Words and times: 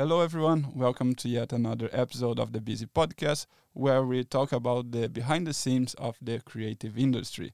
Hello, 0.00 0.22
everyone. 0.22 0.72
Welcome 0.74 1.14
to 1.16 1.28
yet 1.28 1.52
another 1.52 1.90
episode 1.92 2.38
of 2.38 2.54
the 2.54 2.60
Busy 2.62 2.86
Podcast, 2.86 3.44
where 3.74 4.02
we 4.02 4.24
talk 4.24 4.50
about 4.50 4.92
the 4.92 5.10
behind 5.10 5.46
the 5.46 5.52
scenes 5.52 5.92
of 5.92 6.16
the 6.22 6.40
creative 6.40 6.96
industry. 6.96 7.52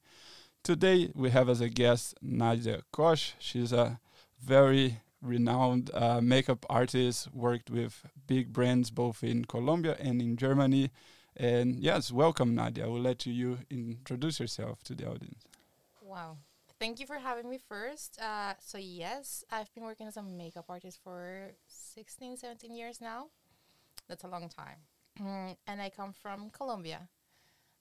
Today, 0.62 1.11
we 1.12 1.30
have 1.30 1.48
as 1.48 1.61
a 1.61 1.69
guest 1.69 2.14
Nadia 2.22 2.82
Kosh. 2.93 3.35
She's 3.40 3.72
a 3.72 3.98
very 4.40 5.01
renowned 5.21 5.90
uh, 5.93 6.21
makeup 6.21 6.64
artist, 6.71 7.34
worked 7.34 7.68
with 7.68 8.04
big 8.29 8.52
brands 8.52 8.92
both 8.92 9.24
in 9.24 9.46
Colombia 9.46 9.96
and 9.98 10.22
in 10.22 10.36
Germany. 10.36 10.92
And 11.36 11.80
yes, 11.80 12.12
welcome, 12.12 12.54
Nadia. 12.54 12.84
I 12.84 12.86
will 12.86 13.00
let 13.00 13.26
you, 13.26 13.58
introduce 13.70 14.38
yourself 14.38 14.84
to 14.84 14.94
the 14.94 15.10
audience. 15.10 15.42
Wow. 16.00 16.36
Thank 16.78 17.00
you 17.00 17.06
for 17.06 17.16
having 17.16 17.48
me 17.48 17.58
first. 17.68 18.20
Uh, 18.20 18.52
so, 18.60 18.76
yes, 18.76 19.42
I've 19.50 19.72
been 19.74 19.82
working 19.82 20.06
as 20.06 20.18
a 20.18 20.22
makeup 20.22 20.66
artist 20.68 21.00
for 21.02 21.52
16, 21.96 22.36
17 22.36 22.74
years 22.74 23.00
now. 23.00 23.28
That's 24.06 24.23
a 24.23 24.28
long 24.28 24.50
time. 24.50 24.77
Mm, 25.18 25.56
and 25.66 25.80
I 25.80 25.88
come 25.88 26.12
from 26.12 26.50
Colombia. 26.50 27.09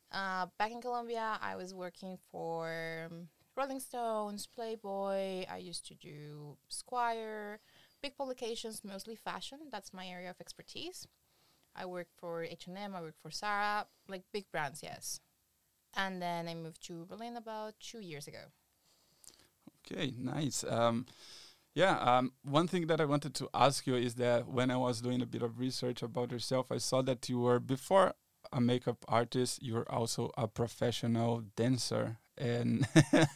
Uh, 0.09 0.45
back 0.57 0.71
in 0.71 0.79
Colombia, 0.79 1.37
I 1.41 1.57
was 1.57 1.73
working 1.73 2.17
for 2.31 3.09
um, 3.11 3.27
Rolling 3.57 3.81
Stones, 3.81 4.47
Playboy. 4.47 5.43
I 5.51 5.57
used 5.57 5.85
to 5.87 5.95
do 5.95 6.55
Esquire, 6.71 7.59
big 8.01 8.15
publications, 8.17 8.83
mostly 8.85 9.17
fashion. 9.17 9.59
That's 9.69 9.93
my 9.93 10.07
area 10.07 10.29
of 10.29 10.39
expertise. 10.39 11.09
I 11.75 11.85
worked 11.85 12.13
for 12.17 12.41
H&M, 12.41 12.95
I 12.95 13.01
worked 13.01 13.21
for 13.21 13.31
Zara, 13.31 13.85
like 14.07 14.23
big 14.31 14.45
brands, 14.49 14.81
yes. 14.81 15.19
And 15.93 16.21
then 16.21 16.47
I 16.47 16.53
moved 16.55 16.81
to 16.87 17.05
Berlin 17.05 17.35
about 17.35 17.73
two 17.81 17.99
years 17.99 18.27
ago. 18.29 18.45
Okay, 19.91 20.13
nice. 20.17 20.63
Um, 20.63 21.05
yeah, 21.75 21.97
um, 21.97 22.31
one 22.43 22.67
thing 22.67 22.87
that 22.87 23.01
I 23.01 23.05
wanted 23.05 23.35
to 23.35 23.49
ask 23.53 23.85
you 23.85 23.95
is 23.95 24.15
that 24.15 24.47
when 24.47 24.71
I 24.71 24.77
was 24.77 25.01
doing 25.01 25.21
a 25.21 25.25
bit 25.25 25.41
of 25.41 25.59
research 25.59 26.01
about 26.01 26.31
yourself, 26.31 26.71
I 26.71 26.77
saw 26.77 27.01
that 27.01 27.27
you 27.27 27.39
were, 27.39 27.59
before 27.59 28.13
a 28.53 28.61
makeup 28.61 29.03
artist, 29.09 29.61
you're 29.61 29.89
also 29.91 30.31
a 30.37 30.47
professional 30.47 31.43
dancer. 31.57 32.19
And 32.37 32.87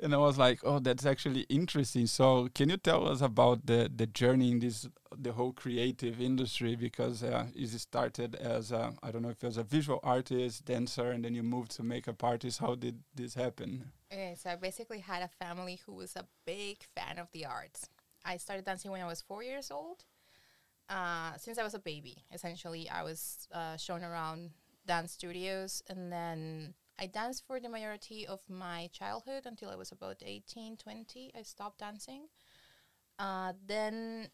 and 0.00 0.14
I 0.14 0.18
was 0.18 0.36
like, 0.36 0.60
oh, 0.64 0.78
that's 0.80 1.06
actually 1.06 1.42
interesting. 1.42 2.06
So, 2.06 2.48
can 2.54 2.68
you 2.70 2.76
tell 2.76 3.08
us 3.08 3.20
about 3.20 3.66
the 3.66 3.90
the 3.94 4.06
journey 4.06 4.50
in 4.50 4.58
this 4.58 4.88
the 5.16 5.32
whole 5.32 5.52
creative 5.52 6.20
industry? 6.20 6.76
Because 6.76 7.22
uh, 7.22 7.46
it 7.54 7.68
started 7.68 8.34
as 8.34 8.72
I 8.72 9.10
don't 9.10 9.22
know 9.22 9.30
if 9.30 9.42
it 9.42 9.46
was 9.46 9.58
a 9.58 9.62
visual 9.62 10.00
artist, 10.02 10.64
dancer, 10.64 11.10
and 11.10 11.24
then 11.24 11.34
you 11.34 11.42
moved 11.42 11.70
to 11.76 11.82
makeup 11.82 12.22
artist. 12.24 12.58
How 12.58 12.74
did 12.74 13.00
this 13.14 13.34
happen? 13.34 13.92
Okay, 14.12 14.36
so 14.38 14.50
I 14.50 14.56
basically 14.56 14.98
had 14.98 15.22
a 15.22 15.28
family 15.28 15.80
who 15.86 15.94
was 15.94 16.16
a 16.16 16.26
big 16.44 16.84
fan 16.94 17.18
of 17.18 17.28
the 17.32 17.46
arts. 17.46 17.88
I 18.24 18.36
started 18.36 18.64
dancing 18.64 18.90
when 18.90 19.00
I 19.00 19.06
was 19.06 19.20
four 19.20 19.42
years 19.42 19.70
old. 19.70 20.04
Uh, 20.88 21.32
since 21.38 21.58
I 21.58 21.62
was 21.62 21.74
a 21.74 21.78
baby, 21.78 22.24
essentially, 22.32 22.88
I 22.90 23.02
was 23.02 23.48
uh, 23.52 23.76
shown 23.76 24.04
around 24.04 24.50
dance 24.86 25.12
studios, 25.12 25.82
and 25.88 26.12
then 26.12 26.74
I 27.02 27.06
danced 27.06 27.44
for 27.48 27.58
the 27.58 27.68
majority 27.68 28.28
of 28.28 28.38
my 28.48 28.88
childhood 28.92 29.42
until 29.44 29.70
I 29.70 29.74
was 29.74 29.90
about 29.90 30.22
18, 30.24 30.76
20. 30.76 31.32
I 31.36 31.42
stopped 31.42 31.80
dancing. 31.80 32.28
Uh, 33.18 33.54
then, 33.66 34.28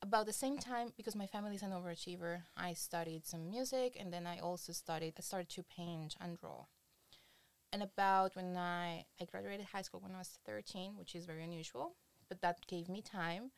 about 0.00 0.24
the 0.24 0.32
same 0.32 0.56
time, 0.56 0.94
because 0.96 1.14
my 1.14 1.26
family 1.26 1.56
is 1.56 1.62
an 1.62 1.72
overachiever, 1.72 2.40
I 2.56 2.72
studied 2.72 3.26
some 3.26 3.50
music 3.50 3.98
and 4.00 4.10
then 4.10 4.26
I 4.26 4.38
also 4.38 4.72
studied, 4.72 5.12
I 5.18 5.20
started 5.20 5.50
to 5.50 5.62
paint 5.62 6.16
and 6.18 6.38
draw. 6.38 6.64
And 7.70 7.82
about 7.82 8.34
when 8.34 8.56
I, 8.56 9.04
I 9.20 9.26
graduated 9.26 9.66
high 9.66 9.82
school 9.82 10.00
when 10.00 10.14
I 10.14 10.18
was 10.20 10.38
13, 10.46 10.96
which 10.96 11.14
is 11.14 11.26
very 11.26 11.44
unusual, 11.44 11.96
but 12.30 12.40
that 12.40 12.66
gave 12.66 12.88
me 12.88 13.02
time. 13.02 13.50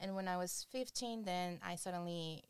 And 0.00 0.14
when 0.14 0.28
I 0.28 0.36
was 0.36 0.68
15, 0.70 1.24
then 1.24 1.58
I 1.66 1.74
suddenly 1.74 2.44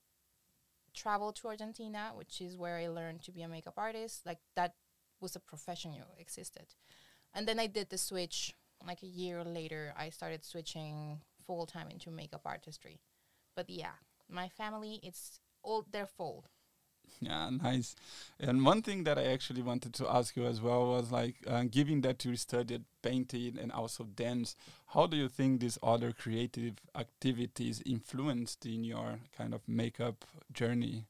traveled 0.95 1.37
to 1.37 1.49
Argentina, 1.49 2.13
which 2.15 2.43
is 2.43 2.59
where 2.59 2.77
I 2.77 2.89
learned 2.89 3.23
to 3.23 3.33
be 3.33 3.41
a 3.41 3.49
makeup 3.49 3.79
artist. 3.79 4.27
Like 4.27 4.41
that 4.55 4.75
was 5.21 5.37
a 5.37 5.41
profession 5.41 5.93
you 5.93 6.03
existed. 6.19 6.75
And 7.35 7.47
then 7.47 7.59
I 7.59 7.67
did 7.67 7.91
the 7.91 7.99
switch 7.99 8.55
like 8.87 9.03
a 9.03 9.07
year 9.07 9.45
later. 9.45 9.93
I 9.97 10.11
started 10.11 10.45
switching 10.45 11.21
full 11.47 11.67
time 11.67 11.89
into 11.91 12.11
makeup 12.11 12.43
artistry. 12.45 13.01
But 13.55 13.69
yeah, 13.69 13.97
my 14.29 14.49
family 14.49 15.01
it's 15.03 15.41
all 15.63 15.85
their 15.91 16.07
fault. 16.07 16.47
Yeah, 17.21 17.51
nice. 17.63 17.97
And 18.39 18.65
one 18.65 18.83
thing 18.83 19.05
that 19.05 19.19
I 19.19 19.25
actually 19.25 19.63
wanted 19.63 19.95
to 19.95 20.09
ask 20.09 20.37
you 20.37 20.47
as 20.47 20.61
well 20.61 20.87
was 20.89 21.11
like, 21.11 21.37
uh, 21.47 21.65
given 21.65 22.01
that 22.03 22.25
you 22.25 22.37
studied 22.37 22.85
painting 23.03 23.59
and 23.61 23.73
also 23.73 24.05
dance, 24.05 24.57
how 24.89 25.07
do 25.07 25.17
you 25.17 25.29
think 25.29 25.61
these 25.61 25.79
other 25.83 26.13
creative 26.13 26.75
activities 26.95 27.83
influenced 27.85 28.65
in 28.67 28.85
your 28.85 29.21
kind 29.37 29.55
of 29.55 29.63
makeup 29.67 30.25
journey? 30.53 31.07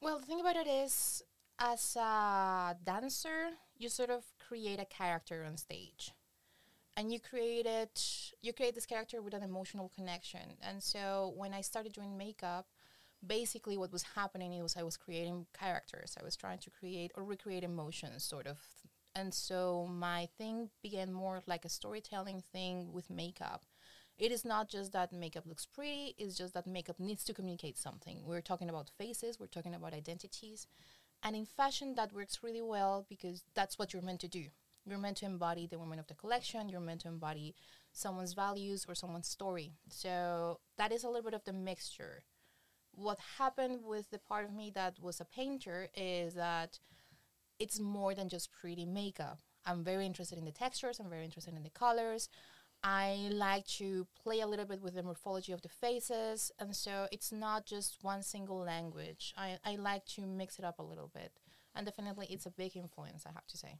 Well, 0.00 0.18
the 0.18 0.26
thing 0.26 0.40
about 0.40 0.56
it 0.56 0.66
is, 0.66 1.22
as 1.62 1.96
a 1.96 2.76
dancer, 2.84 3.50
you 3.78 3.88
sort 3.88 4.10
of 4.10 4.24
create 4.48 4.80
a 4.80 4.84
character 4.84 5.44
on 5.46 5.56
stage. 5.56 6.10
And 6.96 7.12
you 7.12 7.20
create 7.20 7.66
it, 7.66 8.32
you 8.42 8.52
create 8.52 8.74
this 8.74 8.84
character 8.84 9.22
with 9.22 9.32
an 9.32 9.42
emotional 9.42 9.90
connection. 9.94 10.56
And 10.60 10.82
so 10.82 11.32
when 11.36 11.54
I 11.54 11.62
started 11.62 11.92
doing 11.92 12.18
makeup, 12.18 12.66
basically 13.24 13.78
what 13.78 13.92
was 13.92 14.02
happening 14.14 14.60
was 14.62 14.76
I 14.76 14.82
was 14.82 14.96
creating 14.96 15.46
characters. 15.58 16.16
I 16.20 16.24
was 16.24 16.36
trying 16.36 16.58
to 16.58 16.70
create 16.70 17.12
or 17.14 17.24
recreate 17.24 17.64
emotions, 17.64 18.24
sort 18.24 18.46
of. 18.46 18.58
And 19.14 19.32
so 19.32 19.88
my 19.90 20.28
thing 20.36 20.70
began 20.82 21.12
more 21.12 21.42
like 21.46 21.64
a 21.64 21.68
storytelling 21.68 22.42
thing 22.52 22.92
with 22.92 23.08
makeup. 23.08 23.64
It 24.18 24.32
is 24.32 24.44
not 24.44 24.68
just 24.68 24.92
that 24.92 25.12
makeup 25.12 25.46
looks 25.46 25.66
pretty, 25.66 26.14
it's 26.18 26.36
just 26.36 26.54
that 26.54 26.66
makeup 26.66 27.00
needs 27.00 27.24
to 27.24 27.34
communicate 27.34 27.78
something. 27.78 28.22
We're 28.24 28.42
talking 28.42 28.68
about 28.68 28.90
faces, 28.98 29.40
we're 29.40 29.46
talking 29.46 29.74
about 29.74 29.94
identities. 29.94 30.66
And 31.22 31.36
in 31.36 31.46
fashion, 31.46 31.94
that 31.94 32.12
works 32.12 32.40
really 32.42 32.62
well 32.62 33.06
because 33.08 33.44
that's 33.54 33.78
what 33.78 33.92
you're 33.92 34.02
meant 34.02 34.20
to 34.20 34.28
do. 34.28 34.46
You're 34.84 34.98
meant 34.98 35.18
to 35.18 35.26
embody 35.26 35.66
the 35.66 35.78
woman 35.78 36.00
of 36.00 36.08
the 36.08 36.14
collection, 36.14 36.68
you're 36.68 36.80
meant 36.80 37.02
to 37.02 37.08
embody 37.08 37.54
someone's 37.92 38.32
values 38.32 38.84
or 38.88 38.96
someone's 38.96 39.28
story. 39.28 39.74
So 39.88 40.58
that 40.76 40.90
is 40.90 41.04
a 41.04 41.08
little 41.08 41.22
bit 41.22 41.34
of 41.34 41.44
the 41.44 41.52
mixture. 41.52 42.24
What 42.90 43.20
happened 43.38 43.80
with 43.84 44.10
the 44.10 44.18
part 44.18 44.44
of 44.44 44.52
me 44.52 44.72
that 44.74 44.98
was 45.00 45.20
a 45.20 45.24
painter 45.24 45.88
is 45.96 46.34
that 46.34 46.80
it's 47.58 47.78
more 47.78 48.14
than 48.14 48.28
just 48.28 48.50
pretty 48.50 48.84
makeup. 48.84 49.38
I'm 49.64 49.84
very 49.84 50.04
interested 50.04 50.36
in 50.36 50.44
the 50.44 50.50
textures, 50.50 50.98
I'm 50.98 51.08
very 51.08 51.24
interested 51.24 51.54
in 51.54 51.62
the 51.62 51.70
colors. 51.70 52.28
I 52.84 53.28
like 53.32 53.66
to 53.78 54.06
play 54.22 54.40
a 54.40 54.46
little 54.46 54.64
bit 54.64 54.82
with 54.82 54.94
the 54.94 55.02
morphology 55.02 55.52
of 55.52 55.62
the 55.62 55.68
faces, 55.68 56.50
and 56.58 56.74
so 56.74 57.06
it's 57.12 57.30
not 57.30 57.64
just 57.64 57.98
one 58.02 58.22
single 58.22 58.58
language. 58.58 59.32
I, 59.36 59.58
I 59.64 59.76
like 59.76 60.04
to 60.16 60.22
mix 60.22 60.58
it 60.58 60.64
up 60.64 60.78
a 60.78 60.82
little 60.82 61.10
bit, 61.14 61.32
and 61.74 61.86
definitely 61.86 62.26
it's 62.28 62.46
a 62.46 62.50
big 62.50 62.76
influence, 62.76 63.24
I 63.24 63.30
have 63.32 63.46
to 63.46 63.56
say. 63.56 63.78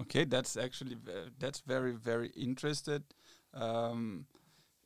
Okay, 0.00 0.24
that's 0.24 0.56
actually 0.56 0.96
that's 1.38 1.60
very 1.60 1.92
very 1.92 2.28
interested, 2.36 3.02
um, 3.52 4.26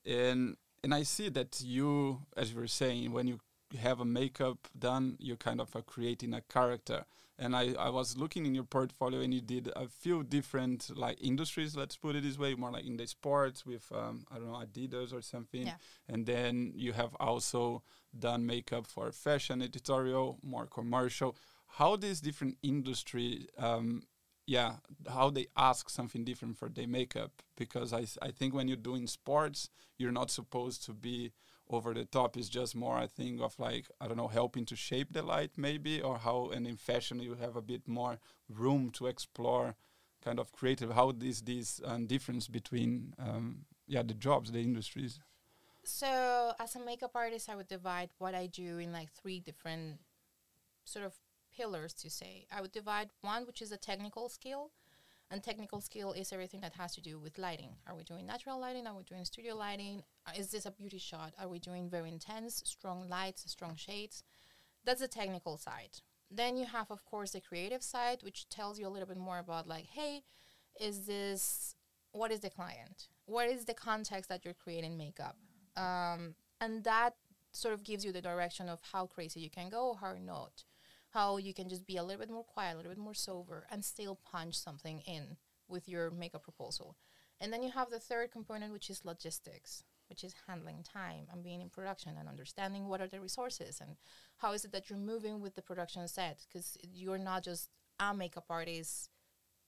and 0.05 0.57
and 0.83 0.95
I 0.95 1.05
see 1.05 1.29
that 1.29 1.61
you, 1.65 2.23
as 2.37 2.53
you 2.53 2.59
were 2.59 2.67
saying, 2.67 3.13
when 3.13 3.29
you 3.29 3.41
have 3.79 4.01
a 4.01 4.05
makeup 4.05 4.69
done, 4.77 5.17
you're 5.21 5.37
kind 5.37 5.61
of 5.61 5.75
uh, 5.77 5.83
creating 5.83 6.35
a 6.35 6.41
character 6.41 7.05
and 7.39 7.57
I, 7.57 7.75
I 7.79 7.89
was 7.89 8.17
looking 8.17 8.47
in 8.47 8.55
your 8.55 8.65
portfolio 8.65 9.21
and 9.21 9.33
you 9.33 9.41
did 9.41 9.71
a 9.75 9.89
few 9.89 10.23
different 10.23 10.91
like 10.97 11.19
industries 11.21 11.77
let's 11.77 11.97
put 11.97 12.17
it 12.17 12.23
this 12.23 12.39
way 12.39 12.55
more 12.55 12.71
like 12.71 12.85
in 12.85 12.97
the 12.97 13.07
sports 13.07 13.65
with 13.65 13.91
um, 13.93 14.25
i 14.31 14.37
don't 14.37 14.47
know 14.47 14.63
adidas 14.65 15.13
or 15.13 15.23
something. 15.23 15.67
Yeah. 15.67 15.75
and 16.09 16.27
then 16.27 16.73
you 16.75 16.93
have 16.93 17.15
also 17.19 17.83
done 18.19 18.47
makeup 18.47 18.87
for 18.87 19.11
fashion 19.13 19.63
editorial 19.63 20.39
more 20.43 20.67
commercial. 20.67 21.37
How 21.67 21.97
these 21.97 22.21
different 22.21 22.59
industry 22.63 23.47
um, 23.59 24.03
yeah 24.47 24.75
how 25.09 25.31
they 25.31 25.47
ask 25.57 25.89
something 25.89 26.25
different 26.25 26.59
for 26.59 26.69
their 26.69 26.89
makeup? 26.89 27.43
Because 27.57 27.93
I, 27.93 28.07
I 28.21 28.31
think 28.31 28.55
when 28.55 28.69
you're 28.69 28.77
doing 28.77 29.07
sports 29.07 29.71
you're 29.99 30.13
not 30.13 30.31
supposed 30.31 30.85
to 30.87 30.93
be 30.93 31.33
over 31.73 31.95
the 31.95 32.05
top 32.05 32.37
is 32.37 32.49
just 32.49 32.75
more 32.75 32.97
I 32.97 33.07
think 33.07 33.41
of 33.41 33.59
like 33.59 33.87
I 34.01 34.09
don't 34.09 34.17
know 34.17 34.29
helping 34.29 34.67
to 34.67 34.77
shape 34.77 35.13
the 35.13 35.23
light 35.23 35.53
maybe 35.57 36.01
or 36.01 36.19
how 36.19 36.51
and 36.55 36.67
in 36.67 36.77
fashion 36.77 37.21
you 37.21 37.35
have 37.35 37.57
a 37.57 37.63
bit 37.63 37.89
more 37.89 38.19
room 38.49 38.91
to 38.91 39.07
explore 39.07 39.75
kind 40.25 40.39
of 40.39 40.53
creative 40.53 40.93
how 40.93 41.13
is 41.21 41.43
this 41.43 41.81
um, 41.85 42.07
difference 42.07 42.49
between 42.49 43.15
um, 43.19 43.65
yeah 43.87 44.03
the 44.03 44.15
jobs 44.15 44.53
the 44.53 44.61
industries 44.61 45.21
so 45.85 46.53
as 46.61 46.77
a 46.77 46.81
makeup 46.81 47.13
artist 47.15 47.49
I 47.49 47.57
would 47.57 47.69
divide 47.69 48.11
what 48.19 48.35
I 48.35 48.47
do 48.47 48.79
in 48.79 48.93
like 48.93 49.11
three 49.13 49.41
different 49.41 49.99
sort 50.85 51.05
of 51.05 51.15
pillars 51.57 51.93
to 51.95 52.11
say 52.11 52.47
I 52.53 52.61
would 52.61 52.73
divide 52.73 53.11
one 53.21 53.47
which 53.47 53.61
is 53.63 53.73
a 53.73 53.77
technical 53.77 54.29
skill 54.29 54.71
and 55.33 55.43
technical 55.43 55.81
skill 55.81 56.13
is 56.13 56.31
everything 56.31 56.61
that 56.61 56.75
has 56.75 56.95
to 56.95 57.01
do 57.01 57.19
with 57.19 57.39
lighting. 57.39 57.71
Are 57.87 57.97
we 57.97 58.05
doing 58.05 58.27
natural 58.27 58.61
lighting? 58.61 58.87
Are 58.87 58.95
we 58.95 59.03
doing 59.03 59.25
studio 59.25 59.55
lighting? 59.55 60.03
Uh, 60.27 60.33
is 60.39 60.51
this 60.51 60.67
a 60.67 60.71
beauty 60.71 60.99
shot? 60.99 61.33
Are 61.39 61.49
we 61.49 61.59
doing 61.59 61.89
very 61.89 62.09
intense, 62.09 62.63
strong 62.65 63.09
lights, 63.09 63.51
strong 63.51 63.77
shades? 63.77 64.23
That's 64.85 65.01
the 65.01 65.09
technical 65.09 65.57
side. 65.59 65.99
Then 66.31 66.57
you 66.57 66.67
have, 66.67 66.91
of 66.91 67.05
course, 67.05 67.33
the 67.33 67.41
creative 67.41 67.83
side, 67.83 68.23
which 68.23 68.49
tells 68.49 68.79
you 68.79 68.87
a 68.87 68.91
little 68.91 69.09
bit 69.09 69.19
more 69.19 69.39
about, 69.39 69.67
like, 69.67 69.87
hey, 69.87 70.23
is 70.81 71.07
this, 71.07 71.75
what 72.13 72.33
is 72.33 72.41
the 72.41 72.51
client? 72.51 73.09
What 73.27 73.49
is 73.49 73.65
the 73.65 73.75
context 73.75 74.29
that 74.31 74.45
you're 74.45 74.55
creating 74.55 74.97
makeup? 74.97 75.37
Um, 75.77 76.35
and 76.61 76.85
that 76.85 77.15
sort 77.51 77.75
of 77.75 77.85
gives 77.85 78.05
you 78.05 78.13
the 78.13 78.23
direction 78.23 78.69
of 78.69 78.81
how 78.93 79.07
crazy 79.07 79.41
you 79.41 79.51
can 79.51 79.69
go, 79.69 79.97
how 80.01 80.15
not, 80.15 80.65
how 81.11 81.37
you 81.37 81.53
can 81.53 81.69
just 81.69 81.87
be 81.87 81.97
a 81.97 82.03
little 82.03 82.21
bit 82.21 82.31
more 82.31 82.45
quiet, 82.45 82.75
a 82.75 82.77
little 82.77 82.93
bit 82.93 82.99
more 82.99 83.15
sober, 83.15 83.67
and 83.71 83.85
still 83.85 84.19
punch 84.31 84.55
something 84.55 85.01
in 85.01 85.37
with 85.69 85.89
your 85.89 86.11
makeup 86.11 86.43
proposal. 86.43 86.97
And 87.41 87.53
then 87.53 87.63
you 87.63 87.71
have 87.73 87.91
the 87.91 87.99
third 87.99 88.31
component, 88.31 88.73
which 88.73 88.89
is 88.89 89.05
logistics, 89.05 89.85
which 90.13 90.25
is 90.25 90.35
handling 90.47 90.85
time 90.85 91.25
and 91.33 91.43
being 91.43 91.63
in 91.63 91.71
production 91.71 92.13
and 92.19 92.29
understanding 92.29 92.87
what 92.87 93.01
are 93.01 93.07
the 93.09 93.19
resources 93.19 93.81
and 93.81 93.97
how 94.37 94.53
is 94.53 94.63
it 94.63 94.71
that 94.71 94.91
you're 94.91 94.99
moving 94.99 95.41
with 95.41 95.55
the 95.55 95.63
production 95.63 96.07
set 96.07 96.45
because 96.47 96.77
you're 96.83 97.17
not 97.17 97.43
just 97.43 97.71
a 97.99 98.13
makeup 98.13 98.45
artist 98.51 99.09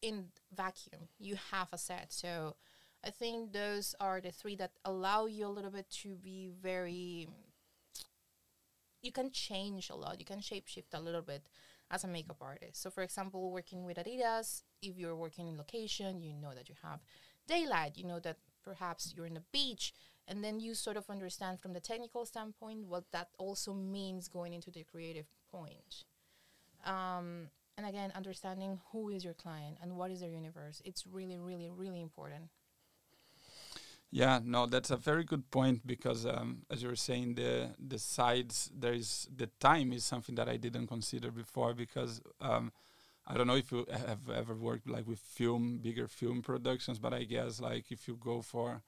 in 0.03 0.27
vacuum. 0.55 1.09
You 1.19 1.37
have 1.51 1.69
a 1.73 1.79
set, 1.79 2.13
so 2.13 2.57
I 3.03 3.09
think 3.09 3.55
those 3.55 3.95
are 4.01 4.21
the 4.21 4.33
three 4.33 4.55
that 4.57 4.73
allow 4.85 5.25
you 5.25 5.47
a 5.47 5.57
little 5.57 5.71
bit 5.71 5.89
to 6.03 6.17
be 6.17 6.51
very. 6.63 7.27
You 9.01 9.13
can 9.13 9.31
change 9.31 9.89
a 9.89 9.97
lot. 9.97 10.19
You 10.19 10.27
can 10.27 10.41
shapeshift 10.41 10.93
a 10.93 11.01
little 11.01 11.23
bit 11.23 11.47
as 11.91 12.05
a 12.05 12.09
makeup 12.09 12.39
artist. 12.43 12.83
So, 12.83 12.91
for 12.91 13.03
example, 13.03 13.51
working 13.51 13.85
with 13.87 13.97
Adidas, 13.97 14.63
if 14.83 14.99
you're 14.99 15.17
working 15.17 15.49
in 15.49 15.57
location, 15.57 16.23
you 16.23 16.35
know 16.35 16.53
that 16.55 16.69
you 16.69 16.75
have 16.83 17.01
daylight. 17.47 17.97
You 17.97 18.05
know 18.05 18.21
that 18.21 18.39
perhaps 18.65 19.13
you're 19.15 19.27
in 19.27 19.35
the 19.35 19.43
beach, 19.53 19.93
and 20.27 20.43
then 20.43 20.61
you 20.61 20.75
sort 20.75 20.97
of 20.97 21.09
understand 21.11 21.61
from 21.61 21.73
the 21.73 21.81
technical 21.81 22.25
standpoint 22.25 22.87
what 22.87 23.05
that 23.13 23.29
also 23.39 23.75
means 23.75 24.29
going 24.29 24.53
into 24.53 24.71
the 24.71 24.85
creative 24.85 25.27
point. 25.51 26.05
Um, 26.85 27.49
and 27.77 27.87
again, 27.87 28.13
understanding 28.15 28.81
who 28.93 29.11
is 29.11 29.25
your 29.25 29.35
client 29.35 29.79
and 29.83 29.97
what 29.97 30.11
is 30.11 30.21
their 30.21 30.31
universe. 30.31 30.81
It's 30.85 31.07
really, 31.07 31.39
really, 31.39 31.71
really 31.71 32.01
important. 32.01 32.45
Yeah, 34.11 34.39
no, 34.45 34.67
that's 34.67 34.93
a 34.93 34.97
very 34.97 35.25
good 35.25 35.51
point 35.51 35.85
because, 35.85 36.25
um, 36.25 36.63
as 36.71 36.83
you 36.85 36.89
were 36.89 36.95
saying, 36.95 37.35
the 37.35 37.71
the 37.85 37.99
sides 37.99 38.71
there 38.73 38.93
is 38.93 39.29
the 39.35 39.49
time 39.59 39.93
is 39.93 40.05
something 40.05 40.37
that 40.37 40.49
I 40.49 40.57
didn't 40.57 40.87
consider 40.87 41.33
before 41.33 41.75
because 41.75 42.21
um, 42.41 42.71
I 43.27 43.35
don't 43.37 43.49
know 43.49 43.57
if 43.57 43.73
you 43.73 43.85
have 43.91 44.31
ever 44.31 44.55
worked 44.55 44.89
like 44.89 45.09
with 45.09 45.19
film, 45.19 45.79
bigger 45.83 46.07
film 46.07 46.43
productions, 46.43 47.01
but 47.01 47.13
I 47.13 47.25
guess 47.25 47.61
like 47.61 47.91
if 47.91 48.07
you 48.07 48.17
go 48.17 48.41
for, 48.41 48.83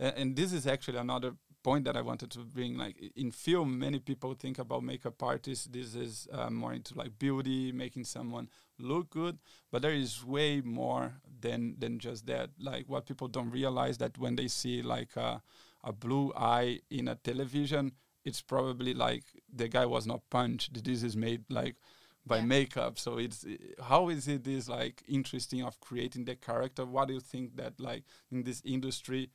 uh, 0.00 0.12
and 0.16 0.36
this 0.36 0.52
is 0.52 0.66
actually 0.66 0.98
another 0.98 1.34
point 1.62 1.84
that 1.84 1.96
I 1.96 2.00
wanted 2.00 2.30
to 2.32 2.40
bring. 2.40 2.76
Like 2.76 2.96
in 3.16 3.30
film, 3.30 3.78
many 3.78 3.98
people 3.98 4.34
think 4.34 4.58
about 4.58 4.82
makeup 4.82 5.22
artists. 5.22 5.66
This 5.66 5.94
is 5.94 6.26
uh, 6.32 6.50
more 6.50 6.72
into 6.72 6.94
like 6.96 7.18
beauty, 7.18 7.72
making 7.72 8.04
someone 8.04 8.48
look 8.78 9.10
good, 9.10 9.38
but 9.70 9.82
there 9.82 9.92
is 9.92 10.24
way 10.24 10.60
more 10.60 11.14
than 11.40 11.76
than 11.78 11.98
just 11.98 12.26
that. 12.26 12.50
Like 12.58 12.88
what 12.88 13.06
people 13.06 13.28
don't 13.28 13.50
realize 13.50 13.98
that 13.98 14.18
when 14.18 14.36
they 14.36 14.48
see 14.48 14.82
like 14.82 15.16
a, 15.16 15.42
a 15.84 15.92
blue 15.92 16.32
eye 16.36 16.80
in 16.90 17.08
a 17.08 17.14
television, 17.16 17.92
it's 18.24 18.40
probably 18.40 18.94
like 18.94 19.24
the 19.52 19.68
guy 19.68 19.86
was 19.86 20.06
not 20.06 20.22
punched. 20.30 20.82
This 20.84 21.02
is 21.02 21.16
made 21.16 21.44
like 21.50 21.76
by 22.26 22.38
yeah. 22.38 22.44
makeup. 22.44 22.98
So 22.98 23.18
it's 23.18 23.44
how 23.82 24.08
is 24.08 24.28
it 24.28 24.44
this 24.44 24.68
like 24.68 25.02
interesting 25.08 25.62
of 25.62 25.78
creating 25.80 26.24
the 26.24 26.36
character? 26.36 26.86
What 26.86 27.08
do 27.08 27.14
you 27.14 27.20
think 27.20 27.56
that 27.56 27.78
like 27.78 28.04
in 28.30 28.44
this 28.44 28.62
industry? 28.64 29.30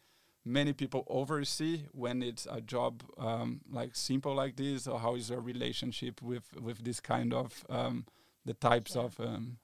Many 0.45 0.73
people 0.73 1.03
oversee 1.07 1.83
when 1.91 2.21
it's 2.21 2.47
a 2.49 2.61
job 2.61 3.03
um, 3.17 3.61
like 3.71 3.95
simple 3.95 4.33
like 4.33 4.55
this 4.55 4.87
or 4.87 4.99
how 4.99 5.15
is 5.15 5.29
your 5.29 5.41
relationship 5.41 6.21
with 6.21 6.43
with 6.61 6.83
this 6.83 6.99
kind 6.99 7.33
of 7.33 7.65
um, 7.69 8.05
the 8.45 8.53
types 8.53 8.95
yeah. 8.95 9.01
of 9.01 9.19
um, 9.19 9.57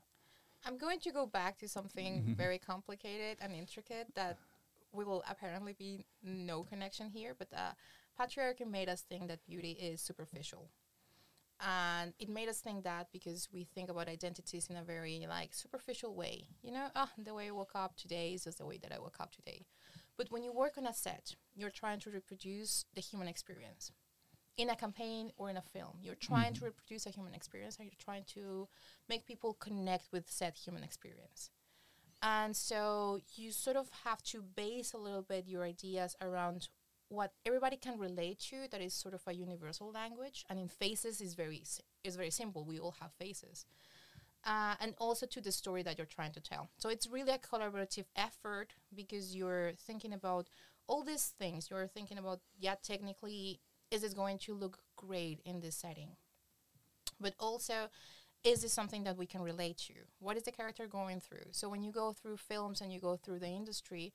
i'm 0.66 0.78
going 0.78 1.00
to 1.00 1.12
go 1.12 1.26
back 1.26 1.58
to 1.58 1.68
something 1.68 2.36
very 2.38 2.58
complicated 2.58 3.38
and 3.42 3.54
intricate 3.56 4.08
that 4.16 4.38
will 4.92 5.24
apparently 5.30 5.74
be 5.74 6.06
no 6.24 6.64
connection 6.64 7.10
here 7.10 7.36
but 7.38 7.48
uh, 7.56 7.72
patriarchy 8.20 8.70
made 8.70 8.90
us 8.90 9.02
think 9.02 9.28
that 9.28 9.46
beauty 9.46 9.72
is 9.72 10.02
superficial. 10.02 10.70
And 11.64 12.14
it 12.20 12.28
made 12.28 12.50
us 12.50 12.60
think 12.60 12.84
that 12.86 13.08
because 13.12 13.48
we 13.54 13.64
think 13.64 13.90
about 13.90 14.08
identities 14.08 14.68
in 14.68 14.78
a 14.78 14.84
very 14.84 15.26
like 15.30 15.54
superficial 15.54 16.16
way. 16.16 16.48
You 16.64 16.72
know 16.72 16.88
oh, 16.96 17.10
the 17.18 17.34
way 17.34 17.50
i 17.50 17.52
woke 17.52 17.76
up 17.76 17.96
today 17.96 18.34
is 18.34 18.46
just 18.46 18.58
the 18.58 18.66
way 18.66 18.80
that 18.82 18.92
i 18.92 19.00
woke 19.00 19.18
up 19.20 19.32
today 19.32 19.66
but 20.18 20.32
when 20.32 20.44
you 20.44 20.54
work 20.54 20.78
on 20.78 20.86
a 20.86 20.94
set, 20.94 21.36
you're 21.56 21.70
trying 21.70 22.00
to 22.02 22.10
reproduce 22.10 22.86
the 22.94 23.02
human 23.02 23.28
experience. 23.28 23.92
In 24.58 24.70
a 24.70 24.76
campaign 24.76 25.32
or 25.38 25.50
in 25.50 25.58
a 25.58 25.62
film, 25.62 25.98
you're 26.02 26.16
trying 26.16 26.54
mm-hmm. 26.54 26.60
to 26.60 26.66
reproduce 26.66 27.06
a 27.06 27.10
human 27.10 27.34
experience 27.34 27.78
and 27.78 27.86
you're 27.86 28.04
trying 28.04 28.26
to 28.34 28.68
make 29.08 29.26
people 29.26 29.54
connect 29.54 30.12
with 30.12 30.30
said 30.30 30.54
human 30.56 30.84
experience. 30.84 31.50
And 32.22 32.56
so 32.56 33.20
you 33.36 33.52
sort 33.52 33.78
of 33.78 33.90
have 34.04 34.22
to 34.24 34.42
base 34.42 34.94
a 34.94 34.98
little 34.98 35.24
bit 35.24 35.48
your 35.48 35.64
ideas 35.64 36.16
around 36.22 36.68
what 37.12 37.34
everybody 37.46 37.76
can 37.76 38.00
relate 38.00 38.40
to 38.40 38.68
that 38.72 38.82
is 38.82 38.94
sort 38.94 39.14
of 39.14 39.22
a 39.28 39.34
universal 39.34 39.92
language 39.92 40.46
and 40.50 40.58
in 40.58 40.70
faces 40.70 41.20
is 41.20 41.34
very 41.34 41.62
is 42.06 42.16
very 42.16 42.30
simple 42.30 42.64
we 42.64 42.80
all 42.80 42.96
have 43.02 43.12
faces 43.12 43.66
uh, 44.46 44.76
and 44.80 44.94
also 44.98 45.26
to 45.26 45.42
the 45.42 45.52
story 45.52 45.84
that 45.84 45.98
you're 45.98 46.06
trying 46.06 46.32
to 46.32 46.40
tell. 46.40 46.70
So 46.78 46.90
it's 46.90 47.08
really 47.08 47.34
a 47.34 47.38
collaborative 47.38 48.06
effort 48.16 48.74
because 48.96 49.36
you're 49.36 49.74
thinking 49.74 50.14
about 50.14 50.50
all 50.88 51.04
these 51.04 51.34
things. 51.38 51.70
You're 51.70 51.88
thinking 51.88 52.18
about, 52.18 52.40
yeah, 52.60 52.76
technically, 52.82 53.60
is 53.92 54.02
this 54.02 54.14
going 54.14 54.40
to 54.40 54.54
look 54.54 54.80
great 54.96 55.42
in 55.46 55.60
this 55.60 55.76
setting? 55.76 56.10
But 57.20 57.36
also, 57.40 57.90
is 58.44 58.64
this 58.64 58.74
something 58.74 59.04
that 59.04 59.18
we 59.18 59.28
can 59.28 59.42
relate 59.42 59.78
to? 59.78 59.94
What 60.20 60.38
is 60.38 60.44
the 60.44 60.52
character 60.52 60.88
going 60.88 61.20
through? 61.20 61.52
So 61.52 61.70
when 61.70 61.84
you 61.84 61.92
go 61.92 62.14
through 62.14 62.38
films 62.38 62.82
and 62.82 62.92
you 62.92 63.00
go 63.00 63.16
through 63.16 63.40
the 63.40 63.48
industry, 63.48 64.14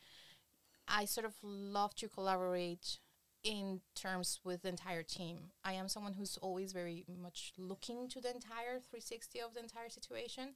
I 0.89 1.05
sort 1.05 1.27
of 1.27 1.35
love 1.43 1.95
to 1.97 2.09
collaborate 2.09 2.99
in 3.47 3.81
terms 3.95 4.41
with 4.43 4.63
the 4.63 4.69
entire 4.69 5.05
team. 5.05 5.39
I 5.65 5.75
am 5.75 5.89
someone 5.89 6.15
who's 6.15 6.37
always 6.39 6.73
very 6.73 7.05
much 7.23 7.53
looking 7.57 8.09
to 8.09 8.21
the 8.21 8.35
entire 8.35 8.81
360 8.81 9.41
of 9.41 9.55
the 9.55 9.61
entire 9.61 9.89
situation 9.89 10.55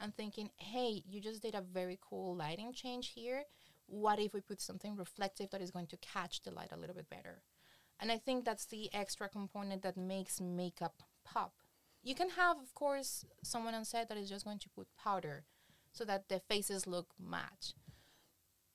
and 0.00 0.12
thinking, 0.12 0.50
hey, 0.56 1.04
you 1.08 1.20
just 1.20 1.40
did 1.40 1.54
a 1.54 1.60
very 1.60 2.00
cool 2.02 2.34
lighting 2.34 2.72
change 2.72 3.12
here. 3.14 3.44
What 3.86 4.18
if 4.18 4.34
we 4.34 4.40
put 4.40 4.60
something 4.60 4.96
reflective 4.96 5.50
that 5.50 5.62
is 5.62 5.70
going 5.70 5.86
to 5.88 5.96
catch 5.98 6.42
the 6.42 6.50
light 6.50 6.72
a 6.72 6.76
little 6.76 6.96
bit 6.96 7.08
better? 7.08 7.42
And 8.00 8.10
I 8.10 8.18
think 8.18 8.44
that's 8.44 8.66
the 8.66 8.92
extra 8.92 9.28
component 9.28 9.82
that 9.82 9.96
makes 9.96 10.40
makeup 10.40 11.04
pop. 11.24 11.52
You 12.02 12.16
can 12.16 12.30
have, 12.30 12.58
of 12.58 12.74
course, 12.74 13.24
someone 13.44 13.74
on 13.74 13.84
set 13.84 14.08
that 14.08 14.18
is 14.18 14.28
just 14.28 14.44
going 14.44 14.58
to 14.58 14.68
put 14.68 14.88
powder 15.00 15.44
so 15.92 16.04
that 16.06 16.28
the 16.28 16.40
faces 16.40 16.88
look 16.88 17.10
matte. 17.24 17.74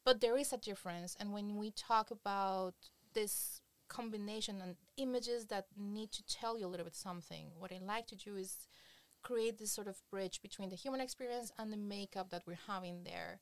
But 0.05 0.21
there 0.21 0.37
is 0.37 0.53
a 0.53 0.57
difference. 0.57 1.17
And 1.19 1.33
when 1.33 1.57
we 1.57 1.71
talk 1.71 2.11
about 2.11 2.75
this 3.17 3.61
combination 3.87 4.61
and 4.61 4.75
images 4.97 5.47
that 5.47 5.65
need 5.75 6.11
to 6.11 6.23
tell 6.27 6.57
you 6.57 6.67
a 6.67 6.71
little 6.71 6.83
bit 6.83 6.95
something. 6.95 7.47
What 7.57 7.71
I 7.71 7.79
like 7.83 8.05
to 8.07 8.15
do 8.15 8.35
is 8.35 8.67
create 9.23 9.57
this 9.57 9.71
sort 9.71 9.87
of 9.87 10.03
bridge 10.11 10.39
between 10.41 10.69
the 10.69 10.75
human 10.75 11.01
experience 11.01 11.51
and 11.57 11.73
the 11.73 11.77
makeup 11.77 12.29
that 12.29 12.43
we're 12.45 12.67
having 12.67 13.03
there. 13.03 13.39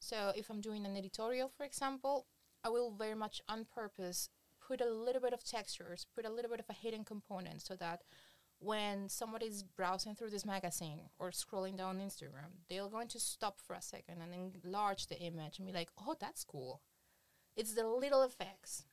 So 0.00 0.32
if 0.34 0.48
I'm 0.48 0.62
doing 0.62 0.86
an 0.86 0.96
editorial, 0.96 1.50
for 1.54 1.64
example, 1.64 2.26
I 2.64 2.70
will 2.70 2.90
very 2.90 3.14
much 3.14 3.42
on 3.48 3.66
purpose 3.66 4.30
put 4.66 4.80
a 4.80 4.90
little 4.90 5.20
bit 5.20 5.34
of 5.34 5.44
textures, 5.44 6.06
put 6.14 6.24
a 6.24 6.30
little 6.30 6.50
bit 6.50 6.60
of 6.60 6.70
a 6.70 6.80
hidden 6.84 7.04
component 7.04 7.60
so 7.60 7.76
that 7.76 8.00
when 8.60 9.08
somebody's 9.08 9.62
browsing 9.62 10.14
through 10.14 10.30
this 10.30 10.46
magazine 10.46 11.00
or 11.18 11.30
scrolling 11.30 11.76
down 11.76 11.98
Instagram, 11.98 12.50
they're 12.68 12.88
going 12.88 13.08
to 13.08 13.20
stop 13.20 13.60
for 13.60 13.74
a 13.74 13.82
second 13.82 14.22
and 14.22 14.32
enlarge 14.64 15.06
the 15.06 15.20
image 15.20 15.58
and 15.58 15.66
be 15.66 15.72
like, 15.72 15.90
oh, 16.00 16.16
that's 16.18 16.44
cool. 16.44 16.80
It's 17.56 17.74
the 17.74 17.86
little 17.86 18.22
effects 18.22 18.84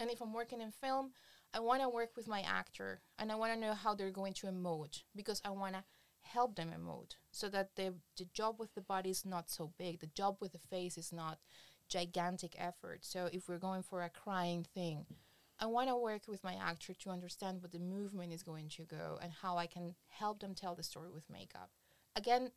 and 0.00 0.10
if 0.10 0.20
I'm 0.20 0.32
working 0.32 0.60
in 0.60 0.72
film, 0.72 1.12
I 1.52 1.60
want 1.60 1.82
to 1.82 1.88
work 1.88 2.16
with 2.16 2.26
my 2.26 2.40
actor 2.40 3.00
and 3.18 3.30
I 3.30 3.34
want 3.34 3.52
to 3.52 3.60
know 3.60 3.74
how 3.74 3.94
they're 3.94 4.10
going 4.10 4.34
to 4.34 4.46
emote 4.46 5.02
because 5.14 5.42
I 5.44 5.50
want 5.50 5.74
to 5.74 5.84
help 6.22 6.56
them 6.56 6.72
emote 6.76 7.14
so 7.30 7.48
that 7.48 7.76
the, 7.76 7.94
the 8.16 8.26
job 8.32 8.56
with 8.58 8.74
the 8.74 8.80
body 8.80 9.10
is 9.10 9.24
not 9.24 9.50
so 9.50 9.72
big. 9.78 10.00
The 10.00 10.06
job 10.06 10.36
with 10.40 10.52
the 10.52 10.58
face 10.58 10.96
is 10.96 11.12
not 11.12 11.38
gigantic 11.88 12.54
effort. 12.58 13.00
So 13.02 13.28
if 13.32 13.48
we're 13.48 13.58
going 13.58 13.82
for 13.82 14.02
a 14.02 14.08
crying 14.08 14.64
thing, 14.74 15.06
I 15.58 15.66
want 15.66 15.88
to 15.88 15.96
work 15.96 16.22
with 16.26 16.42
my 16.42 16.54
actor 16.54 16.94
to 16.94 17.10
understand 17.10 17.60
what 17.60 17.72
the 17.72 17.78
movement 17.78 18.32
is 18.32 18.42
going 18.42 18.70
to 18.70 18.84
go 18.84 19.18
and 19.22 19.32
how 19.42 19.58
I 19.58 19.66
can 19.66 19.94
help 20.08 20.40
them 20.40 20.54
tell 20.54 20.74
the 20.74 20.82
story 20.82 21.10
with 21.12 21.28
makeup. 21.28 21.70
Again, 22.16 22.52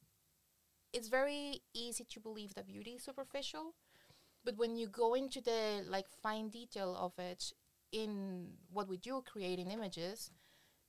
it's 0.93 1.09
very 1.09 1.63
easy 1.73 2.05
to 2.05 2.19
believe 2.19 2.53
that 2.53 2.67
beauty 2.67 2.91
is 2.91 3.03
superficial, 3.03 3.73
but 4.43 4.57
when 4.57 4.75
you 4.75 4.87
go 4.87 5.13
into 5.13 5.41
the 5.41 5.83
like 5.87 6.07
fine 6.21 6.49
detail 6.49 6.95
of 6.99 7.13
it 7.23 7.51
in 7.91 8.47
what 8.71 8.87
we 8.87 8.97
do 8.97 9.23
creating 9.25 9.71
images 9.71 10.31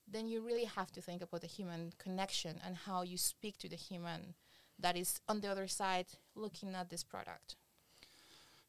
then 0.06 0.26
you 0.26 0.42
really 0.42 0.64
have 0.64 0.92
to 0.92 1.00
think 1.00 1.22
about 1.22 1.40
the 1.40 1.46
human 1.46 1.92
connection 1.98 2.60
and 2.64 2.76
how 2.76 3.02
you 3.02 3.16
speak 3.16 3.56
to 3.58 3.68
the 3.68 3.76
human 3.76 4.34
that 4.78 4.96
is 4.96 5.20
on 5.28 5.40
the 5.40 5.48
other 5.48 5.66
side 5.66 6.06
looking 6.34 6.74
at 6.74 6.90
this 6.90 7.04
product. 7.04 7.56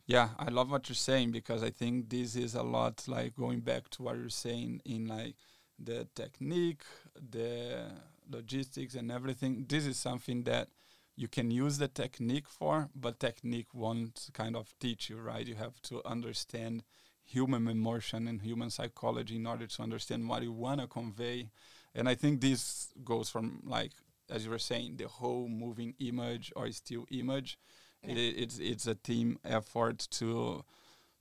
Yeah 0.06 0.30
i 0.38 0.50
love 0.50 0.70
what 0.72 0.88
you're 0.88 0.96
saying 0.96 1.32
because 1.32 1.64
i 1.64 1.72
think 1.72 2.10
this 2.10 2.36
is 2.36 2.54
a 2.56 2.64
lot 2.64 3.08
like 3.08 3.36
going 3.36 3.62
back 3.62 3.90
to 3.90 4.04
what 4.04 4.16
you're 4.18 4.30
saying 4.30 4.82
in 4.86 5.08
like 5.08 5.36
the 5.80 6.08
technique 6.16 6.84
the 7.32 7.92
logistics 8.30 8.96
and 8.96 9.12
everything. 9.12 9.66
This 9.68 9.86
is 9.86 9.98
something 9.98 10.44
that 10.44 10.68
you 11.16 11.28
can 11.28 11.52
use 11.52 11.78
the 11.78 11.88
technique 11.88 12.48
for, 12.48 12.90
but 12.96 13.20
technique 13.20 13.74
won't 13.74 14.30
kind 14.34 14.56
of 14.56 14.74
teach 14.80 15.10
you, 15.10 15.18
right? 15.18 15.48
You 15.48 15.56
have 15.56 15.82
to 15.84 16.02
understand 16.06 16.84
human 17.24 17.68
emotion 17.68 18.28
and 18.28 18.42
human 18.42 18.70
psychology 18.70 19.38
in 19.38 19.48
order 19.48 19.68
to 19.68 19.82
understand 19.82 20.28
what 20.30 20.44
you 20.44 20.52
want 20.52 20.82
to 20.82 20.88
convey. 20.88 21.50
And 21.94 22.10
I 22.10 22.16
think 22.16 22.42
this 22.42 22.90
goes 23.04 23.30
from 23.30 23.62
like 23.66 23.94
as 24.30 24.46
you 24.46 24.52
were 24.52 24.60
saying, 24.60 24.98
the 24.98 25.08
whole 25.08 25.48
moving 25.48 25.94
image 26.00 26.52
or 26.56 26.70
still 26.72 27.06
image. 27.12 27.58
Yeah. 28.04 28.14
It, 28.14 28.18
it's 28.18 28.60
it's 28.60 28.88
a 28.88 28.96
team 28.96 29.40
effort 29.44 30.08
to 30.12 30.64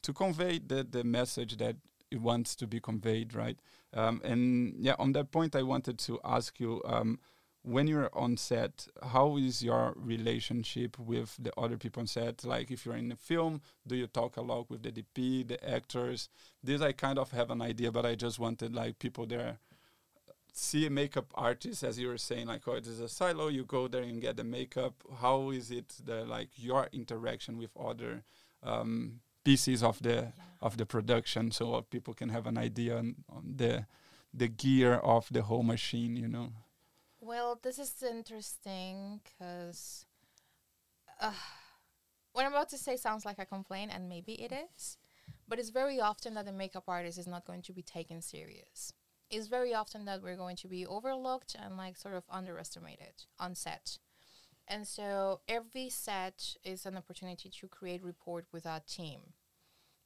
to 0.03 0.13
convey 0.13 0.59
the 0.59 0.85
the 0.85 1.05
message 1.05 1.57
that 1.59 1.77
it 2.11 2.21
wants 2.21 2.55
to 2.57 2.67
be 2.67 2.81
conveyed, 2.81 3.35
right? 3.35 3.59
Um, 3.93 4.21
and 4.25 4.75
yeah, 4.79 4.95
on 4.99 5.13
that 5.13 5.31
point, 5.31 5.57
I 5.57 5.63
wanted 5.63 5.99
to 6.01 6.21
ask 6.25 6.59
you. 6.61 6.83
Um, 6.85 7.19
when 7.65 7.87
you're 7.87 8.11
on 8.13 8.37
set, 8.37 8.87
how 9.03 9.39
is 9.39 9.63
your 9.63 9.95
relationship 9.97 10.99
with 10.99 11.35
the 11.39 11.53
other 11.59 11.79
people 11.79 12.03
on 12.03 12.07
set? 12.07 12.45
Like, 12.45 12.71
if 12.71 12.85
you're 12.85 12.97
in 12.97 13.11
a 13.11 13.17
film, 13.17 13.63
do 13.87 13.97
you 13.97 14.07
talk 14.07 14.37
a 14.37 14.43
lot 14.43 14.69
with 14.69 14.83
the 14.83 14.93
DP, 14.93 15.49
the 15.49 15.69
actors? 15.69 16.29
This 16.63 16.83
I 16.83 16.93
kind 16.93 17.19
of 17.19 17.33
have 17.33 17.51
an 17.51 17.63
idea, 17.63 17.91
but 17.91 18.05
I 18.05 18.17
just 18.17 18.39
wanted 18.39 18.75
like 18.75 18.99
people 18.99 19.27
there 19.27 19.59
see 20.57 20.87
a 20.87 20.91
makeup 20.91 21.27
artist 21.35 21.83
as 21.83 21.99
you 21.99 22.07
were 22.07 22.17
saying 22.17 22.47
like 22.47 22.63
oh 22.69 22.75
it 22.75 22.87
is 22.87 23.01
a 23.01 23.09
silo 23.09 23.49
you 23.49 23.65
go 23.65 23.89
there 23.89 24.05
and 24.05 24.21
get 24.21 24.37
the 24.37 24.45
makeup 24.45 24.95
how 25.21 25.51
is 25.51 25.73
it 25.73 25.93
the 26.05 26.25
like 26.27 26.49
your 26.55 26.89
interaction 26.93 27.59
with 27.59 27.71
other 27.77 28.23
um, 28.63 29.19
pieces 29.43 29.83
of 29.83 30.01
the 30.01 30.15
yeah. 30.15 30.31
of 30.63 30.77
the 30.77 30.87
production 30.87 31.51
so 31.51 31.85
people 31.91 32.15
can 32.15 32.29
have 32.29 32.47
an 32.47 32.57
idea 32.57 32.97
on, 32.97 33.17
on, 33.29 33.55
the 33.57 33.85
the 34.33 34.47
gear 34.47 34.95
of 34.95 35.27
the 35.33 35.43
whole 35.43 35.65
machine 35.65 36.17
you 36.17 36.29
know 36.29 36.53
well 37.25 37.59
this 37.63 37.79
is 37.79 38.03
interesting 38.03 39.21
because 39.25 40.07
uh, 41.21 41.33
what 42.33 42.45
i'm 42.45 42.53
about 42.53 42.69
to 42.69 42.79
say 42.79 42.97
sounds 42.97 43.25
like 43.25 43.39
a 43.39 43.47
complaint 43.47 43.91
and 43.95 44.09
maybe 44.09 44.33
it 44.35 44.53
is 44.53 44.99
but 45.49 45.59
it's 45.59 45.71
very 45.71 46.01
often 46.01 46.35
that 46.35 46.47
the 46.47 46.53
makeup 46.53 46.85
artist 46.89 47.19
is 47.19 47.27
not 47.27 47.47
going 47.47 47.63
to 47.63 47.73
be 47.73 47.83
taken 47.83 48.21
serious 48.21 48.93
it's 49.31 49.49
very 49.49 49.75
often 49.75 50.05
that 50.05 50.23
we're 50.23 50.37
going 50.37 50.57
to 50.57 50.69
be 50.69 50.87
overlooked 50.87 51.57
and 51.61 51.77
like 51.77 51.97
sort 51.97 52.15
of 52.15 52.25
underestimated 52.31 53.25
on 53.39 53.55
set. 53.55 53.99
And 54.67 54.87
so 54.87 55.41
every 55.49 55.91
set 55.91 56.57
is 56.65 56.87
an 56.87 56.97
opportunity 56.97 57.51
to 57.61 57.69
create 57.69 58.03
rapport 58.03 58.45
with 58.53 58.67
our 58.67 58.81
team. 58.81 59.21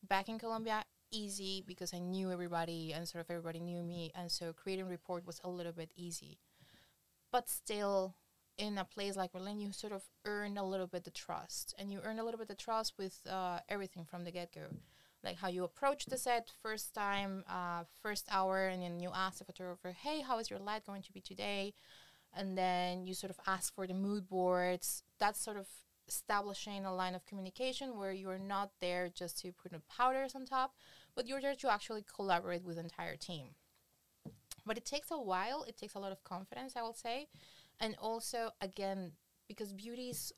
Back 0.09 0.29
in 0.29 0.39
Colombia, 0.39 0.85
easy 1.11 1.63
because 1.67 1.95
I 1.95 1.99
knew 1.99 2.33
everybody 2.33 2.93
and 2.93 3.07
sort 3.07 3.25
of 3.25 3.31
everybody 3.31 3.61
knew 3.61 3.83
me, 3.83 4.13
and 4.15 4.31
so 4.31 4.53
creating 4.53 4.89
rapport 4.89 5.23
was 5.25 5.41
a 5.45 5.49
little 5.49 5.73
bit 5.73 5.91
easy. 5.97 6.39
But 7.31 7.49
still, 7.49 8.15
in 8.57 8.79
a 8.79 8.85
place 8.85 9.17
like 9.17 9.33
Berlin, 9.33 9.61
you 9.61 9.73
sort 9.73 9.93
of 9.93 10.03
earn 10.25 10.57
a 10.59 10.65
little 10.65 10.87
bit 10.87 11.05
the 11.05 11.11
trust, 11.11 11.75
and 11.79 11.93
you 11.93 12.01
earn 12.05 12.19
a 12.19 12.25
little 12.25 12.39
bit 12.39 12.49
the 12.49 12.55
trust 12.55 12.95
with 12.99 13.21
uh, 13.29 13.61
everything 13.69 14.05
from 14.05 14.25
the 14.25 14.31
get 14.31 14.53
go 14.53 14.69
like 15.25 15.37
how 15.37 15.49
you 15.49 15.65
approach 15.65 16.07
the 16.07 16.19
set 16.19 16.51
first 16.63 16.95
time, 16.95 17.45
uh, 17.49 17.85
first 18.03 18.27
hour, 18.31 18.69
and 18.69 18.83
then 18.83 19.01
you 19.01 19.11
ask 19.15 19.39
the 19.39 19.45
photographer, 19.45 19.93
"Hey, 19.93 20.21
how 20.21 20.39
is 20.39 20.51
your 20.51 20.59
light 20.61 20.87
going 20.87 21.03
to 21.03 21.13
be 21.13 21.21
today?" 21.21 21.75
And 22.33 22.57
then 22.57 23.07
you 23.07 23.15
sort 23.15 23.31
of 23.31 23.41
ask 23.47 23.75
for 23.75 23.87
the 23.87 23.95
mood 23.95 24.29
boards. 24.29 25.03
That's 25.19 25.41
sort 25.41 25.57
of 25.57 25.69
establishing 26.07 26.85
a 26.85 26.95
line 26.95 27.15
of 27.15 27.27
communication 27.27 27.99
where 27.99 28.13
you're 28.13 28.39
not 28.39 28.71
there 28.81 29.09
just 29.09 29.39
to 29.41 29.53
put 29.53 29.73
the 29.73 29.81
powders 29.81 30.35
on 30.35 30.47
top, 30.47 30.75
but 31.15 31.27
you're 31.27 31.41
there 31.41 31.57
to 31.57 31.73
actually 31.73 32.05
collaborate 32.15 32.65
with 32.65 32.77
the 32.77 32.83
entire 32.83 33.17
team. 33.17 33.55
But 34.69 34.77
it 34.77 34.85
takes 34.85 35.11
a 35.11 35.19
while. 35.19 35.65
It 35.67 35.79
takes 35.79 35.95
a 35.95 35.99
lot 35.99 36.13
of 36.13 36.23
confidence, 36.23 36.75
I 36.77 36.83
will 36.83 36.93
say, 36.93 37.29
and 37.81 37.97
also 37.99 38.51
again 38.61 39.13
because 39.49 39.73
beauty 39.73 40.11
is 40.11 40.33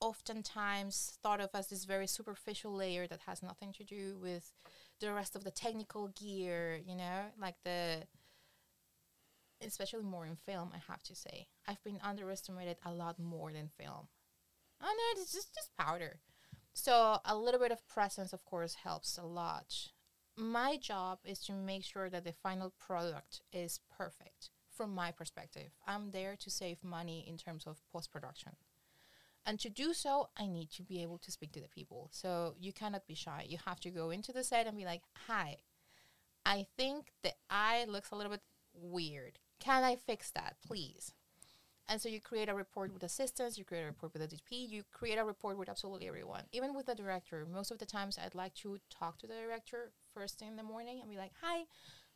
oftentimes 0.00 1.18
thought 1.22 1.40
of 1.40 1.50
as 1.54 1.68
this 1.68 1.84
very 1.84 2.06
superficial 2.06 2.74
layer 2.74 3.06
that 3.06 3.20
has 3.26 3.42
nothing 3.42 3.72
to 3.74 3.84
do 3.84 4.16
with 4.20 4.52
the 5.00 5.12
rest 5.12 5.36
of 5.36 5.44
the 5.44 5.50
technical 5.50 6.08
gear, 6.08 6.80
you 6.84 6.96
know, 6.96 7.26
like 7.38 7.56
the 7.62 8.04
especially 9.64 10.02
more 10.02 10.26
in 10.26 10.36
film, 10.36 10.70
I 10.74 10.80
have 10.90 11.02
to 11.04 11.14
say. 11.14 11.48
I've 11.68 11.82
been 11.84 12.00
underestimated 12.02 12.78
a 12.84 12.92
lot 12.92 13.18
more 13.18 13.52
than 13.52 13.68
film. 13.68 14.08
Oh 14.82 14.94
no, 14.98 15.20
it's 15.20 15.32
just 15.32 15.54
just 15.54 15.76
powder. 15.76 16.20
So 16.72 17.18
a 17.24 17.36
little 17.36 17.60
bit 17.60 17.70
of 17.72 17.86
presence 17.86 18.32
of 18.32 18.44
course 18.46 18.76
helps 18.82 19.18
a 19.18 19.24
lot. 19.24 19.90
My 20.36 20.76
job 20.76 21.20
is 21.24 21.38
to 21.46 21.52
make 21.52 21.84
sure 21.84 22.10
that 22.10 22.24
the 22.24 22.32
final 22.32 22.72
product 22.78 23.42
is 23.52 23.80
perfect 23.96 24.50
from 24.68 24.92
my 24.92 25.12
perspective. 25.12 25.70
I'm 25.86 26.10
there 26.10 26.34
to 26.36 26.50
save 26.50 26.82
money 26.82 27.24
in 27.28 27.38
terms 27.38 27.66
of 27.66 27.80
post 27.92 28.10
production. 28.10 28.52
And 29.46 29.60
to 29.60 29.68
do 29.68 29.92
so, 29.92 30.30
I 30.36 30.46
need 30.46 30.70
to 30.72 30.82
be 30.82 31.02
able 31.02 31.18
to 31.18 31.30
speak 31.30 31.52
to 31.52 31.60
the 31.60 31.68
people. 31.68 32.08
So 32.10 32.54
you 32.58 32.72
cannot 32.72 33.06
be 33.06 33.14
shy. 33.14 33.46
You 33.48 33.58
have 33.64 33.78
to 33.80 33.90
go 33.90 34.10
into 34.10 34.32
the 34.32 34.42
set 34.42 34.66
and 34.66 34.76
be 34.76 34.84
like, 34.84 35.02
hi, 35.26 35.58
I 36.44 36.66
think 36.76 37.12
the 37.22 37.32
eye 37.48 37.84
looks 37.86 38.10
a 38.10 38.16
little 38.16 38.32
bit 38.32 38.42
weird. 38.74 39.38
Can 39.60 39.84
I 39.84 39.96
fix 39.96 40.30
that, 40.32 40.56
please? 40.66 41.12
And 41.88 42.00
so 42.00 42.08
you 42.08 42.20
create 42.20 42.48
a 42.48 42.54
report 42.54 42.92
with 42.92 43.02
assistants, 43.02 43.58
you 43.58 43.64
create 43.64 43.82
a 43.82 43.86
report 43.86 44.14
with 44.14 44.28
the 44.28 44.36
DP, 44.36 44.68
you 44.68 44.82
create 44.90 45.18
a 45.18 45.24
report 45.24 45.58
with 45.58 45.68
absolutely 45.68 46.08
everyone, 46.08 46.44
even 46.50 46.74
with 46.74 46.86
the 46.86 46.94
director. 46.94 47.46
Most 47.50 47.70
of 47.70 47.78
the 47.78 47.84
times, 47.84 48.18
I'd 48.18 48.34
like 48.34 48.54
to 48.54 48.78
talk 48.88 49.18
to 49.18 49.26
the 49.26 49.34
director 49.34 49.92
first 50.14 50.38
thing 50.38 50.48
in 50.48 50.56
the 50.56 50.62
morning 50.62 51.00
and 51.00 51.10
be 51.10 51.16
like, 51.16 51.32
hi, 51.42 51.64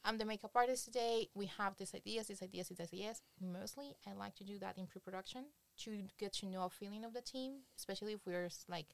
I'm 0.05 0.19
the 0.19 0.25
makeup 0.25 0.53
artist 0.55 0.85
today. 0.85 1.29
We 1.35 1.47
have 1.59 1.77
these 1.77 1.95
ideas, 1.95 2.29
these 2.29 2.43
ideas, 2.43 2.69
these 2.69 2.81
ideas. 2.81 3.23
Mostly, 3.41 3.97
I 4.07 4.13
like 4.13 4.35
to 4.37 4.45
do 4.45 4.59
that 4.61 4.79
in 4.79 4.87
pre 4.87 5.01
production 5.01 5.47
to 5.85 6.03
get 6.19 6.33
to 6.35 6.47
know 6.47 6.65
a 6.65 6.71
feeling 6.71 7.05
of 7.05 7.13
the 7.13 7.21
team, 7.21 7.61
especially 7.77 8.13
if 8.13 8.21
we're 8.27 8.49
like 8.69 8.87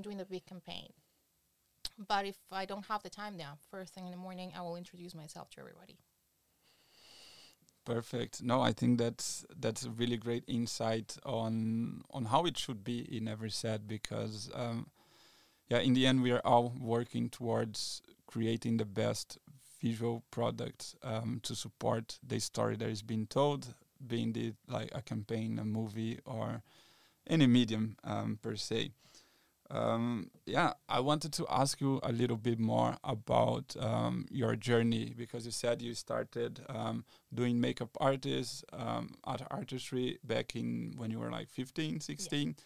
doing 0.00 0.18
the 0.18 0.24
big 0.24 0.44
campaign. 0.46 0.88
But 2.08 2.26
if 2.26 2.36
I 2.50 2.64
don't 2.64 2.86
have 2.86 3.02
the 3.02 3.10
time 3.10 3.36
now, 3.36 3.58
first 3.70 3.94
thing 3.94 4.06
in 4.06 4.10
the 4.10 4.16
morning, 4.16 4.52
I 4.56 4.62
will 4.62 4.76
introduce 4.76 5.14
myself 5.14 5.50
to 5.50 5.60
everybody. 5.60 5.98
Perfect. 7.84 8.42
No, 8.42 8.62
I 8.62 8.72
think 8.72 8.98
that's 8.98 9.44
that's 9.60 9.84
a 9.84 9.90
really 9.90 10.16
great 10.16 10.44
insight 10.48 11.18
on 11.24 12.02
on 12.10 12.24
how 12.26 12.46
it 12.46 12.56
should 12.56 12.82
be 12.82 13.00
in 13.16 13.28
every 13.28 13.50
set 13.50 13.86
because 13.86 14.50
um, 14.54 14.88
yeah, 15.68 15.78
in 15.78 15.92
the 15.92 16.06
end 16.06 16.22
we 16.22 16.32
are 16.32 16.40
all 16.44 16.74
working 16.78 17.28
towards 17.28 18.00
creating 18.26 18.76
the 18.76 18.84
best 18.84 19.38
visual 19.80 20.22
product 20.30 20.94
um, 21.02 21.40
to 21.42 21.54
support 21.54 22.18
the 22.26 22.40
story 22.40 22.76
that 22.76 22.88
is 22.88 23.02
being 23.02 23.26
told 23.26 23.74
being 24.06 24.32
the 24.32 24.52
like 24.68 24.90
a 24.94 25.02
campaign, 25.02 25.58
a 25.58 25.64
movie, 25.64 26.18
or 26.24 26.62
any 27.26 27.46
medium 27.46 27.96
um, 28.04 28.38
per 28.42 28.56
se. 28.56 28.90
Um, 29.70 30.30
yeah, 30.46 30.74
I 30.88 31.00
wanted 31.00 31.32
to 31.34 31.46
ask 31.48 31.80
you 31.80 31.98
a 32.02 32.12
little 32.12 32.36
bit 32.36 32.58
more 32.58 32.96
about 33.02 33.74
um, 33.80 34.26
your 34.30 34.56
journey 34.56 35.14
because 35.16 35.46
you 35.46 35.52
said 35.52 35.80
you 35.80 35.94
started 35.94 36.60
um, 36.68 37.04
doing 37.32 37.60
makeup 37.60 37.96
artists, 37.98 38.62
um, 38.72 39.14
art 39.24 39.42
artistry 39.50 40.18
back 40.22 40.54
in 40.54 40.92
when 40.96 41.10
you 41.10 41.18
were 41.18 41.30
like 41.30 41.48
15, 41.48 42.00
16. 42.00 42.56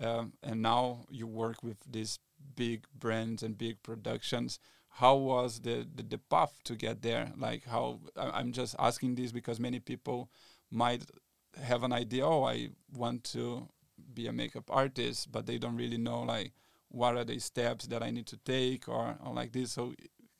Yeah. 0.00 0.08
Um, 0.08 0.32
and 0.42 0.60
now 0.60 1.06
you 1.08 1.26
work 1.26 1.62
with 1.62 1.78
these 1.88 2.18
big 2.56 2.84
brands 2.98 3.42
and 3.42 3.56
big 3.56 3.82
productions. 3.82 4.58
How 4.90 5.16
was 5.16 5.60
the, 5.60 5.86
the, 5.94 6.02
the 6.02 6.18
path 6.18 6.52
to 6.64 6.74
get 6.74 7.00
there? 7.00 7.32
Like 7.36 7.64
how 7.64 8.00
I, 8.16 8.30
I'm 8.30 8.52
just 8.52 8.74
asking 8.78 9.14
this 9.14 9.32
because 9.32 9.58
many 9.58 9.80
people 9.80 10.30
might 10.70 11.04
have 11.58 11.82
an 11.82 11.92
idea 11.92 12.24
oh 12.24 12.44
i 12.44 12.68
want 12.94 13.24
to 13.24 13.68
be 14.14 14.26
a 14.26 14.32
makeup 14.32 14.64
artist 14.70 15.30
but 15.30 15.46
they 15.46 15.58
don't 15.58 15.76
really 15.76 15.98
know 15.98 16.22
like 16.22 16.52
what 16.88 17.16
are 17.16 17.24
the 17.24 17.38
steps 17.38 17.86
that 17.86 18.02
i 18.02 18.10
need 18.10 18.26
to 18.26 18.36
take 18.38 18.88
or, 18.88 19.16
or 19.24 19.34
like 19.34 19.52
this 19.52 19.72
so 19.72 19.92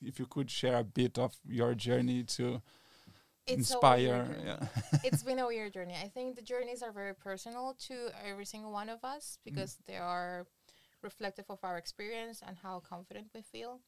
if 0.02 0.19
you 0.19 0.26
could 0.26 0.50
share 0.50 0.78
a 0.78 0.85
bit 0.85 1.19
of 1.19 1.37
your 1.47 1.75
journey 1.75 2.23
to 2.23 2.61
it's 3.47 3.57
inspire 3.57 4.28
yeah 4.45 4.66
it's 5.04 5.23
been 5.23 5.38
a 5.38 5.47
weird 5.47 5.73
journey 5.73 5.97
i 6.02 6.09
think 6.09 6.37
the 6.37 6.42
journeys 6.42 6.83
are 6.83 6.92
very 6.92 7.14
personal 7.14 7.75
to 7.78 8.09
every 8.28 8.45
single 8.45 8.73
one 8.73 8.88
of 8.88 9.02
us 9.04 9.38
mm. 9.40 9.45
because 9.45 9.75
mm. 9.75 9.87
they 9.87 9.97
are 9.97 10.47
reflective 11.02 11.47
of 11.49 11.59
our 11.62 11.78
experience 11.78 12.42
and 12.47 12.57
how 12.62 12.80
confident 12.80 13.28
we 13.35 13.42
feel 13.42 13.80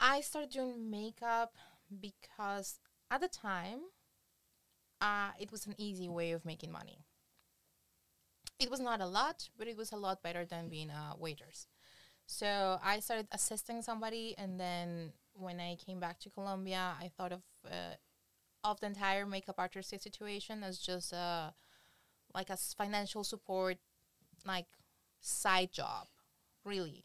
i 0.00 0.20
started 0.20 0.50
doing 0.50 0.90
makeup 0.90 1.54
because 2.00 2.78
at 3.10 3.20
the 3.20 3.28
time 3.28 3.80
uh, 5.00 5.30
it 5.38 5.52
was 5.52 5.66
an 5.66 5.74
easy 5.78 6.08
way 6.08 6.32
of 6.32 6.44
making 6.44 6.72
money. 6.72 6.98
It 8.58 8.70
was 8.70 8.80
not 8.80 9.00
a 9.00 9.06
lot, 9.06 9.48
but 9.58 9.66
it 9.68 9.76
was 9.76 9.92
a 9.92 9.96
lot 9.96 10.22
better 10.22 10.44
than 10.44 10.68
being 10.68 10.90
a 10.90 11.14
waitress. 11.18 11.66
So 12.26 12.78
I 12.82 13.00
started 13.00 13.28
assisting 13.32 13.82
somebody, 13.82 14.34
and 14.38 14.58
then 14.60 15.12
when 15.34 15.60
I 15.60 15.76
came 15.76 16.00
back 16.00 16.20
to 16.20 16.30
Colombia, 16.30 16.94
I 17.00 17.10
thought 17.16 17.32
of 17.32 17.42
uh, 17.66 17.96
of 18.64 18.80
the 18.80 18.86
entire 18.86 19.26
makeup 19.26 19.56
artist 19.58 19.90
situation 19.90 20.62
as 20.62 20.78
just 20.78 21.12
a 21.12 21.16
uh, 21.16 21.50
like 22.34 22.50
a 22.50 22.56
financial 22.56 23.24
support, 23.24 23.78
like 24.46 24.66
side 25.20 25.72
job, 25.72 26.08
really. 26.64 27.04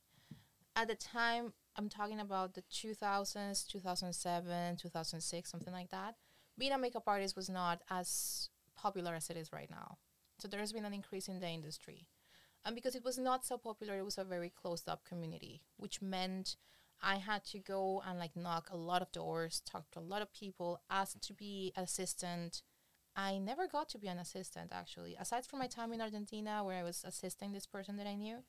At 0.75 0.87
the 0.89 0.95
time, 0.95 1.53
I'm 1.79 1.87
talking 1.87 2.19
about 2.19 2.55
the 2.55 2.61
2000s, 2.61 3.65
2007, 3.65 4.75
2006, 4.75 5.49
something 5.49 5.73
like 5.73 5.89
that 5.91 6.15
being 6.59 6.73
a 6.73 6.77
makeup 6.77 7.07
artist 7.07 7.35
was 7.35 7.49
not 7.49 7.81
as 7.89 8.49
popular 8.75 9.15
as 9.15 9.29
it 9.29 9.37
is 9.37 9.51
right 9.51 9.69
now. 9.71 9.97
So 10.37 10.47
there's 10.47 10.73
been 10.73 10.85
an 10.85 10.93
increase 10.93 11.27
in 11.27 11.39
the 11.39 11.47
industry. 11.47 12.05
And 12.65 12.75
because 12.75 12.95
it 12.95 13.03
was 13.03 13.17
not 13.17 13.45
so 13.45 13.57
popular, 13.57 13.97
it 13.97 14.05
was 14.05 14.17
a 14.17 14.23
very 14.23 14.49
closed 14.49 14.87
up 14.89 15.05
community, 15.05 15.61
which 15.77 16.01
meant 16.01 16.57
I 17.01 17.15
had 17.15 17.45
to 17.45 17.59
go 17.59 18.03
and 18.05 18.19
like 18.19 18.35
knock 18.35 18.67
a 18.69 18.77
lot 18.77 19.01
of 19.01 19.11
doors, 19.13 19.61
talk 19.65 19.89
to 19.91 19.99
a 19.99 20.01
lot 20.01 20.21
of 20.21 20.33
people, 20.33 20.81
ask 20.89 21.19
to 21.21 21.33
be 21.33 21.71
assistant. 21.77 22.61
I 23.15 23.37
never 23.37 23.67
got 23.67 23.87
to 23.89 23.97
be 23.97 24.07
an 24.07 24.19
assistant 24.19 24.71
actually. 24.73 25.15
Aside 25.19 25.45
from 25.45 25.59
my 25.59 25.67
time 25.67 25.93
in 25.93 26.01
Argentina 26.01 26.61
where 26.63 26.77
I 26.77 26.83
was 26.83 27.03
assisting 27.07 27.53
this 27.53 27.65
person 27.65 27.95
that 27.97 28.07
I 28.07 28.15
knew, 28.15 28.39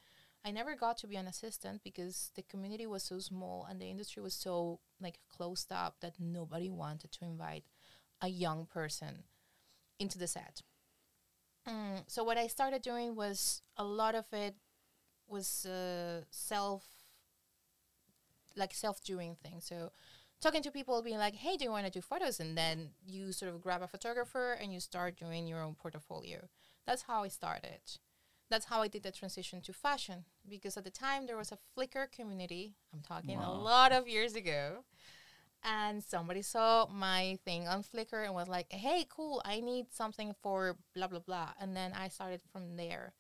I 0.44 0.50
never 0.50 0.74
got 0.74 0.96
to 0.98 1.06
be 1.06 1.16
an 1.16 1.26
assistant 1.26 1.82
because 1.84 2.30
the 2.34 2.42
community 2.42 2.86
was 2.86 3.02
so 3.02 3.18
small 3.18 3.66
and 3.68 3.80
the 3.80 3.90
industry 3.90 4.22
was 4.22 4.34
so 4.34 4.80
like 5.00 5.20
closed 5.28 5.70
up 5.70 5.96
that 6.00 6.14
nobody 6.18 6.70
wanted 6.70 7.12
to 7.12 7.24
invite 7.24 7.64
a 8.22 8.28
young 8.28 8.66
person 8.66 9.24
into 9.98 10.18
the 10.18 10.26
set. 10.26 10.62
Mm, 11.68 12.04
so 12.06 12.24
what 12.24 12.38
I 12.38 12.46
started 12.46 12.80
doing 12.80 13.14
was 13.14 13.62
a 13.76 13.84
lot 13.84 14.14
of 14.14 14.24
it 14.32 14.54
was 15.28 15.66
uh, 15.66 16.22
self 16.30 16.84
like 18.56 18.74
self 18.74 19.02
doing 19.04 19.36
things. 19.42 19.64
So 19.66 19.92
talking 20.40 20.62
to 20.62 20.70
people 20.70 21.02
being 21.02 21.18
like, 21.18 21.34
"Hey, 21.34 21.56
do 21.56 21.64
you 21.64 21.70
want 21.70 21.86
to 21.86 21.92
do 21.92 22.00
photos?" 22.00 22.40
and 22.40 22.56
then 22.56 22.90
you 23.06 23.32
sort 23.32 23.52
of 23.52 23.60
grab 23.60 23.82
a 23.82 23.88
photographer 23.88 24.52
and 24.52 24.72
you 24.72 24.80
start 24.80 25.18
doing 25.18 25.46
your 25.46 25.62
own 25.62 25.74
portfolio. 25.74 26.48
That's 26.86 27.02
how 27.02 27.24
I 27.24 27.28
started. 27.28 27.80
That's 28.50 28.66
how 28.66 28.82
I 28.82 28.88
did 28.88 29.04
the 29.04 29.12
transition 29.12 29.60
to 29.62 29.72
fashion 29.72 30.24
because 30.48 30.76
at 30.76 30.84
the 30.84 30.90
time 30.90 31.26
there 31.26 31.36
was 31.36 31.52
a 31.52 31.58
Flickr 31.72 32.10
community. 32.10 32.74
I'm 32.92 33.00
talking 33.00 33.38
wow. 33.38 33.52
a 33.52 33.54
lot 33.54 33.92
of 33.92 34.08
years 34.08 34.34
ago. 34.34 34.84
And 35.62 36.02
somebody 36.02 36.40
saw 36.40 36.86
my 36.86 37.38
thing 37.44 37.68
on 37.68 37.82
Flickr 37.82 38.24
and 38.24 38.34
was 38.34 38.48
like, 38.48 38.72
"Hey, 38.72 39.04
cool! 39.08 39.42
I 39.44 39.60
need 39.60 39.92
something 39.92 40.34
for 40.42 40.76
blah 40.94 41.06
blah 41.06 41.18
blah." 41.18 41.50
And 41.60 41.76
then 41.76 41.92
I 41.92 42.08
started 42.08 42.40
from 42.50 42.76
there. 42.76 43.12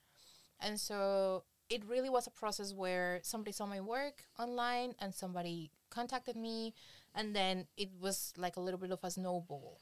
And 0.58 0.80
so 0.80 1.44
it 1.70 1.84
really 1.86 2.10
was 2.10 2.26
a 2.26 2.30
process 2.30 2.74
where 2.74 3.20
somebody 3.22 3.52
saw 3.52 3.64
my 3.64 3.80
work 3.80 4.24
online 4.38 4.94
and 4.98 5.14
somebody 5.14 5.70
contacted 5.88 6.36
me 6.36 6.74
and 7.14 7.34
then 7.34 7.66
it 7.76 7.90
was 8.00 8.32
like 8.36 8.56
a 8.56 8.60
little 8.60 8.78
bit 8.78 8.90
of 8.90 8.98
a 9.02 9.10
snowball 9.10 9.78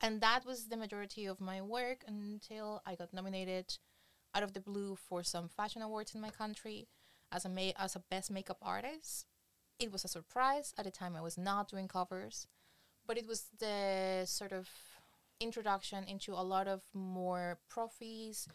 and 0.00 0.20
that 0.20 0.44
was 0.44 0.68
the 0.68 0.76
majority 0.76 1.26
of 1.26 1.40
my 1.40 1.60
work 1.60 2.04
until 2.06 2.82
i 2.86 2.94
got 2.94 3.12
nominated 3.12 3.78
out 4.34 4.42
of 4.42 4.52
the 4.52 4.60
blue 4.60 4.96
for 4.96 5.22
some 5.22 5.48
fashion 5.48 5.82
awards 5.82 6.14
in 6.14 6.20
my 6.20 6.30
country 6.30 6.88
as 7.32 7.44
a 7.44 7.48
ma- 7.48 7.76
as 7.78 7.96
a 7.96 8.02
best 8.10 8.30
makeup 8.30 8.58
artist 8.62 9.26
it 9.78 9.92
was 9.92 10.04
a 10.04 10.08
surprise 10.08 10.74
at 10.78 10.84
the 10.84 10.90
time 10.90 11.16
i 11.16 11.20
was 11.20 11.38
not 11.38 11.68
doing 11.68 11.88
covers 11.88 12.46
but 13.06 13.18
it 13.18 13.26
was 13.26 13.46
the 13.58 14.24
sort 14.26 14.52
of 14.52 14.68
introduction 15.40 16.04
into 16.04 16.32
a 16.32 16.42
lot 16.42 16.66
of 16.68 16.82
more 16.94 17.58
profis 17.68 18.48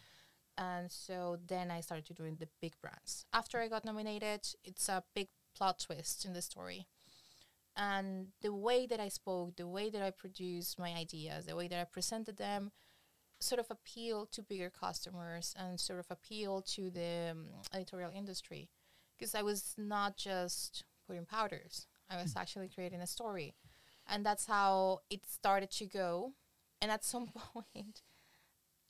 and 0.58 0.92
so 0.92 1.38
then 1.48 1.72
I 1.72 1.82
started 1.82 2.15
doing 2.15 2.38
the 2.39 2.48
big 2.62 2.74
brands. 2.82 3.25
After 3.34 3.60
I 3.60 3.68
got 3.68 3.86
nominated, 3.86 4.42
it's 4.63 4.88
a 4.88 5.03
big 5.15 5.30
plot 5.56 5.80
twist 5.80 6.25
in 6.25 6.34
the 6.34 6.42
story. 6.42 6.86
And 7.75 8.27
the 8.42 8.53
way 8.53 8.86
that 8.86 9.00
I 9.00 9.10
spoke, 9.10 9.56
the 9.56 9.68
way 9.68 9.89
that 9.89 10.01
I 10.01 10.12
produced 10.12 10.77
my 10.77 10.92
ideas, 10.94 11.48
the 11.48 11.56
way 11.56 11.68
that 11.68 11.80
I 11.80 11.86
presented 11.86 12.38
them, 12.38 12.72
sort 13.43 13.59
of 13.59 13.67
appeal 13.69 14.25
to 14.27 14.41
bigger 14.41 14.69
customers 14.69 15.53
and 15.57 15.79
sort 15.79 16.00
of 16.00 16.05
appeal 16.09 16.62
to 16.62 16.89
the 16.89 17.29
um, 17.31 17.45
editorial 17.73 18.12
industry. 18.15 18.69
Because 19.17 19.35
I 19.35 19.41
was 19.41 19.75
not 19.77 20.17
just 20.17 20.83
putting 21.07 21.25
powders, 21.25 21.88
I 22.09 22.21
was 22.21 22.35
actually 22.35 22.69
creating 22.73 23.01
a 23.01 23.07
story. 23.07 23.55
And 24.07 24.25
that's 24.25 24.47
how 24.47 25.00
it 25.09 25.25
started 25.25 25.71
to 25.71 25.85
go. 25.85 26.33
And 26.81 26.91
at 26.91 27.05
some 27.05 27.27
point, 27.53 28.01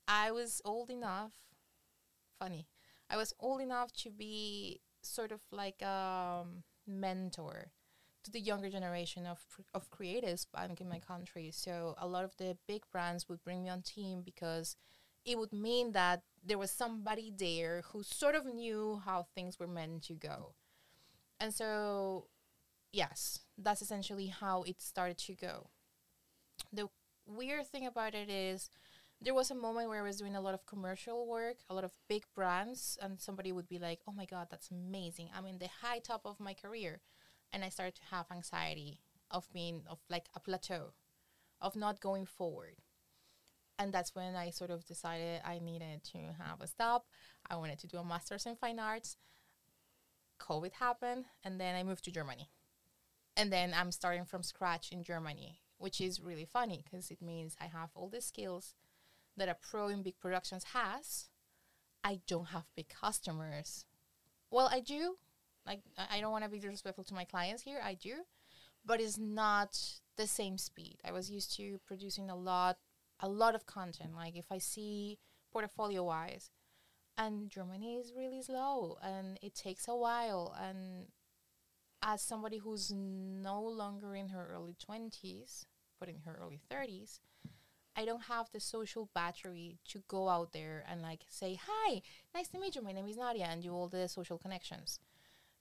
I 0.08 0.32
was 0.32 0.62
old 0.66 0.90
enough 0.90 1.34
funny. 2.40 2.68
I 3.10 3.18
was 3.18 3.34
old 3.40 3.62
enough 3.62 3.94
to 4.04 4.10
be 4.10 4.82
sort 5.02 5.32
of 5.32 5.42
like 5.52 5.82
a 5.82 6.42
um, 6.42 6.64
mentor 6.88 7.72
to 8.24 8.32
the 8.32 8.40
younger 8.40 8.70
generation 8.70 9.26
of 9.26 9.40
of 9.74 9.90
creatives 9.92 10.46
back 10.52 10.82
in 10.82 10.90
my 10.90 11.00
country. 11.00 11.52
So 11.52 11.96
a 11.98 12.08
lot 12.08 12.24
of 12.24 12.36
the 12.38 12.58
big 12.68 12.84
brands 12.92 13.28
would 13.30 13.44
bring 13.44 13.64
me 13.64 13.70
on 13.70 13.82
team 13.82 14.22
because 14.24 14.76
it 15.26 15.38
would 15.38 15.54
mean 15.54 15.94
that 15.94 16.24
there 16.46 16.58
was 16.58 16.72
somebody 16.72 17.32
there 17.36 17.84
who 17.92 18.04
sort 18.04 18.36
of 18.36 18.46
knew 18.46 19.02
how 19.06 19.24
things 19.36 19.60
were 19.60 19.68
meant 19.68 20.04
to 20.04 20.14
go. 20.14 20.56
And 21.40 21.54
so 21.54 22.28
yes, 22.92 23.40
that's 23.58 23.82
essentially 23.82 24.28
how 24.28 24.64
it 24.64 24.82
started 24.82 25.18
to 25.20 25.34
go. 25.36 25.70
The 26.72 26.90
weird 27.26 27.68
thing 27.68 27.86
about 27.86 28.16
it 28.16 28.30
is 28.30 28.70
there 29.22 29.34
was 29.34 29.52
a 29.52 29.56
moment 29.56 29.90
where 29.90 30.00
I 30.00 30.08
was 30.08 30.18
doing 30.18 30.36
a 30.36 30.42
lot 30.42 30.54
of 30.54 30.66
commercial 30.66 31.26
work, 31.28 31.58
a 31.70 31.74
lot 31.74 31.84
of 31.86 31.94
big 32.10 32.26
brands, 32.36 32.98
and 33.02 33.20
somebody 33.20 33.52
would 33.52 33.68
be 33.68 33.80
like, 33.80 34.02
"Oh 34.08 34.12
my 34.12 34.26
god, 34.26 34.48
that's 34.50 34.72
amazing! 34.72 35.30
I'm 35.34 35.46
in 35.46 35.60
the 35.60 35.70
high 35.82 36.00
top 36.00 36.26
of 36.26 36.40
my 36.40 36.54
career," 36.54 37.02
and 37.54 37.64
I 37.64 37.70
started 37.70 37.96
to 37.96 38.16
have 38.16 38.26
anxiety 38.32 39.00
of 39.32 39.48
being 39.54 39.84
of 39.88 40.00
like 40.10 40.28
a 40.36 40.40
plateau, 40.40 40.94
of 41.62 41.76
not 41.76 42.02
going 42.02 42.26
forward, 42.26 42.76
and 43.80 43.94
that's 43.94 44.16
when 44.16 44.36
I 44.36 44.50
sort 44.50 44.72
of 44.72 44.86
decided 44.86 45.42
I 45.46 45.60
needed 45.60 46.04
to 46.12 46.18
have 46.44 46.60
a 46.62 46.68
stop. 46.68 47.06
I 47.50 47.56
wanted 47.56 47.80
to 47.80 47.88
do 47.88 47.98
a 47.98 48.04
master's 48.04 48.46
in 48.46 48.56
fine 48.56 48.80
arts. 48.80 49.18
COVID 50.40 50.74
happened, 50.74 51.26
and 51.44 51.60
then 51.62 51.76
I 51.76 51.84
moved 51.84 52.04
to 52.06 52.12
Germany, 52.12 52.50
and 53.38 53.54
then 53.54 53.74
I'm 53.74 53.92
starting 53.92 54.26
from 54.26 54.44
scratch 54.44 54.92
in 54.92 55.04
Germany, 55.04 55.62
which 55.78 56.02
is 56.02 56.20
really 56.20 56.46
funny 56.46 56.84
because 56.84 57.12
it 57.12 57.22
means 57.22 57.56
I 57.62 57.66
have 57.66 57.92
all 57.96 58.10
the 58.10 58.22
skills 58.22 58.76
that 59.38 59.50
a 59.50 59.56
pro 59.56 59.88
in 59.88 60.04
big 60.04 60.20
productions 60.20 60.66
has, 60.74 61.30
I 62.04 62.20
don't 62.28 62.48
have 62.48 62.66
big 62.76 62.90
customers. 62.90 63.86
Well, 64.52 64.70
I 64.72 64.80
do. 64.82 65.18
Like 65.66 65.82
I 65.98 66.20
don't 66.20 66.32
want 66.32 66.44
to 66.44 66.50
be 66.50 66.60
disrespectful 66.60 67.04
to 67.06 67.14
my 67.14 67.26
clients 67.26 67.64
here. 67.64 67.80
I 67.84 67.94
do, 67.94 68.26
but 68.86 69.00
it's 69.00 69.18
not 69.18 69.80
the 70.18 70.28
same 70.28 70.58
speed. 70.58 70.98
I 71.06 71.12
was 71.12 71.32
used 71.32 71.56
to 71.58 71.80
producing 71.86 72.30
a 72.30 72.36
lot, 72.36 72.78
a 73.20 73.30
lot 73.30 73.56
of 73.56 73.66
content. 73.66 74.16
Like 74.16 74.36
if 74.36 74.52
I 74.52 74.58
see 74.58 75.20
portfolio 75.52 76.04
wise, 76.04 76.52
and 77.18 77.50
Germany 77.50 77.96
is 77.96 78.14
really 78.16 78.42
slow, 78.42 78.98
and 79.02 79.38
it 79.42 79.56
takes 79.56 79.88
a 79.88 79.96
while. 79.96 80.56
And 80.60 81.08
as 82.02 82.22
somebody 82.22 82.58
who's 82.58 82.92
no 82.92 83.62
longer 83.62 84.16
in 84.16 84.30
her 84.30 84.50
early 84.54 84.76
twenties, 84.84 85.66
but 86.00 86.10
in 86.10 86.20
her 86.26 86.38
early 86.42 86.60
thirties, 86.70 87.22
I 87.96 88.06
don't 88.06 88.24
have 88.24 88.50
the 88.52 88.60
social 88.60 89.10
battery 89.14 89.78
to 89.90 90.04
go 90.08 90.28
out 90.28 90.52
there 90.52 90.84
and 90.90 91.02
like 91.02 91.22
say, 91.30 91.60
Hi, 91.68 92.02
nice 92.34 92.48
to 92.50 92.60
meet 92.60 92.76
you. 92.76 92.82
My 92.82 92.92
name 92.92 93.08
is 93.08 93.18
Nadia, 93.18 93.46
and 93.46 93.62
do 93.62 93.72
all 93.72 93.88
the 93.88 94.10
social 94.10 94.38
connections. 94.38 95.00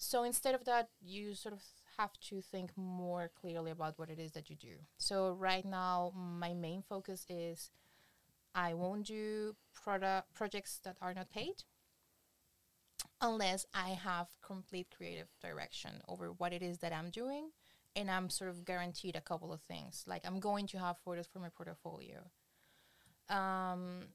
So 0.02 0.24
instead 0.24 0.56
of 0.56 0.64
that, 0.64 0.88
you 1.00 1.36
sort 1.36 1.54
of 1.54 1.62
have 1.96 2.10
to 2.28 2.40
think 2.40 2.72
more 2.76 3.30
clearly 3.40 3.70
about 3.70 4.00
what 4.00 4.10
it 4.10 4.18
is 4.18 4.32
that 4.32 4.50
you 4.50 4.56
do. 4.56 4.74
So 4.98 5.30
right 5.30 5.64
now, 5.64 6.12
my 6.16 6.54
main 6.54 6.82
focus 6.82 7.24
is 7.28 7.70
I 8.52 8.74
won't 8.74 9.06
do 9.06 9.54
product 9.72 10.34
projects 10.34 10.80
that 10.82 10.96
are 11.00 11.14
not 11.14 11.30
paid 11.30 11.62
unless 13.20 13.64
I 13.72 13.90
have 13.90 14.26
complete 14.44 14.88
creative 14.94 15.28
direction 15.40 15.92
over 16.08 16.32
what 16.32 16.52
it 16.52 16.62
is 16.62 16.78
that 16.78 16.92
I'm 16.92 17.10
doing 17.10 17.50
and 17.94 18.10
I'm 18.10 18.28
sort 18.28 18.50
of 18.50 18.64
guaranteed 18.64 19.14
a 19.14 19.20
couple 19.20 19.52
of 19.52 19.62
things. 19.62 20.02
Like 20.08 20.22
I'm 20.26 20.40
going 20.40 20.66
to 20.68 20.78
have 20.78 20.96
photos 21.04 21.28
for 21.32 21.38
my 21.38 21.48
portfolio. 21.48 22.28
Um, 23.28 24.08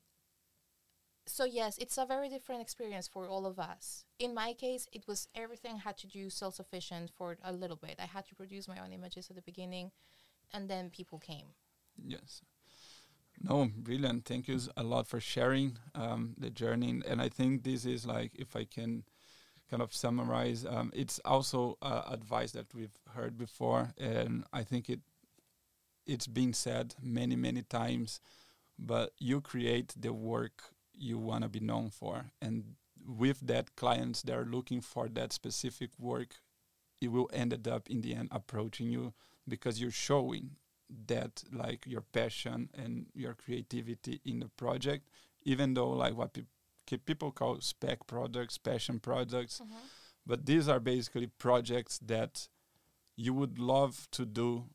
so 1.27 1.45
yes, 1.45 1.77
it's 1.77 1.97
a 1.97 2.05
very 2.05 2.29
different 2.29 2.61
experience 2.61 3.07
for 3.07 3.27
all 3.27 3.45
of 3.45 3.59
us. 3.59 4.05
In 4.19 4.33
my 4.33 4.53
case, 4.53 4.87
it 4.91 5.07
was 5.07 5.27
everything 5.35 5.77
had 5.77 5.97
to 5.99 6.07
do 6.07 6.29
self-sufficient 6.29 7.11
for 7.17 7.37
a 7.43 7.51
little 7.51 7.77
bit. 7.77 7.95
I 7.99 8.05
had 8.05 8.25
to 8.27 8.35
produce 8.35 8.67
my 8.67 8.79
own 8.79 8.91
images 8.93 9.29
at 9.29 9.35
the 9.35 9.41
beginning, 9.41 9.91
and 10.53 10.69
then 10.69 10.89
people 10.89 11.19
came. 11.19 11.47
Yes. 12.03 12.41
No, 13.39 13.69
brilliant. 13.77 14.25
Thank 14.25 14.47
you 14.47 14.59
a 14.75 14.83
lot 14.83 15.07
for 15.07 15.19
sharing 15.19 15.77
um, 15.93 16.33
the 16.37 16.49
journey. 16.49 17.01
And 17.07 17.21
I 17.21 17.29
think 17.29 17.63
this 17.63 17.85
is 17.85 18.05
like, 18.05 18.31
if 18.35 18.55
I 18.55 18.63
can 18.63 19.03
kind 19.69 19.83
of 19.83 19.93
summarize, 19.93 20.65
um, 20.65 20.91
it's 20.95 21.19
also 21.23 21.77
uh, 21.81 22.03
advice 22.07 22.51
that 22.53 22.73
we've 22.73 22.97
heard 23.13 23.37
before, 23.37 23.93
and 23.97 24.43
I 24.53 24.63
think 24.63 24.89
it 24.89 25.01
it's 26.05 26.27
been 26.27 26.53
said 26.53 26.95
many 27.01 27.35
many 27.35 27.63
times. 27.63 28.21
But 28.79 29.11
you 29.19 29.41
create 29.41 29.93
the 29.99 30.13
work 30.13 30.63
you 30.97 31.17
want 31.17 31.43
to 31.43 31.49
be 31.49 31.59
known 31.59 31.89
for, 31.89 32.25
and 32.41 32.75
with 33.05 33.39
that, 33.47 33.75
clients 33.75 34.21
that 34.23 34.35
are 34.35 34.45
looking 34.45 34.81
for 34.81 35.07
that 35.09 35.31
specific 35.31 35.91
work, 35.97 36.35
it 37.01 37.11
will 37.11 37.29
end 37.31 37.67
up 37.67 37.89
in 37.89 38.01
the 38.01 38.15
end 38.15 38.27
approaching 38.31 38.89
you 38.89 39.13
because 39.47 39.79
you're 39.79 39.91
showing 39.91 40.51
that 41.07 41.43
like 41.51 41.85
your 41.85 42.01
passion 42.01 42.69
and 42.73 43.05
your 43.13 43.33
creativity 43.33 44.19
in 44.25 44.39
the 44.39 44.47
project 44.47 45.07
even 45.47 45.73
though 45.73 45.89
like 45.89 46.15
what 46.15 46.33
people 46.33 46.51
people 47.05 47.31
call 47.31 47.59
spec 47.59 48.05
products, 48.07 48.57
passion 48.57 48.99
products, 48.99 49.61
mm-hmm. 49.63 49.73
but 50.25 50.45
these 50.45 50.69
are 50.69 50.79
basically 50.79 51.27
projects 51.27 51.99
that 51.99 52.47
you 53.15 53.33
would 53.33 53.57
love 53.59 54.07
to 54.11 54.25
do, 54.25 54.65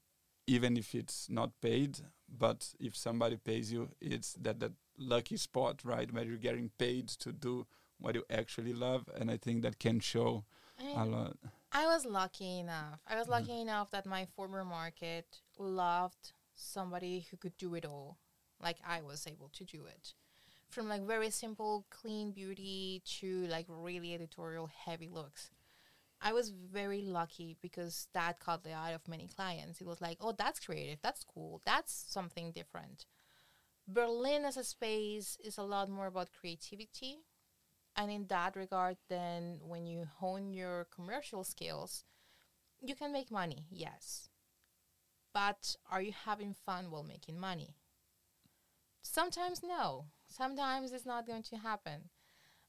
even 0.46 0.76
if 0.76 0.94
it's 0.94 1.28
not 1.30 1.50
paid. 1.60 1.98
But 2.28 2.74
if 2.80 2.96
somebody 2.96 3.36
pays 3.36 3.72
you, 3.72 3.90
it's 4.00 4.34
that 4.40 4.60
that 4.60 4.72
lucky 4.98 5.36
spot, 5.36 5.84
right, 5.84 6.12
where 6.12 6.24
you're 6.24 6.36
getting 6.36 6.70
paid 6.78 7.08
to 7.08 7.32
do 7.32 7.66
what 7.98 8.14
you 8.14 8.24
actually 8.30 8.72
love, 8.72 9.08
and 9.14 9.30
I 9.30 9.36
think 9.36 9.62
that 9.62 9.78
can 9.78 10.00
show 10.00 10.44
a 10.96 11.04
lot. 11.04 11.36
I 11.72 11.86
was 11.86 12.04
lucky 12.04 12.58
enough. 12.58 13.00
I 13.06 13.16
was 13.16 13.28
lucky 13.28 13.52
mm. 13.52 13.62
enough 13.62 13.90
that 13.92 14.06
my 14.06 14.26
former 14.36 14.64
market 14.64 15.40
loved 15.58 16.32
somebody 16.54 17.26
who 17.30 17.36
could 17.36 17.56
do 17.56 17.74
it 17.74 17.86
all, 17.86 18.18
like 18.62 18.76
I 18.86 19.00
was 19.00 19.26
able 19.26 19.50
to 19.54 19.64
do 19.64 19.84
it. 19.86 20.14
From 20.68 20.88
like 20.88 21.06
very 21.06 21.30
simple, 21.30 21.86
clean 21.90 22.32
beauty 22.32 23.02
to 23.20 23.46
like 23.46 23.66
really 23.68 24.14
editorial 24.14 24.70
heavy 24.84 25.08
looks. 25.08 25.50
I 26.20 26.32
was 26.32 26.50
very 26.50 27.02
lucky 27.02 27.56
because 27.60 28.06
that 28.12 28.38
caught 28.38 28.62
the 28.62 28.72
eye 28.72 28.90
of 28.90 29.08
many 29.08 29.28
clients. 29.34 29.80
It 29.80 29.86
was 29.86 30.00
like, 30.00 30.18
oh, 30.20 30.32
that's 30.32 30.60
creative, 30.60 30.98
that's 31.02 31.24
cool, 31.24 31.60
that's 31.64 31.92
something 32.08 32.52
different. 32.52 33.06
Berlin 33.88 34.44
as 34.44 34.56
a 34.56 34.64
space 34.64 35.36
is 35.42 35.58
a 35.58 35.62
lot 35.62 35.88
more 35.88 36.06
about 36.06 36.30
creativity. 36.38 37.18
And 37.96 38.10
in 38.10 38.26
that 38.28 38.56
regard, 38.56 38.96
then 39.08 39.60
when 39.62 39.86
you 39.86 40.06
hone 40.18 40.54
your 40.54 40.86
commercial 40.94 41.44
skills, 41.44 42.04
you 42.80 42.94
can 42.94 43.12
make 43.12 43.30
money, 43.30 43.66
yes. 43.70 44.30
But 45.34 45.76
are 45.90 46.00
you 46.02 46.12
having 46.24 46.54
fun 46.54 46.90
while 46.90 47.02
making 47.02 47.38
money? 47.38 47.76
Sometimes 49.02 49.62
no. 49.62 50.06
Sometimes 50.26 50.92
it's 50.92 51.06
not 51.06 51.26
going 51.26 51.42
to 51.44 51.56
happen. 51.56 52.10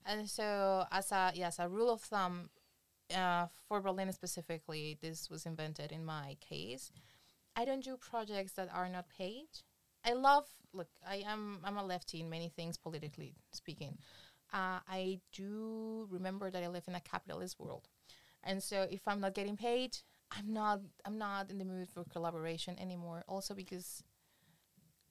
And 0.06 0.30
so 0.30 0.86
as 0.92 1.12
a 1.12 1.32
yes, 1.34 1.60
a 1.60 1.70
rule 1.70 1.92
of 1.92 2.02
thumb, 2.02 2.50
uh, 3.16 3.48
for 3.68 3.80
Berlin 3.82 4.12
specifically, 4.12 4.98
this 5.02 5.30
was 5.30 5.46
invented 5.46 5.92
in 5.92 6.04
my 6.04 6.38
case. 6.42 6.92
I 7.56 7.66
don't 7.66 7.84
do 7.84 7.98
projects 7.98 8.54
that 8.54 8.70
are 8.74 8.90
not 8.90 9.10
paid. 9.10 9.48
I 10.06 10.14
love 10.14 10.46
look. 10.74 10.90
I 11.08 11.24
am 11.28 11.60
I'm 11.64 11.78
a 11.78 11.84
lefty 11.86 12.22
in 12.22 12.30
many 12.30 12.50
things 12.50 12.78
politically 12.78 13.36
speaking. 13.52 13.98
Uh, 14.54 14.80
I 14.88 15.20
do 15.32 16.08
remember 16.12 16.52
that 16.52 16.64
I 16.64 16.68
live 16.68 16.84
in 16.88 16.96
a 16.96 17.00
capitalist 17.00 17.60
world, 17.60 17.88
and 18.44 18.62
so 18.62 18.88
if 18.90 19.08
I'm 19.08 19.20
not 19.20 19.34
getting 19.34 19.58
paid, 19.58 19.98
I'm 20.32 20.54
not 20.54 20.82
I'm 21.06 21.18
not 21.18 21.50
in 21.50 21.58
the 21.58 21.66
mood 21.66 21.90
for 21.90 22.04
collaboration 22.06 22.78
anymore. 22.80 23.24
Also 23.28 23.54
because 23.54 24.04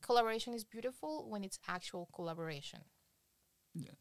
collaboration 0.02 0.54
is 0.54 0.64
beautiful 0.64 1.26
when 1.28 1.44
it's 1.44 1.58
actual 1.68 2.08
collaboration. 2.14 2.80
Yes. 3.74 3.96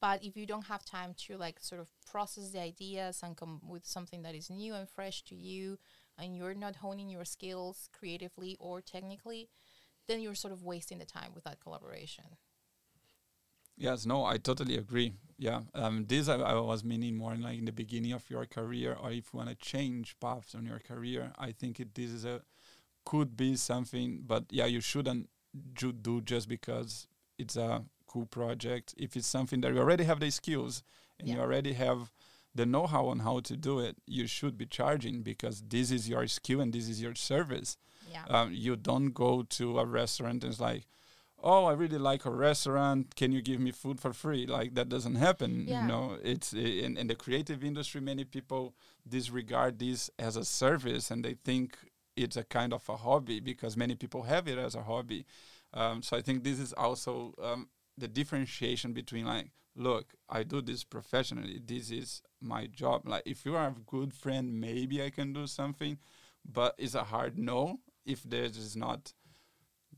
But 0.00 0.24
if 0.24 0.36
you 0.36 0.46
don't 0.46 0.66
have 0.66 0.84
time 0.84 1.14
to 1.26 1.36
like 1.36 1.60
sort 1.60 1.80
of 1.80 1.88
process 2.10 2.50
the 2.50 2.60
ideas 2.60 3.20
and 3.22 3.36
come 3.36 3.60
with 3.68 3.84
something 3.84 4.22
that 4.22 4.34
is 4.34 4.50
new 4.50 4.74
and 4.74 4.88
fresh 4.88 5.22
to 5.24 5.34
you, 5.34 5.78
and 6.18 6.36
you're 6.36 6.54
not 6.54 6.76
honing 6.76 7.08
your 7.08 7.24
skills 7.24 7.88
creatively 7.92 8.56
or 8.60 8.80
technically, 8.80 9.48
then 10.10 10.20
you're 10.20 10.34
sort 10.34 10.52
of 10.52 10.64
wasting 10.64 10.98
the 10.98 11.04
time 11.04 11.30
with 11.34 11.44
that 11.44 11.60
collaboration. 11.60 12.24
Yes, 13.76 14.04
no, 14.04 14.24
I 14.24 14.36
totally 14.36 14.76
agree. 14.76 15.14
Yeah, 15.38 15.60
um, 15.74 16.04
this 16.06 16.28
I, 16.28 16.34
I 16.34 16.60
was 16.60 16.84
meaning 16.84 17.16
more 17.16 17.34
like 17.34 17.58
in 17.58 17.64
the 17.64 17.72
beginning 17.72 18.12
of 18.12 18.28
your 18.28 18.44
career, 18.44 18.96
or 19.00 19.10
if 19.10 19.32
you 19.32 19.38
want 19.38 19.48
to 19.48 19.54
change 19.54 20.16
paths 20.20 20.54
on 20.54 20.66
your 20.66 20.80
career. 20.80 21.32
I 21.38 21.52
think 21.52 21.80
it, 21.80 21.94
this 21.94 22.10
is 22.10 22.24
a 22.24 22.42
could 23.06 23.36
be 23.36 23.56
something, 23.56 24.22
but 24.26 24.44
yeah, 24.50 24.66
you 24.66 24.80
shouldn't 24.80 25.30
ju- 25.72 25.92
do 25.92 26.20
just 26.20 26.48
because 26.48 27.06
it's 27.38 27.56
a 27.56 27.84
cool 28.06 28.26
project. 28.26 28.94
If 28.98 29.16
it's 29.16 29.26
something 29.26 29.62
that 29.62 29.72
you 29.72 29.78
already 29.78 30.04
have 30.04 30.20
the 30.20 30.30
skills 30.30 30.82
and 31.18 31.28
you 31.28 31.38
already 31.38 31.72
have 31.72 32.12
the 32.54 32.66
know-how 32.66 33.06
on 33.06 33.20
how 33.20 33.40
to 33.40 33.56
do 33.56 33.78
it, 33.78 33.96
you 34.06 34.26
should 34.26 34.58
be 34.58 34.66
charging 34.66 35.22
because 35.22 35.62
this 35.66 35.90
is 35.90 36.08
your 36.08 36.26
skill 36.26 36.60
and 36.60 36.72
this 36.72 36.88
is 36.88 37.00
your 37.00 37.14
service. 37.14 37.78
Yeah. 38.10 38.24
Um, 38.28 38.52
you 38.52 38.76
don't 38.76 39.12
go 39.12 39.42
to 39.42 39.78
a 39.78 39.86
restaurant 39.86 40.44
and 40.44 40.52
it's 40.52 40.60
like, 40.60 40.86
oh, 41.42 41.64
I 41.64 41.72
really 41.72 41.98
like 41.98 42.24
a 42.26 42.30
restaurant. 42.30 43.14
Can 43.16 43.32
you 43.32 43.42
give 43.42 43.60
me 43.60 43.70
food 43.70 44.00
for 44.00 44.12
free? 44.12 44.46
Like 44.46 44.74
that 44.74 44.88
doesn't 44.88 45.16
happen. 45.16 45.66
Yeah. 45.66 45.82
You 45.82 45.88
know, 45.88 46.18
it's 46.22 46.52
in, 46.52 46.96
in 46.96 47.06
the 47.06 47.14
creative 47.14 47.64
industry. 47.64 48.00
Many 48.00 48.24
people 48.24 48.74
disregard 49.08 49.78
this 49.78 50.10
as 50.18 50.36
a 50.36 50.44
service 50.44 51.10
and 51.10 51.24
they 51.24 51.34
think 51.44 51.78
it's 52.16 52.36
a 52.36 52.44
kind 52.44 52.72
of 52.72 52.88
a 52.88 52.96
hobby 52.96 53.40
because 53.40 53.76
many 53.76 53.94
people 53.94 54.22
have 54.22 54.48
it 54.48 54.58
as 54.58 54.74
a 54.74 54.82
hobby. 54.82 55.24
Um, 55.72 56.02
so 56.02 56.16
I 56.16 56.22
think 56.22 56.44
this 56.44 56.58
is 56.58 56.72
also 56.72 57.34
um, 57.42 57.68
the 57.96 58.08
differentiation 58.08 58.92
between 58.92 59.26
like, 59.26 59.50
look, 59.76 60.14
I 60.28 60.42
do 60.42 60.60
this 60.60 60.84
professionally. 60.84 61.60
This 61.64 61.90
is 61.90 62.22
my 62.40 62.66
job. 62.66 63.06
Like, 63.06 63.22
if 63.24 63.44
you 63.44 63.56
are 63.56 63.68
a 63.68 63.76
good 63.86 64.12
friend, 64.12 64.60
maybe 64.60 65.02
I 65.02 65.10
can 65.10 65.32
do 65.32 65.46
something, 65.46 65.98
but 66.44 66.74
it's 66.76 66.94
a 66.94 67.04
hard 67.04 67.38
no 67.38 67.78
if 68.04 68.22
there 68.22 68.44
is 68.44 68.76
not 68.76 69.12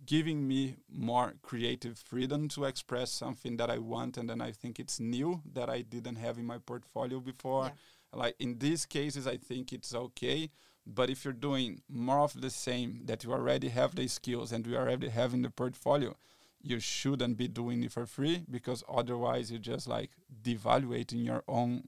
giving 0.04 0.48
me 0.48 0.76
more 0.88 1.34
creative 1.42 1.98
freedom 1.98 2.48
to 2.48 2.64
express 2.64 3.10
something 3.10 3.56
that 3.56 3.70
I 3.70 3.78
want 3.78 4.16
and 4.16 4.28
then 4.28 4.40
I 4.40 4.50
think 4.50 4.80
it's 4.80 4.98
new 4.98 5.42
that 5.52 5.70
I 5.70 5.82
didn't 5.82 6.16
have 6.16 6.38
in 6.38 6.44
my 6.46 6.58
portfolio 6.58 7.20
before. 7.20 7.66
Yeah. 7.66 8.18
Like 8.18 8.34
in 8.40 8.58
these 8.58 8.84
cases 8.86 9.26
I 9.26 9.36
think 9.36 9.72
it's 9.72 9.94
okay. 9.94 10.50
But 10.84 11.08
if 11.10 11.24
you're 11.24 11.32
doing 11.32 11.82
more 11.88 12.18
of 12.18 12.40
the 12.40 12.50
same 12.50 13.02
that 13.04 13.22
you 13.22 13.32
already 13.32 13.68
have 13.68 13.94
the 13.94 14.08
skills 14.08 14.50
and 14.50 14.66
you 14.66 14.76
already 14.76 15.08
have 15.10 15.32
in 15.32 15.42
the 15.42 15.50
portfolio, 15.50 16.16
you 16.60 16.80
shouldn't 16.80 17.36
be 17.36 17.46
doing 17.46 17.84
it 17.84 17.92
for 17.92 18.04
free 18.06 18.44
because 18.50 18.82
otherwise 18.88 19.50
you're 19.52 19.60
just 19.60 19.86
like 19.86 20.10
devaluating 20.42 21.24
your 21.24 21.44
own 21.46 21.84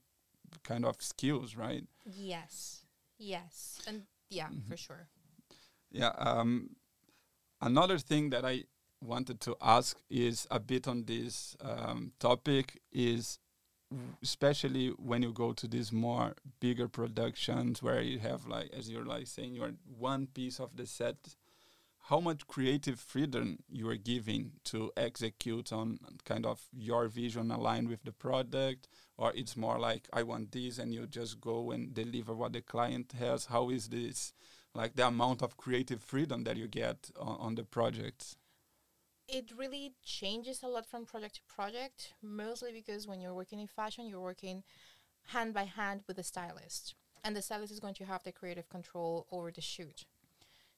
kind 0.62 0.85
of 0.85 1.03
skills, 1.03 1.57
right? 1.57 1.85
Yes. 2.05 2.85
Yes. 3.18 3.81
And 3.88 4.03
yeah, 4.31 4.46
Mm-hmm. 4.46 4.68
for 4.70 4.77
sure. 4.77 5.09
Yeah. 5.94 6.12
Um, 6.18 6.70
another 7.62 7.98
thing 7.98 8.30
that 8.30 8.44
I 8.44 8.64
wanted 9.00 9.40
to 9.42 9.57
ask 9.62 9.96
is 10.11 10.46
a 10.50 10.59
bit 10.59 10.88
on 10.88 11.04
this 11.04 11.57
um, 11.61 12.12
topic 12.18 12.80
is 12.92 13.38
especially 14.24 14.88
when 14.98 15.22
you 15.22 15.33
go 15.33 15.52
to 15.52 15.68
these 15.68 15.92
more 15.92 16.35
bigger 16.59 16.88
productions 16.88 17.80
where 17.80 18.00
you 18.00 18.18
have 18.18 18.44
like 18.46 18.70
as 18.76 18.90
you're 18.90 19.04
like 19.04 19.28
saying 19.28 19.54
you're 19.54 19.74
one 19.98 20.26
piece 20.26 20.59
of 20.59 20.74
the 20.74 20.85
set 20.85 21.16
how 22.09 22.18
much 22.18 22.46
creative 22.48 22.98
freedom 22.98 23.59
you 23.70 23.88
are 23.88 23.96
giving 23.96 24.50
to 24.64 24.90
execute 24.96 25.72
on 25.72 25.98
kind 26.24 26.44
of 26.44 26.61
your 26.72 27.07
vision 27.07 27.52
aligned 27.52 27.88
with 27.88 28.02
the 28.02 28.11
product 28.11 28.88
or 29.16 29.33
it's 29.37 29.57
more 29.57 29.78
like 29.78 30.09
i 30.12 30.24
want 30.24 30.50
this 30.50 30.78
and 30.78 30.92
you 30.92 31.07
just 31.07 31.40
go 31.40 31.70
and 31.70 31.94
deliver 31.94 32.35
what 32.35 32.52
the 32.52 32.62
client 32.62 33.14
has 33.16 33.46
how 33.46 33.70
is 33.70 33.90
this 33.90 34.33
like 34.75 34.97
the 34.97 35.07
amount 35.07 35.43
of 35.43 35.57
creative 35.57 36.03
freedom 36.03 36.45
that 36.45 36.57
you 36.57 36.67
get 36.67 37.11
on, 37.19 37.37
on 37.41 37.55
the 37.55 37.65
projects. 37.65 38.37
It 39.27 39.51
really 39.57 39.95
changes 40.05 40.63
a 40.63 40.69
lot 40.69 40.85
from 40.87 41.07
project 41.07 41.37
to 41.37 41.41
project, 41.49 42.13
mostly 42.23 42.73
because 42.73 43.07
when 43.07 43.21
you're 43.21 43.35
working 43.35 43.61
in 43.61 43.67
fashion, 43.67 44.07
you're 44.07 44.21
working 44.21 44.63
hand 45.29 45.55
by 45.55 45.65
hand 45.65 46.03
with 46.07 46.17
the 46.17 46.23
stylist. 46.23 46.95
And 47.23 47.35
the 47.35 47.41
stylist 47.41 47.73
is 47.73 47.81
going 47.81 47.95
to 47.95 48.05
have 48.05 48.23
the 48.23 48.33
creative 48.33 48.69
control 48.69 49.27
over 49.31 49.51
the 49.51 49.63
shoot. 49.63 50.05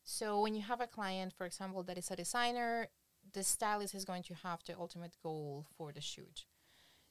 So 0.05 0.41
when 0.41 0.55
you 0.55 0.63
have 0.63 0.81
a 0.81 0.87
client, 0.87 1.33
for 1.37 1.45
example, 1.45 1.83
that 1.83 1.99
is 1.99 2.11
a 2.13 2.17
designer, 2.17 2.89
the 3.33 3.43
stylist 3.43 3.95
is 3.95 4.05
going 4.05 4.23
to 4.25 4.35
have 4.35 4.61
the 4.65 4.79
ultimate 4.79 5.15
goal 5.21 5.67
for 5.77 5.91
the 5.91 6.01
shoot. 6.01 6.45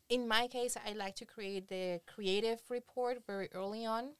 In 0.07 0.27
my 0.27 0.47
case, 0.47 0.77
I 0.77 0.93
like 0.93 1.15
to 1.15 1.25
create 1.25 1.67
the 1.67 1.99
creative 2.07 2.61
report 2.69 3.25
very 3.27 3.49
early 3.53 3.85
on. 3.85 4.11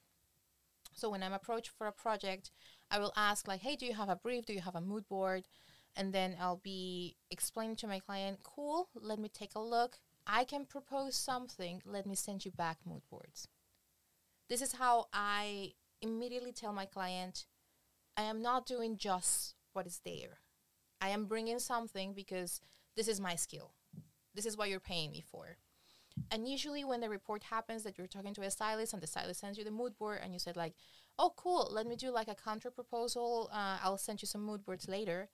So 0.95 1.09
when 1.09 1.21
I'm 1.21 1.33
approached 1.33 1.69
for 1.77 1.87
a 1.87 1.91
project, 1.91 2.51
I 2.89 2.99
will 2.99 3.13
ask 3.15 3.47
like, 3.47 3.61
"Hey, 3.61 3.75
do 3.75 3.85
you 3.85 3.93
have 3.93 4.09
a 4.09 4.15
brief? 4.15 4.45
Do 4.45 4.53
you 4.53 4.61
have 4.61 4.75
a 4.75 4.81
mood 4.81 5.07
board?" 5.07 5.47
And 5.95 6.13
then 6.13 6.35
I'll 6.39 6.57
be 6.57 7.17
explaining 7.29 7.75
to 7.77 7.87
my 7.87 7.99
client, 7.99 8.43
"Cool, 8.43 8.89
let 8.93 9.19
me 9.19 9.29
take 9.29 9.55
a 9.55 9.59
look. 9.59 9.99
I 10.25 10.43
can 10.45 10.65
propose 10.65 11.15
something. 11.15 11.81
Let 11.85 12.05
me 12.05 12.15
send 12.15 12.45
you 12.45 12.51
back 12.51 12.85
mood 12.85 13.03
boards." 13.09 13.47
This 14.47 14.61
is 14.61 14.73
how 14.73 15.07
I 15.11 15.75
immediately 16.01 16.53
tell 16.53 16.73
my 16.73 16.85
client, 16.85 17.45
I 18.17 18.23
am 18.23 18.41
not 18.41 18.65
doing 18.65 18.97
just 18.97 19.55
what 19.73 19.87
is 19.87 19.99
there. 20.05 20.41
I 21.01 21.09
am 21.09 21.25
bringing 21.25 21.59
something 21.59 22.13
because 22.13 22.61
this 22.95 23.07
is 23.07 23.19
my 23.19 23.35
skill. 23.35 23.73
This 24.33 24.45
is 24.45 24.55
what 24.55 24.69
you're 24.69 24.79
paying 24.79 25.11
me 25.11 25.21
for. 25.21 25.57
And 26.31 26.47
usually, 26.47 26.83
when 26.83 27.01
the 27.01 27.09
report 27.09 27.43
happens 27.43 27.83
that 27.83 27.97
you're 27.97 28.07
talking 28.07 28.33
to 28.33 28.41
a 28.41 28.51
stylist 28.51 28.93
and 28.93 29.01
the 29.01 29.07
stylist 29.07 29.39
sends 29.39 29.57
you 29.57 29.63
the 29.63 29.71
mood 29.71 29.97
board, 29.97 30.19
and 30.23 30.33
you 30.33 30.39
said 30.39 30.55
like, 30.55 30.75
"Oh, 31.19 31.33
cool, 31.35 31.69
let 31.71 31.87
me 31.87 31.95
do 31.95 32.09
like 32.11 32.27
a 32.27 32.35
counter 32.35 32.71
proposal. 32.71 33.49
Uh, 33.51 33.77
I'll 33.83 33.97
send 33.97 34.21
you 34.21 34.27
some 34.27 34.43
mood 34.45 34.65
boards 34.65 34.87
later." 34.87 35.29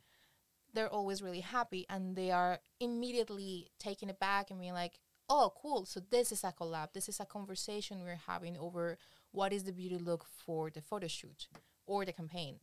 They're 0.74 0.89
always 0.89 1.22
really 1.22 1.41
happy, 1.41 1.86
and 1.89 2.15
they 2.15 2.32
are 2.32 2.60
immediately 2.80 3.72
taking 3.80 4.10
it 4.10 4.20
back 4.20 4.52
and 4.52 4.60
being 4.60 4.74
like, 4.74 5.00
"Oh, 5.30 5.54
cool. 5.62 5.86
So 5.86 6.00
this 6.00 6.32
is 6.32 6.44
a 6.44 6.52
collab. 6.52 6.94
This 6.94 7.10
is 7.10 7.20
a 7.20 7.26
conversation 7.26 8.04
we're 8.04 8.28
having 8.28 8.58
over 8.58 8.98
what 9.32 9.54
is 9.54 9.63
the 9.63 9.74
beauty 9.74 9.98
look 9.98 10.26
for 10.26 10.70
the 10.70 10.82
photo 10.82 11.08
shoot 11.08 11.48
or 11.86 12.06
the 12.06 12.13
campaign." 12.13 12.60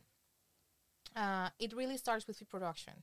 Uh, 1.17 1.51
it 1.59 1.73
really 1.73 1.97
starts 1.97 2.27
with 2.27 2.39
pre-production 2.39 3.03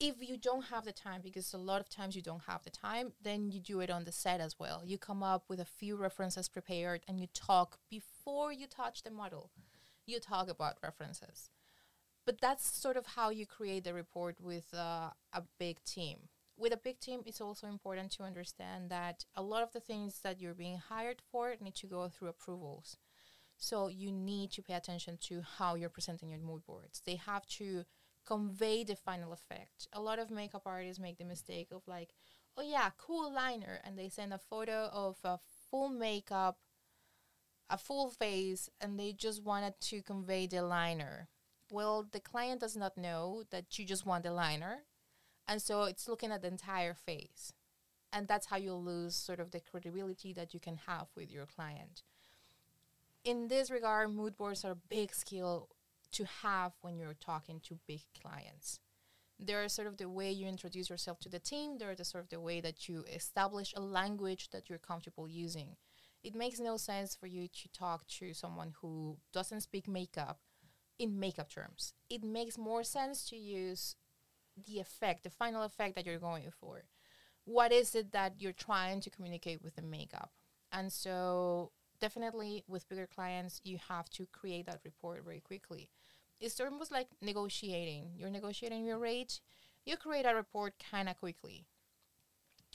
if 0.00 0.16
you 0.20 0.36
don't 0.36 0.66
have 0.66 0.84
the 0.84 0.92
time 0.92 1.20
because 1.22 1.52
a 1.54 1.58
lot 1.58 1.80
of 1.80 1.88
times 1.88 2.16
you 2.16 2.22
don't 2.22 2.42
have 2.46 2.62
the 2.64 2.70
time 2.70 3.12
then 3.22 3.50
you 3.50 3.60
do 3.60 3.80
it 3.80 3.90
on 3.90 4.04
the 4.04 4.12
set 4.12 4.40
as 4.40 4.58
well. 4.58 4.82
You 4.84 4.98
come 4.98 5.22
up 5.22 5.44
with 5.48 5.60
a 5.60 5.64
few 5.64 5.96
references 5.96 6.48
prepared 6.48 7.02
and 7.06 7.20
you 7.20 7.28
talk 7.32 7.78
before 7.90 8.52
you 8.52 8.66
touch 8.66 9.02
the 9.02 9.10
model. 9.10 9.50
You 10.06 10.20
talk 10.20 10.48
about 10.48 10.78
references. 10.82 11.50
But 12.26 12.40
that's 12.40 12.66
sort 12.66 12.96
of 12.96 13.06
how 13.06 13.30
you 13.30 13.46
create 13.46 13.84
the 13.84 13.94
report 13.94 14.40
with 14.40 14.72
uh, 14.74 15.10
a 15.32 15.42
big 15.58 15.84
team. 15.84 16.28
With 16.56 16.72
a 16.72 16.78
big 16.78 16.98
team 16.98 17.20
it's 17.24 17.40
also 17.40 17.66
important 17.68 18.10
to 18.12 18.24
understand 18.24 18.90
that 18.90 19.24
a 19.36 19.42
lot 19.42 19.62
of 19.62 19.72
the 19.72 19.80
things 19.80 20.20
that 20.22 20.40
you're 20.40 20.54
being 20.54 20.78
hired 20.78 21.22
for 21.30 21.54
need 21.60 21.74
to 21.76 21.86
go 21.86 22.08
through 22.08 22.28
approvals. 22.28 22.96
So 23.56 23.88
you 23.88 24.10
need 24.10 24.50
to 24.52 24.62
pay 24.62 24.74
attention 24.74 25.18
to 25.22 25.42
how 25.58 25.76
you're 25.76 25.88
presenting 25.88 26.30
your 26.30 26.40
mood 26.40 26.64
boards. 26.66 27.02
They 27.06 27.16
have 27.16 27.46
to 27.58 27.84
convey 28.26 28.84
the 28.84 28.96
final 28.96 29.32
effect. 29.32 29.88
A 29.92 30.00
lot 30.00 30.18
of 30.18 30.30
makeup 30.30 30.62
artists 30.66 31.00
make 31.00 31.18
the 31.18 31.24
mistake 31.24 31.68
of 31.72 31.82
like, 31.86 32.14
oh 32.56 32.62
yeah, 32.62 32.90
cool 32.98 33.32
liner, 33.32 33.80
and 33.84 33.98
they 33.98 34.08
send 34.08 34.32
a 34.32 34.38
photo 34.38 34.88
of 34.92 35.16
a 35.24 35.38
full 35.70 35.88
makeup, 35.88 36.58
a 37.68 37.78
full 37.78 38.10
face, 38.10 38.68
and 38.80 38.98
they 38.98 39.12
just 39.12 39.42
wanted 39.42 39.74
to 39.80 40.02
convey 40.02 40.46
the 40.46 40.62
liner. 40.62 41.28
Well, 41.70 42.06
the 42.10 42.20
client 42.20 42.60
does 42.60 42.76
not 42.76 42.96
know 42.96 43.44
that 43.50 43.78
you 43.78 43.84
just 43.84 44.06
want 44.06 44.24
the 44.24 44.32
liner, 44.32 44.84
and 45.48 45.60
so 45.60 45.84
it's 45.84 46.08
looking 46.08 46.30
at 46.30 46.42
the 46.42 46.48
entire 46.48 46.94
face. 46.94 47.52
And 48.12 48.28
that's 48.28 48.46
how 48.46 48.56
you 48.56 48.74
lose 48.74 49.16
sort 49.16 49.40
of 49.40 49.50
the 49.50 49.58
credibility 49.58 50.32
that 50.34 50.54
you 50.54 50.60
can 50.60 50.78
have 50.86 51.08
with 51.16 51.32
your 51.32 51.46
client. 51.46 52.04
In 53.24 53.48
this 53.48 53.70
regard, 53.70 54.14
mood 54.14 54.36
boards 54.36 54.64
are 54.64 54.72
a 54.72 54.88
big 54.88 55.12
skill 55.12 55.70
to 56.14 56.24
have 56.42 56.72
when 56.80 56.98
you're 56.98 57.14
talking 57.14 57.60
to 57.64 57.78
big 57.86 58.00
clients. 58.20 58.80
They're 59.38 59.68
sort 59.68 59.88
of 59.88 59.96
the 59.96 60.08
way 60.08 60.30
you 60.30 60.46
introduce 60.46 60.88
yourself 60.90 61.18
to 61.20 61.28
the 61.28 61.38
team. 61.40 61.78
They're 61.78 61.94
the 61.94 62.04
sort 62.04 62.24
of 62.24 62.30
the 62.30 62.40
way 62.40 62.60
that 62.60 62.88
you 62.88 63.04
establish 63.12 63.72
a 63.76 63.80
language 63.80 64.50
that 64.50 64.68
you're 64.68 64.78
comfortable 64.78 65.28
using. 65.28 65.76
It 66.22 66.34
makes 66.34 66.60
no 66.60 66.76
sense 66.76 67.14
for 67.14 67.26
you 67.26 67.48
to 67.48 67.68
talk 67.72 68.06
to 68.18 68.32
someone 68.32 68.72
who 68.80 69.18
doesn't 69.32 69.60
speak 69.60 69.88
makeup 69.88 70.38
in 70.98 71.18
makeup 71.18 71.50
terms. 71.50 71.92
It 72.08 72.22
makes 72.24 72.56
more 72.56 72.84
sense 72.84 73.28
to 73.28 73.36
use 73.36 73.96
the 74.66 74.78
effect, 74.80 75.24
the 75.24 75.30
final 75.30 75.62
effect 75.62 75.96
that 75.96 76.06
you're 76.06 76.18
going 76.18 76.50
for. 76.50 76.84
What 77.44 77.72
is 77.72 77.94
it 77.94 78.12
that 78.12 78.34
you're 78.38 78.52
trying 78.52 79.00
to 79.02 79.10
communicate 79.10 79.62
with 79.62 79.76
the 79.76 79.82
makeup? 79.82 80.30
And 80.72 80.92
so, 80.92 81.72
definitely 82.00 82.64
with 82.66 82.88
bigger 82.88 83.06
clients, 83.06 83.60
you 83.64 83.78
have 83.88 84.08
to 84.10 84.26
create 84.26 84.66
that 84.66 84.80
report 84.84 85.24
very 85.24 85.40
quickly. 85.40 85.90
It's 86.44 86.60
almost 86.60 86.92
like 86.92 87.08
negotiating. 87.22 88.12
You're 88.18 88.28
negotiating 88.28 88.84
your 88.84 88.98
rate, 88.98 89.40
you 89.86 89.96
create 89.96 90.26
a 90.26 90.34
report 90.34 90.74
kind 90.90 91.08
of 91.08 91.16
quickly. 91.16 91.64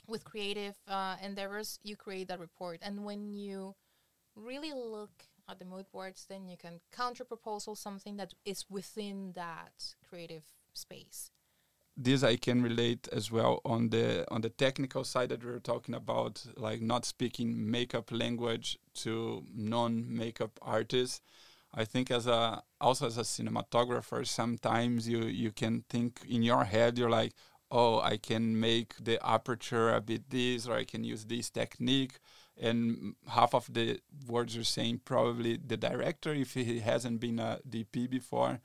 With 0.08 0.24
creative 0.24 0.76
uh, 0.88 1.16
endeavors, 1.22 1.78
you 1.84 1.94
create 1.94 2.26
that 2.28 2.40
report. 2.40 2.80
And 2.82 3.04
when 3.04 3.32
you 3.32 3.76
really 4.34 4.72
look 4.72 5.12
at 5.48 5.60
the 5.60 5.64
mood 5.64 5.86
boards, 5.92 6.26
then 6.28 6.48
you 6.48 6.56
can 6.56 6.80
counter 6.90 7.24
proposal 7.24 7.76
something 7.76 8.16
that 8.16 8.34
is 8.44 8.64
within 8.68 9.32
that 9.34 9.94
creative 10.08 10.44
space 10.72 11.30
this 11.96 12.22
I 12.22 12.36
can 12.36 12.62
relate 12.62 13.08
as 13.12 13.30
well 13.30 13.60
on 13.64 13.90
the 13.90 14.24
on 14.32 14.40
the 14.40 14.48
technical 14.48 15.04
side 15.04 15.28
that 15.28 15.44
we 15.44 15.50
were 15.50 15.60
talking 15.60 15.94
about, 15.94 16.46
like 16.56 16.80
not 16.80 17.04
speaking 17.04 17.70
makeup 17.70 18.10
language 18.10 18.78
to 19.02 19.44
non-makeup 19.54 20.58
artists. 20.62 21.20
I 21.72 21.84
think 21.84 22.10
as 22.10 22.26
a 22.26 22.62
also 22.80 23.06
as 23.06 23.18
a 23.18 23.22
cinematographer, 23.22 24.26
sometimes 24.26 25.08
you 25.08 25.24
you 25.24 25.52
can 25.52 25.84
think 25.88 26.20
in 26.28 26.42
your 26.42 26.64
head 26.64 26.98
you're 26.98 27.10
like, 27.10 27.32
oh, 27.70 28.00
I 28.00 28.16
can 28.16 28.58
make 28.58 28.94
the 29.00 29.24
aperture 29.24 29.94
a 29.94 30.00
bit 30.00 30.28
this, 30.30 30.66
or 30.66 30.74
I 30.74 30.84
can 30.84 31.04
use 31.04 31.24
this 31.24 31.50
technique. 31.50 32.18
And 32.60 33.14
half 33.28 33.54
of 33.54 33.72
the 33.72 34.00
words 34.26 34.54
you're 34.54 34.64
saying, 34.64 35.00
probably 35.04 35.56
the 35.56 35.76
director, 35.76 36.34
if 36.34 36.54
he 36.54 36.80
hasn't 36.80 37.20
been 37.20 37.38
a 37.38 37.58
DP 37.68 38.10
before, 38.10 38.60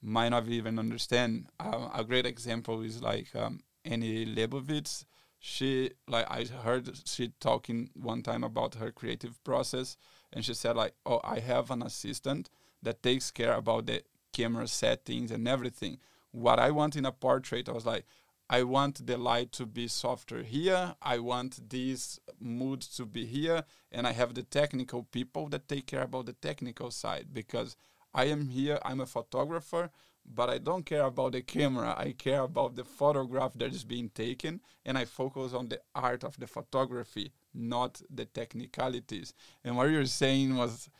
might 0.00 0.30
not 0.30 0.46
even 0.48 0.78
understand. 0.78 1.46
Uh, 1.58 1.88
a 1.94 2.04
great 2.04 2.26
example 2.26 2.82
is 2.82 3.02
like 3.02 3.34
um, 3.34 3.60
Annie 3.84 4.26
Leibovitz. 4.26 5.04
She 5.40 5.90
like 6.08 6.30
I 6.30 6.44
heard 6.44 6.90
she 7.04 7.32
talking 7.40 7.90
one 7.94 8.22
time 8.22 8.44
about 8.44 8.76
her 8.76 8.90
creative 8.90 9.42
process, 9.44 9.96
and 10.34 10.44
she 10.44 10.52
said 10.52 10.76
like, 10.76 10.94
"Oh, 11.06 11.20
I 11.24 11.38
have 11.38 11.70
an 11.70 11.82
assistant 11.82 12.50
that 12.82 13.02
takes 13.02 13.30
care 13.30 13.54
about 13.54 13.86
the 13.86 14.02
camera 14.32 14.66
settings 14.68 15.30
and 15.30 15.48
everything. 15.48 15.98
What 16.32 16.58
I 16.58 16.70
want 16.70 16.96
in 16.96 17.06
a 17.06 17.12
portrait, 17.12 17.68
I 17.68 17.72
was 17.72 17.86
like." 17.86 18.04
I 18.50 18.62
want 18.62 19.06
the 19.06 19.16
light 19.16 19.52
to 19.52 19.64
be 19.64 19.88
softer 19.88 20.42
here. 20.42 20.94
I 21.00 21.18
want 21.18 21.70
this 21.70 22.20
mood 22.38 22.82
to 22.82 23.06
be 23.06 23.24
here. 23.24 23.64
And 23.90 24.06
I 24.06 24.12
have 24.12 24.34
the 24.34 24.42
technical 24.42 25.04
people 25.04 25.48
that 25.48 25.66
take 25.66 25.86
care 25.86 26.02
about 26.02 26.26
the 26.26 26.34
technical 26.34 26.90
side 26.90 27.28
because 27.32 27.74
I 28.12 28.26
am 28.26 28.48
here, 28.48 28.78
I'm 28.84 29.00
a 29.00 29.06
photographer, 29.06 29.90
but 30.24 30.48
I 30.48 30.58
don't 30.58 30.86
care 30.86 31.04
about 31.04 31.32
the 31.32 31.42
camera. 31.42 31.94
I 31.96 32.12
care 32.12 32.42
about 32.42 32.76
the 32.76 32.84
photograph 32.84 33.52
that 33.56 33.72
is 33.72 33.84
being 33.84 34.08
taken, 34.08 34.60
and 34.84 34.96
I 34.96 35.04
focus 35.04 35.52
on 35.52 35.68
the 35.68 35.80
art 35.94 36.22
of 36.22 36.38
the 36.38 36.46
photography, 36.46 37.32
not 37.54 38.00
the 38.10 38.24
technicalities. 38.24 39.32
And 39.64 39.76
what 39.76 39.90
you're 39.90 40.06
saying 40.06 40.56
was 40.56 40.90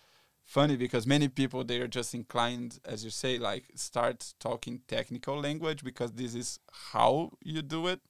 funny 0.45 0.77
because 0.77 1.07
many 1.07 1.29
people 1.29 1.65
they 1.65 1.81
are 1.81 1.89
just 1.89 2.15
inclined, 2.15 2.79
as 2.85 3.05
you 3.05 3.11
say, 3.11 3.39
like 3.39 3.65
start 3.75 4.35
talking 4.39 4.83
technical 4.87 5.41
language 5.41 5.83
because 5.83 6.13
this 6.13 6.35
is 6.35 6.59
how 6.93 7.33
you 7.43 7.63
do 7.63 7.89
it. 7.89 8.01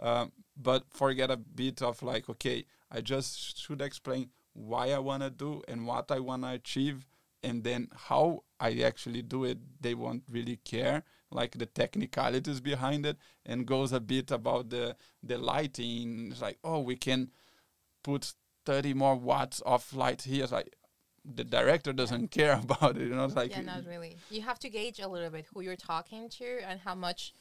Um, 0.00 0.32
but 0.56 0.84
forget 0.90 1.30
a 1.30 1.36
bit 1.36 1.82
of 1.82 2.02
like, 2.02 2.28
okay, 2.28 2.64
I 2.90 3.00
just 3.00 3.58
should 3.58 3.80
explain 3.80 4.30
why 4.54 4.90
I 4.90 4.98
want 4.98 5.22
to 5.22 5.30
do 5.30 5.62
and 5.68 5.86
what 5.86 6.10
I 6.10 6.20
want 6.20 6.42
to 6.42 6.50
achieve 6.50 7.06
and 7.44 7.62
then 7.62 7.88
how 7.94 8.42
I 8.58 8.80
actually 8.80 9.20
do 9.22 9.44
it, 9.44 9.58
they 9.80 9.94
won't 9.94 10.22
really 10.30 10.56
care, 10.64 11.04
like 11.30 11.58
the 11.58 11.66
technicalities 11.66 12.60
behind 12.60 13.04
it, 13.04 13.18
and 13.44 13.66
goes 13.66 13.92
a 13.92 14.00
bit 14.00 14.30
about 14.30 14.70
the 14.70 14.96
the 15.22 15.36
lighting. 15.36 16.30
It's 16.32 16.40
like, 16.40 16.58
oh, 16.64 16.80
we 16.80 16.96
can 16.96 17.30
put 18.04 18.34
30 18.66 18.94
more 18.94 19.16
watts 19.16 19.60
of 19.62 19.92
light 19.92 20.22
here. 20.22 20.44
It's 20.44 20.52
like 20.52 20.76
the 21.24 21.42
director 21.42 21.92
doesn't 21.92 22.30
care 22.30 22.52
about 22.62 22.96
it, 22.96 23.08
you 23.08 23.14
know. 23.14 23.24
It's 23.24 23.34
like 23.34 23.50
yeah, 23.50 23.62
not 23.62 23.84
really. 23.86 24.16
You 24.30 24.42
have 24.42 24.60
to 24.60 24.68
gauge 24.68 25.00
a 25.00 25.08
little 25.08 25.30
bit 25.30 25.46
who 25.52 25.62
you're 25.62 25.74
talking 25.74 26.28
to 26.28 26.60
and 26.68 26.78
how 26.78 26.94
much 26.94 27.34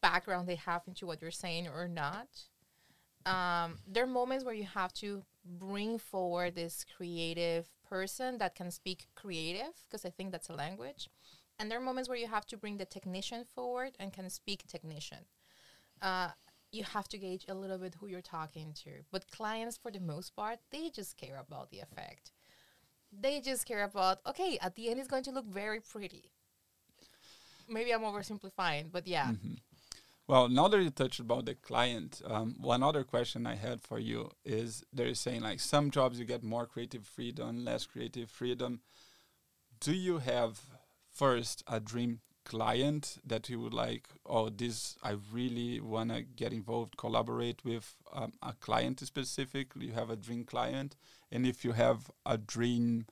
background 0.00 0.48
they 0.48 0.56
have 0.56 0.82
into 0.86 1.06
what 1.06 1.20
you're 1.20 1.30
saying 1.30 1.68
or 1.68 1.88
not. 1.88 2.28
Um, 3.24 3.78
there 3.86 4.04
are 4.04 4.08
moments 4.08 4.44
where 4.44 4.54
you 4.54 4.64
have 4.64 4.92
to 4.94 5.24
bring 5.44 5.98
forward 5.98 6.54
this 6.54 6.84
creative 6.96 7.68
person 7.88 8.38
that 8.38 8.54
can 8.54 8.70
speak 8.70 9.06
creative 9.14 9.72
because 9.88 10.04
I 10.04 10.10
think 10.10 10.32
that's 10.32 10.48
a 10.48 10.54
language. 10.54 11.08
And 11.58 11.70
there 11.70 11.78
are 11.78 11.82
moments 11.82 12.08
where 12.08 12.18
you 12.18 12.26
have 12.26 12.46
to 12.46 12.56
bring 12.56 12.78
the 12.78 12.84
technician 12.84 13.44
forward 13.44 13.92
and 14.00 14.12
can 14.12 14.28
speak 14.28 14.66
technician. 14.66 15.18
Uh, 16.00 16.30
you 16.72 16.84
have 16.84 17.08
to 17.08 17.18
gauge 17.18 17.44
a 17.48 17.54
little 17.54 17.78
bit 17.78 17.94
who 18.00 18.08
you're 18.08 18.22
talking 18.22 18.72
to. 18.84 18.90
But 19.10 19.30
clients, 19.30 19.76
for 19.76 19.90
the 19.90 20.00
most 20.00 20.34
part, 20.34 20.58
they 20.70 20.88
just 20.88 21.16
care 21.18 21.38
about 21.38 21.70
the 21.70 21.80
effect. 21.80 22.32
They 23.12 23.40
just 23.40 23.66
care 23.66 23.84
about, 23.84 24.20
okay, 24.26 24.58
at 24.60 24.74
the 24.74 24.88
end, 24.88 24.98
it's 24.98 25.08
going 25.08 25.24
to 25.24 25.30
look 25.30 25.46
very 25.46 25.80
pretty. 25.80 26.30
Maybe 27.68 27.92
I'm 27.92 28.00
oversimplifying, 28.00 28.90
but 28.90 29.06
yeah. 29.06 29.26
Mm-hmm. 29.26 29.54
Well, 30.26 30.48
now 30.48 30.68
that 30.68 30.80
you 30.80 30.88
touched 30.88 31.20
about 31.20 31.44
the 31.44 31.54
client, 31.54 32.22
um, 32.24 32.56
one 32.58 32.82
other 32.82 33.04
question 33.04 33.46
I 33.46 33.56
had 33.56 33.82
for 33.82 33.98
you 33.98 34.30
is 34.44 34.82
they're 34.92 35.14
saying 35.14 35.42
like 35.42 35.60
some 35.60 35.90
jobs 35.90 36.18
you 36.18 36.24
get 36.24 36.42
more 36.42 36.64
creative 36.64 37.04
freedom, 37.06 37.64
less 37.64 37.84
creative 37.84 38.30
freedom. 38.30 38.80
Do 39.80 39.92
you 39.92 40.18
have 40.18 40.60
first 41.12 41.62
a 41.66 41.80
dream 41.80 42.20
client 42.44 43.18
that 43.24 43.48
you 43.48 43.60
would 43.60 43.74
like, 43.74 44.08
oh, 44.26 44.48
this 44.48 44.96
I 45.02 45.16
really 45.32 45.80
want 45.80 46.10
to 46.10 46.22
get 46.22 46.52
involved, 46.52 46.96
collaborate 46.96 47.64
with 47.64 47.94
um, 48.12 48.32
a 48.42 48.52
client 48.54 49.00
specifically? 49.00 49.86
You 49.86 49.92
have 49.92 50.10
a 50.10 50.16
dream 50.16 50.44
client, 50.44 50.96
and 51.30 51.46
if 51.46 51.64
you 51.64 51.72
have 51.72 52.10
a 52.26 52.38
dream 52.38 53.06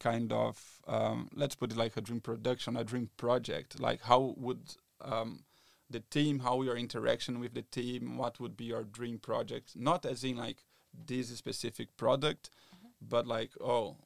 kind 0.00 0.32
of, 0.32 0.80
um, 0.86 1.28
let's 1.34 1.54
put 1.54 1.72
it 1.72 1.76
like 1.76 1.96
a 1.96 2.00
dream 2.00 2.20
production, 2.20 2.76
a 2.76 2.84
dream 2.84 3.10
project, 3.16 3.80
like 3.80 4.02
how 4.02 4.34
would 4.36 4.74
um, 5.00 5.44
the 5.90 6.00
team, 6.00 6.40
how 6.40 6.62
your 6.62 6.76
interaction 6.76 7.40
with 7.40 7.54
the 7.54 7.62
team, 7.62 8.16
what 8.16 8.40
would 8.40 8.56
be 8.56 8.64
your 8.64 8.84
dream 8.84 9.18
project? 9.18 9.76
Not 9.76 10.04
as 10.04 10.24
in 10.24 10.36
like 10.36 10.58
this 11.06 11.28
specific 11.28 11.96
product, 11.96 12.50
mm-hmm. 12.74 12.88
but 13.08 13.26
like, 13.26 13.50
oh, 13.60 13.96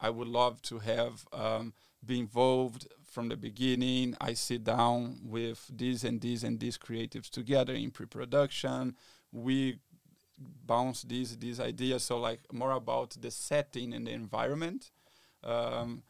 I 0.00 0.10
would 0.10 0.28
love 0.28 0.62
to 0.62 0.78
have 0.78 1.26
um, 1.32 1.74
be 2.04 2.18
involved 2.18 2.88
from 3.10 3.28
the 3.28 3.36
beginning. 3.36 4.16
I 4.20 4.34
sit 4.34 4.64
down 4.64 5.18
with 5.24 5.70
these 5.74 6.04
and 6.04 6.20
these 6.20 6.44
and 6.44 6.60
these 6.60 6.78
creatives 6.78 7.30
together 7.30 7.74
in 7.74 7.90
pre-production. 7.90 8.96
We 9.32 9.78
bounce 10.38 11.02
these 11.02 11.36
these 11.38 11.60
ideas. 11.60 12.04
So 12.04 12.18
like 12.18 12.40
more 12.52 12.72
about 12.72 13.16
the 13.20 13.30
setting 13.30 13.92
and 13.92 14.06
the 14.06 14.12
environment. 14.12 14.90
Um, 15.44 16.02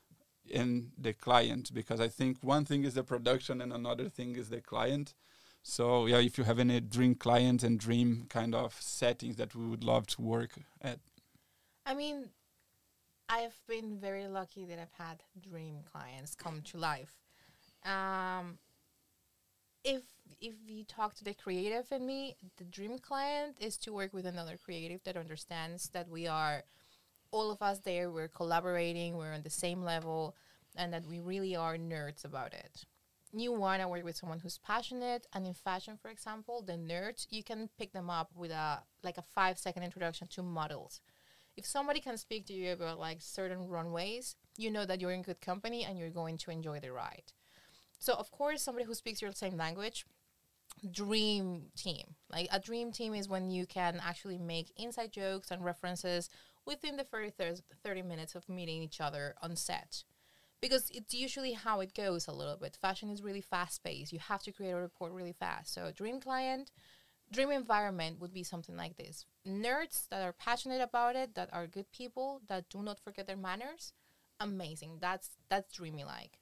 in 0.51 0.91
the 0.99 1.13
client 1.13 1.73
because 1.75 2.01
I 2.01 2.09
think 2.09 2.39
one 2.41 2.65
thing 2.65 2.85
is 2.85 2.95
the 2.95 3.05
production 3.05 3.61
and 3.61 3.73
another 3.73 4.09
thing 4.09 4.37
is 4.37 4.49
the 4.49 4.61
client. 4.61 5.15
So 5.63 6.07
yeah, 6.07 6.19
if 6.19 6.39
you 6.39 6.45
have 6.45 6.59
any 6.59 6.81
dream 6.81 7.15
client 7.15 7.63
and 7.63 7.79
dream 7.79 8.27
kind 8.29 8.55
of 8.55 8.75
settings 8.81 9.37
that 9.37 9.55
we 9.55 9.67
would 9.67 9.85
love 9.85 10.07
to 10.09 10.23
work 10.23 10.53
at. 10.81 10.99
I 11.85 11.95
mean, 11.95 12.31
I've 13.29 13.59
been 13.69 13.99
very 13.99 14.27
lucky 14.27 14.65
that 14.67 14.79
I've 14.79 15.07
had 15.07 15.23
dream 15.41 15.81
clients 15.93 16.35
come 16.35 16.63
to 16.63 16.79
life. 16.79 17.13
Um, 17.85 18.59
if 19.85 20.03
if 20.41 20.55
you 20.67 20.85
talk 20.85 21.15
to 21.17 21.25
the 21.25 21.35
creative 21.35 21.91
in 21.91 22.07
me, 22.07 22.37
the 22.57 22.65
dream 22.65 22.99
client 22.99 23.57
is 23.61 23.77
to 23.79 23.93
work 23.93 24.13
with 24.13 24.25
another 24.27 24.57
creative 24.57 25.03
that 25.05 25.17
understands 25.17 25.89
that 25.91 26.09
we 26.09 26.27
are 26.27 26.63
all 27.31 27.51
of 27.51 27.61
us 27.61 27.81
there 27.81 28.11
we're 28.11 28.29
collaborating, 28.29 29.17
we're 29.17 29.35
on 29.35 29.43
the 29.43 29.51
same 29.51 29.83
level, 29.83 30.35
and 30.77 30.93
that 30.93 31.07
we 31.07 31.21
really 31.21 31.55
are 31.55 31.77
nerds 31.77 32.25
about 32.25 32.55
it. 32.55 32.85
You 33.33 33.53
want 33.53 33.83
to 33.83 33.89
work 33.89 34.05
with 34.05 34.17
someone 34.17 34.39
who's 34.39 34.59
passionate, 34.59 35.27
and 35.35 35.47
in 35.47 35.53
fashion, 35.53 35.99
for 36.01 36.11
example, 36.11 36.63
the 36.63 36.75
nerds 36.75 37.27
you 37.31 37.43
can 37.43 37.69
pick 37.79 37.93
them 37.93 38.09
up 38.09 38.31
with 38.35 38.51
a 38.51 38.83
like 39.03 39.19
a 39.19 39.23
five 39.35 39.59
second 39.59 39.83
introduction 39.83 40.29
to 40.29 40.43
models. 40.43 41.01
If 41.59 41.67
somebody 41.67 41.99
can 41.99 42.17
speak 42.17 42.47
to 42.47 42.53
you 42.53 42.73
about 42.73 43.01
like 43.01 43.19
certain 43.21 43.67
runways, 43.67 44.37
you 44.57 44.71
know 44.71 44.87
that 44.87 45.01
you're 45.01 45.11
in 45.11 45.23
good 45.23 45.41
company 45.41 45.85
and 45.85 45.99
you're 45.99 46.09
going 46.09 46.39
to 46.39 46.53
enjoy 46.53 46.79
the 46.79 46.93
ride. 46.93 47.33
So 47.99 48.13
of 48.13 48.31
course, 48.31 48.63
somebody 48.63 48.87
who 48.87 48.95
speaks 48.95 49.21
your 49.21 49.33
same 49.33 49.57
language, 49.57 50.07
dream 50.89 51.73
team. 51.77 52.15
Like 52.31 52.47
a 52.53 52.61
dream 52.61 52.93
team 52.93 53.13
is 53.13 53.29
when 53.29 53.51
you 53.51 53.67
can 53.67 54.01
actually 54.01 54.39
make 54.39 54.73
inside 54.77 55.11
jokes 55.11 55.51
and 55.51 55.65
references 55.65 56.31
within 56.65 56.97
the 56.97 57.03
first 57.03 57.35
30 57.83 58.03
minutes 58.03 58.37
of 58.37 58.49
meeting 58.49 58.81
each 58.81 59.01
other 59.01 59.35
on 59.43 59.57
set. 59.57 60.05
Because 60.61 60.89
it's 60.95 61.13
usually 61.13 61.55
how 61.55 61.81
it 61.81 61.93
goes 61.93 62.29
a 62.29 62.33
little 62.33 62.57
bit. 62.57 62.79
Fashion 62.81 63.11
is 63.11 63.21
really 63.21 63.41
fast 63.41 63.83
paced. 63.83 64.13
You 64.13 64.21
have 64.21 64.45
to 64.45 64.53
create 64.53 64.71
a 64.71 64.77
report 64.77 65.13
really 65.13 65.33
fast. 65.33 65.75
So, 65.75 65.91
dream 65.95 66.21
client, 66.21 66.71
dream 67.33 67.51
environment 67.51 68.21
would 68.21 68.33
be 68.33 68.43
something 68.43 68.77
like 68.77 68.97
this 68.97 69.25
nerds 69.49 70.09
that 70.09 70.23
are 70.23 70.33
passionate 70.33 70.81
about 70.81 71.17
it, 71.17 71.35
that 71.35 71.49
are 71.53 71.67
good 71.67 71.91
people, 71.93 72.41
that 72.49 72.69
do 72.69 72.83
not 72.83 73.01
forget 73.01 73.27
their 73.27 73.37
manners. 73.37 73.93
Amazing. 74.41 74.99
That's 75.01 75.31
that's 75.49 75.73
dreamy 75.73 76.05
like. 76.05 76.39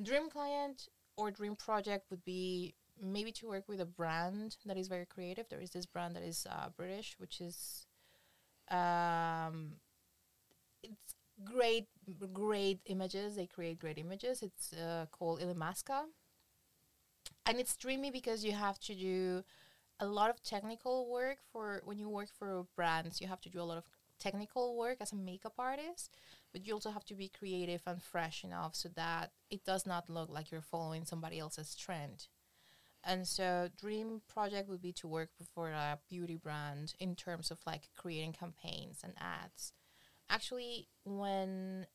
Dream 0.00 0.30
client 0.30 0.88
or 1.16 1.30
dream 1.30 1.56
project 1.56 2.10
would 2.10 2.24
be 2.24 2.74
maybe 3.00 3.32
to 3.32 3.48
work 3.48 3.68
with 3.68 3.80
a 3.80 3.86
brand 3.86 4.56
that 4.66 4.76
is 4.76 4.88
very 4.88 5.06
creative. 5.06 5.48
There 5.48 5.60
is 5.60 5.70
this 5.70 5.86
brand 5.86 6.16
that 6.16 6.22
is 6.22 6.46
uh, 6.50 6.68
British, 6.76 7.16
which 7.18 7.40
is 7.40 7.86
um, 8.70 9.74
it's 10.82 11.14
great, 11.44 11.88
great 12.32 12.80
images. 12.86 13.36
They 13.36 13.46
create 13.46 13.78
great 13.78 13.98
images. 13.98 14.42
It's 14.42 14.72
uh, 14.72 15.06
called 15.10 15.40
Illamasqua, 15.40 16.04
and 17.46 17.58
it's 17.58 17.76
dreamy 17.76 18.10
because 18.10 18.44
you 18.44 18.52
have 18.52 18.78
to 18.80 18.94
do 18.94 19.44
a 20.00 20.06
lot 20.06 20.30
of 20.30 20.42
technical 20.42 21.10
work 21.10 21.38
for 21.52 21.82
when 21.84 21.98
you 21.98 22.08
work 22.08 22.28
for 22.38 22.66
brands. 22.76 23.20
You 23.20 23.26
have 23.28 23.40
to 23.42 23.48
do 23.48 23.60
a 23.60 23.64
lot 23.64 23.78
of 23.78 23.84
technical 24.18 24.76
work 24.76 24.98
as 25.00 25.12
a 25.12 25.16
makeup 25.16 25.54
artist, 25.58 26.16
but 26.52 26.66
you 26.66 26.74
also 26.74 26.90
have 26.90 27.04
to 27.06 27.14
be 27.14 27.28
creative 27.28 27.82
and 27.86 28.02
fresh 28.02 28.44
enough 28.44 28.74
so 28.74 28.88
that 28.96 29.32
it 29.50 29.64
does 29.64 29.86
not 29.86 30.10
look 30.10 30.28
like 30.28 30.50
you're 30.50 30.60
following 30.60 31.04
somebody 31.04 31.38
else's 31.38 31.74
trend. 31.74 32.26
And 33.04 33.26
so, 33.26 33.68
dream 33.80 34.22
project 34.28 34.68
would 34.68 34.82
be 34.82 34.92
to 34.94 35.06
work 35.06 35.30
for 35.54 35.70
a 35.70 35.98
beauty 36.08 36.36
brand 36.36 36.94
in 36.98 37.14
terms 37.14 37.50
of 37.50 37.58
like 37.64 37.90
creating 37.96 38.32
campaigns 38.32 39.00
and 39.04 39.14
ads. 39.18 39.72
Actually, 40.28 40.88
when 41.04 41.86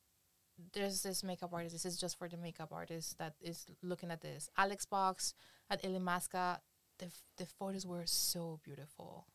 there's 0.71 1.03
this 1.03 1.23
makeup 1.23 1.51
artist, 1.53 1.73
this 1.73 1.85
is 1.85 1.99
just 1.99 2.17
for 2.17 2.29
the 2.29 2.37
makeup 2.37 2.71
artist 2.71 3.17
that 3.17 3.33
is 3.41 3.65
looking 3.81 4.11
at 4.11 4.21
this. 4.21 4.49
Alex 4.57 4.85
Box 4.85 5.33
at 5.69 5.83
Illamasqua, 5.83 6.59
the, 7.03 7.43
the 7.43 7.45
photos 7.45 7.85
were 7.85 8.03
so 8.05 8.59
beautiful. 8.63 9.27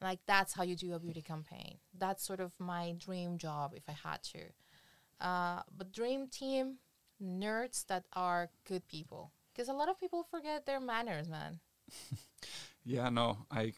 Like, 0.00 0.20
that's 0.26 0.52
how 0.54 0.62
you 0.62 0.76
do 0.76 0.94
a 0.94 0.98
beauty 0.98 1.22
campaign. 1.22 1.78
That's 1.96 2.24
sort 2.24 2.40
of 2.40 2.52
my 2.58 2.94
dream 2.98 3.38
job 3.38 3.72
if 3.74 3.82
I 3.88 3.96
had 4.08 4.22
to. 4.34 5.26
Uh, 5.26 5.62
but 5.76 5.92
dream 5.92 6.28
team, 6.28 6.76
nerds 7.22 7.84
that 7.86 8.04
are 8.12 8.48
good 8.64 8.86
people 8.88 9.32
because 9.52 9.68
a 9.68 9.72
lot 9.72 9.88
of 9.88 9.98
people 9.98 10.24
forget 10.30 10.66
their 10.66 10.78
manners, 10.78 11.28
man. 11.28 11.58
yeah, 12.84 13.08
no, 13.08 13.38
I 13.50 13.72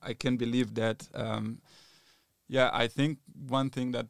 I 0.00 0.14
can 0.14 0.38
believe 0.38 0.74
that. 0.74 1.06
Um, 1.14 1.58
yeah, 2.48 2.70
I 2.72 2.86
think 2.86 3.18
one 3.48 3.68
thing 3.68 3.90
that 3.92 4.06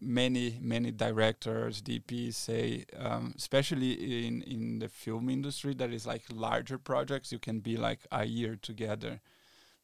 many 0.00 0.58
many 0.60 0.90
directors 0.90 1.80
DPs 1.82 2.34
say, 2.34 2.84
um, 2.96 3.34
especially 3.36 4.26
in 4.26 4.42
in 4.42 4.78
the 4.78 4.88
film 4.88 5.28
industry, 5.28 5.74
that 5.74 5.92
is 5.92 6.06
like 6.06 6.22
larger 6.32 6.78
projects, 6.78 7.32
you 7.32 7.38
can 7.38 7.60
be 7.60 7.76
like 7.76 8.00
a 8.10 8.24
year 8.24 8.56
together. 8.60 9.20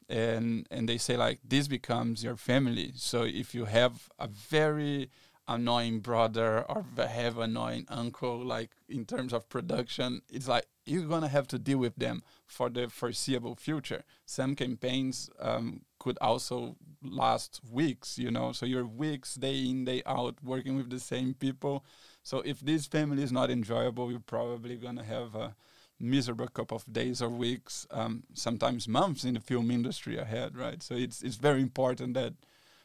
And 0.09 0.67
and 0.71 0.89
they 0.89 0.99
say 0.99 1.17
like 1.17 1.41
this 1.45 1.69
becomes 1.69 2.23
your 2.23 2.37
family. 2.37 2.93
So 2.97 3.23
if 3.23 3.55
you 3.55 3.67
have 3.67 4.09
a 4.19 4.29
very 4.29 5.11
annoying 5.49 6.01
brother 6.01 6.65
or 6.69 6.85
have 6.97 7.37
annoying 7.39 7.85
uncle 7.89 8.45
like 8.45 8.71
in 8.89 9.05
terms 9.05 9.33
of 9.33 9.49
production 9.49 10.23
it's 10.31 10.47
like 10.47 10.65
you're 10.87 11.09
gonna 11.09 11.29
have 11.29 11.49
to 11.49 11.59
deal 11.59 11.79
with 11.79 11.97
them 11.97 12.23
for 12.47 12.71
the 12.71 12.89
foreseeable 12.89 13.57
future 13.57 14.05
some 14.25 14.55
campaigns 14.55 15.29
um, 15.41 15.83
could 16.03 16.19
also 16.21 16.57
last 17.03 17.61
weeks 17.81 18.19
you 18.25 18.31
know 18.37 18.53
so 18.53 18.65
you're 18.67 18.91
weeks 19.05 19.31
day 19.47 19.59
in 19.71 19.85
day 19.85 20.01
out 20.07 20.35
working 20.53 20.75
with 20.77 20.89
the 20.91 21.01
same 21.13 21.31
people 21.35 21.85
so 22.23 22.37
if 22.53 22.59
this 22.61 22.87
family 22.87 23.23
is 23.23 23.33
not 23.33 23.51
enjoyable 23.51 24.11
you're 24.11 24.31
probably 24.37 24.77
gonna 24.77 25.05
have 25.17 25.35
a 25.35 25.55
miserable 25.99 26.49
couple 26.49 26.77
of 26.77 26.93
days 26.93 27.23
or 27.23 27.29
weeks 27.29 27.87
um, 27.91 28.15
sometimes 28.35 28.89
months 28.89 29.25
in 29.25 29.35
the 29.35 29.41
film 29.41 29.71
industry 29.71 30.17
ahead 30.17 30.57
right 30.57 30.83
so 30.83 30.95
it's 30.95 31.23
it's 31.23 31.37
very 31.49 31.63
important 31.63 32.15
that 32.15 32.35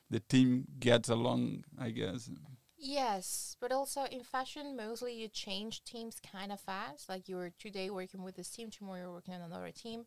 the 0.10 0.20
team 0.20 0.66
gets 0.80 1.10
along, 1.10 1.64
I 1.80 1.90
guess. 1.90 2.30
Yes, 2.78 3.58
but 3.60 3.72
also 3.72 4.06
in 4.06 4.24
fashion, 4.24 4.78
mostly 4.78 5.14
you 5.14 5.28
change 5.28 5.84
teams 5.84 6.20
kind 6.20 6.52
of 6.52 6.60
fast. 6.60 7.10
Like 7.10 7.28
you're 7.28 7.52
today 7.60 7.90
working 7.90 8.24
with 8.24 8.36
this 8.36 8.50
team, 8.50 8.70
tomorrow 8.70 9.02
you're 9.02 9.12
working 9.12 9.34
on 9.34 9.42
another 9.42 9.72
team. 9.72 10.06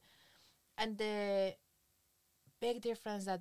And 0.78 0.96
the 0.96 1.54
big 2.60 2.80
difference 2.80 3.24
that 3.24 3.40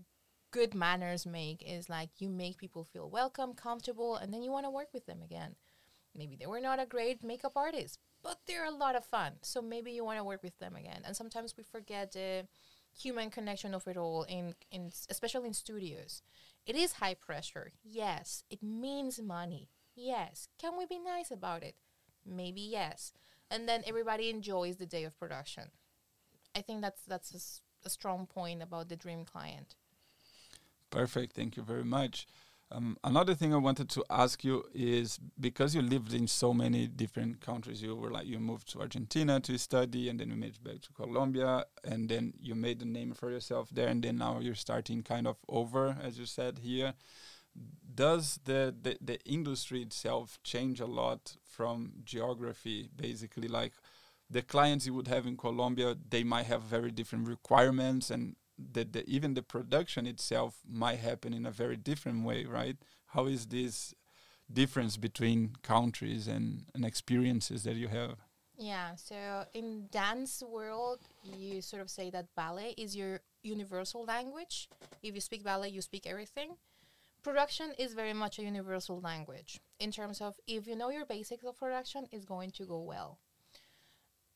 good 0.52 0.74
manners 0.74 1.26
make 1.26 1.64
is 1.66 1.90
like 1.90 2.10
you 2.20 2.30
make 2.30 2.58
people 2.58 2.84
feel 2.84 3.10
welcome, 3.10 3.54
comfortable, 3.54 4.16
and 4.16 4.34
then 4.34 4.42
you 4.42 4.52
want 4.52 4.66
to 4.66 4.72
work 4.72 4.90
with 4.94 5.06
them 5.06 5.22
again. 5.24 5.56
Maybe 6.16 6.36
they 6.36 6.48
were 6.48 6.60
not 6.60 6.80
a 6.80 6.86
great 6.86 7.24
makeup 7.24 7.54
artist, 7.56 8.00
but 8.24 8.40
they're 8.48 8.66
a 8.66 8.72
lot 8.72 8.96
of 8.96 9.06
fun. 9.06 9.34
So 9.42 9.62
maybe 9.62 9.92
you 9.92 10.04
want 10.04 10.18
to 10.18 10.24
work 10.24 10.44
with 10.44 10.58
them 10.58 10.76
again. 10.76 11.02
And 11.06 11.16
sometimes 11.16 11.56
we 11.56 11.64
forget 11.64 12.14
the 12.14 12.48
human 12.98 13.30
connection 13.30 13.76
of 13.76 13.88
it 13.88 13.98
all 13.98 14.24
in, 14.24 14.56
in 14.72 14.92
especially 15.10 15.48
in 15.48 15.54
studios 15.54 16.24
it 16.70 16.76
is 16.76 16.94
high 16.94 17.16
pressure. 17.16 17.72
Yes. 17.84 18.44
It 18.50 18.62
means 18.62 19.20
money. 19.20 19.70
Yes. 19.96 20.48
Can 20.60 20.78
we 20.78 20.86
be 20.86 21.00
nice 21.00 21.32
about 21.32 21.64
it? 21.64 21.76
Maybe 22.24 22.62
yes. 22.62 23.12
And 23.50 23.68
then 23.68 23.82
everybody 23.88 24.30
enjoys 24.30 24.78
the 24.78 24.86
day 24.86 25.04
of 25.04 25.18
production. 25.18 25.72
I 26.56 26.62
think 26.62 26.82
that's 26.82 27.02
that's 27.08 27.62
a, 27.86 27.90
strong 27.90 28.26
point 28.26 28.62
about 28.62 28.90
the 28.90 28.96
dream 28.96 29.26
client. 29.26 29.76
Perfect. 30.90 31.36
Thank 31.36 31.58
you 31.58 31.64
very 31.64 31.84
much. 31.84 32.28
Um, 32.72 32.98
another 33.04 33.34
thing 33.34 33.52
I 33.52 33.58
wanted 33.58 33.90
to 33.90 34.06
ask 34.12 34.44
you 34.44 34.64
is 34.76 35.20
because 35.40 35.74
you 35.74 35.82
lived 35.82 36.14
in 36.14 36.28
so 36.28 36.54
many 36.54 36.86
different 36.86 37.42
countries, 37.42 37.82
you 37.82 37.96
were 37.96 38.12
like 38.12 38.28
you 38.28 38.40
moved 38.40 38.72
to 38.74 38.82
Argentina 38.82 39.40
to 39.40 39.58
study, 39.58 40.08
and 40.08 40.20
then 40.20 40.30
you 40.30 40.36
moved 40.36 40.64
back 40.64 40.82
to 40.82 40.94
Colombia, 40.94 41.66
and 41.84 42.08
then 42.10 42.34
you 42.40 42.54
made 42.54 42.80
a 42.84 42.86
name 42.86 43.14
for 43.14 43.32
yourself 43.32 43.70
there, 43.72 43.88
and 43.88 44.04
then 44.04 44.18
now 44.18 44.40
you're 44.40 44.54
starting 44.54 45.02
kind 45.02 45.26
of 45.26 45.38
over, 45.48 45.98
as 46.04 46.20
you 46.20 46.28
said 46.28 46.60
here. 46.60 46.94
Does 47.96 48.40
the, 48.46 48.74
the, 48.80 48.98
the 49.02 49.20
industry 49.26 49.82
itself 49.82 50.38
change 50.44 50.80
a 50.80 50.86
lot 50.86 51.38
from 51.44 51.94
geography? 52.06 52.88
Basically, 52.96 53.48
like 53.48 53.74
the 54.30 54.42
clients 54.42 54.86
you 54.86 54.94
would 54.94 55.08
have 55.08 55.26
in 55.26 55.38
Colombia, 55.38 55.96
they 56.10 56.24
might 56.24 56.46
have 56.46 56.62
very 56.62 56.92
different 56.92 57.28
requirements 57.28 58.12
and 58.12 58.36
that 58.74 58.94
the, 58.94 59.10
even 59.10 59.34
the 59.34 59.42
production 59.42 60.06
itself 60.06 60.60
might 60.68 61.00
happen 61.00 61.34
in 61.34 61.46
a 61.46 61.52
very 61.52 61.78
different 61.78 62.24
way, 62.26 62.46
right? 62.46 62.78
How 63.08 63.26
is 63.26 63.48
this 63.48 63.94
difference 64.52 64.98
between 64.98 65.56
countries 65.64 66.28
and, 66.28 66.66
and 66.76 66.86
experiences 66.86 67.64
that 67.64 67.76
you 67.76 67.88
have? 67.88 68.18
Yeah, 68.58 68.96
so 68.96 69.46
in 69.54 69.88
dance 69.90 70.44
world, 70.44 71.00
you 71.24 71.62
sort 71.62 71.82
of 71.82 71.90
say 71.90 72.10
that 72.10 72.28
ballet 72.36 72.74
is 72.78 72.96
your 72.96 73.22
universal 73.42 74.04
language. 74.04 74.68
If 75.02 75.16
you 75.16 75.22
speak 75.22 75.44
ballet, 75.44 75.70
you 75.70 75.82
speak 75.82 76.06
everything. 76.06 76.58
Production 77.24 77.74
is 77.78 77.94
very 77.94 78.14
much 78.14 78.38
a 78.38 78.44
universal 78.44 79.00
language 79.00 79.62
in 79.80 79.92
terms 79.92 80.20
of 80.20 80.36
if 80.46 80.68
you 80.68 80.76
know 80.76 80.90
your 80.90 81.06
basics 81.06 81.46
of 81.46 81.58
production, 81.58 82.08
it's 82.12 82.26
going 82.26 82.52
to 82.52 82.66
go 82.66 82.82
well 82.82 83.18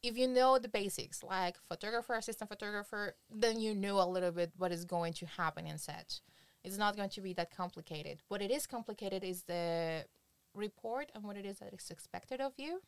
if 0.04 0.18
you 0.18 0.28
know 0.28 0.60
the 0.60 0.68
basics, 0.68 1.24
like 1.24 1.56
photographer, 1.70 2.14
assistant 2.14 2.50
photographer, 2.50 3.16
then 3.34 3.60
you 3.60 3.74
know 3.74 4.02
a 4.02 4.06
little 4.06 4.32
bit 4.32 4.52
what 4.58 4.72
is 4.72 4.84
going 4.84 5.14
to 5.14 5.26
happen 5.26 5.66
in 5.66 5.78
set. 5.78 6.20
It's 6.64 6.78
not 6.78 6.98
going 6.98 7.10
to 7.10 7.22
be 7.22 7.34
that 7.34 7.56
complicated. 7.56 8.20
What 8.28 8.42
it 8.42 8.52
is 8.52 8.68
complicated 8.68 9.24
is 9.24 9.44
the 9.44 10.06
report 10.54 11.12
and 11.16 11.24
what 11.24 11.38
it 11.38 11.46
is 11.46 11.60
that 11.60 11.74
is 11.74 11.90
expected 11.90 12.42
of 12.42 12.52
you. 12.58 12.82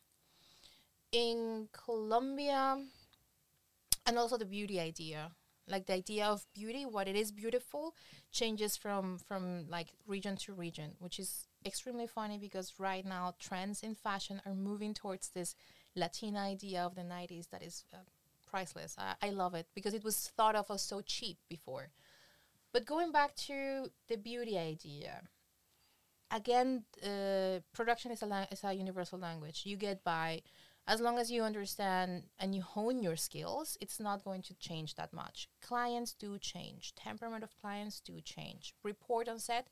In 1.10 1.68
Colombia, 1.72 2.78
and 4.04 4.18
also 4.18 4.36
the 4.36 4.44
beauty 4.44 4.78
idea, 4.78 5.30
like 5.68 5.86
the 5.86 5.94
idea 5.94 6.26
of 6.26 6.46
beauty, 6.54 6.84
what 6.84 7.08
it 7.08 7.16
is 7.16 7.32
beautiful, 7.32 7.94
changes 8.30 8.76
from 8.76 9.18
from 9.18 9.68
like 9.68 9.88
region 10.06 10.36
to 10.36 10.52
region, 10.52 10.92
which 10.98 11.18
is 11.18 11.48
extremely 11.64 12.06
funny 12.06 12.38
because 12.38 12.74
right 12.78 13.04
now 13.04 13.34
trends 13.38 13.82
in 13.82 13.94
fashion 13.94 14.40
are 14.46 14.54
moving 14.54 14.94
towards 14.94 15.30
this 15.30 15.54
Latina 15.96 16.40
idea 16.40 16.82
of 16.82 16.94
the 16.94 17.02
90s 17.02 17.48
that 17.50 17.62
is 17.62 17.84
uh, 17.92 17.98
priceless. 18.48 18.94
I, 18.98 19.14
I 19.22 19.30
love 19.30 19.54
it 19.54 19.66
because 19.74 19.94
it 19.94 20.04
was 20.04 20.30
thought 20.36 20.54
of 20.54 20.70
as 20.70 20.82
so 20.82 21.00
cheap 21.00 21.38
before. 21.48 21.88
But 22.72 22.84
going 22.84 23.10
back 23.10 23.34
to 23.46 23.90
the 24.08 24.16
beauty 24.16 24.58
idea, 24.58 25.22
again, 26.30 26.84
uh, 27.02 27.60
production 27.72 28.10
is 28.10 28.22
a 28.22 28.48
is 28.50 28.64
a 28.64 28.74
universal 28.74 29.18
language. 29.18 29.62
You 29.64 29.76
get 29.76 30.04
by 30.04 30.42
as 30.86 31.00
long 31.00 31.18
as 31.18 31.30
you 31.30 31.42
understand 31.42 32.24
and 32.38 32.54
you 32.54 32.62
hone 32.62 33.02
your 33.02 33.16
skills. 33.16 33.76
It's 33.80 33.98
not 33.98 34.24
going 34.24 34.42
to 34.42 34.54
change 34.54 34.94
that 34.96 35.12
much. 35.12 35.48
Clients 35.60 36.12
do 36.12 36.38
change. 36.38 36.94
Temperament 36.94 37.42
of 37.42 37.56
clients 37.60 38.00
do 38.00 38.20
change. 38.20 38.74
Report 38.82 39.28
on 39.28 39.38
set 39.38 39.68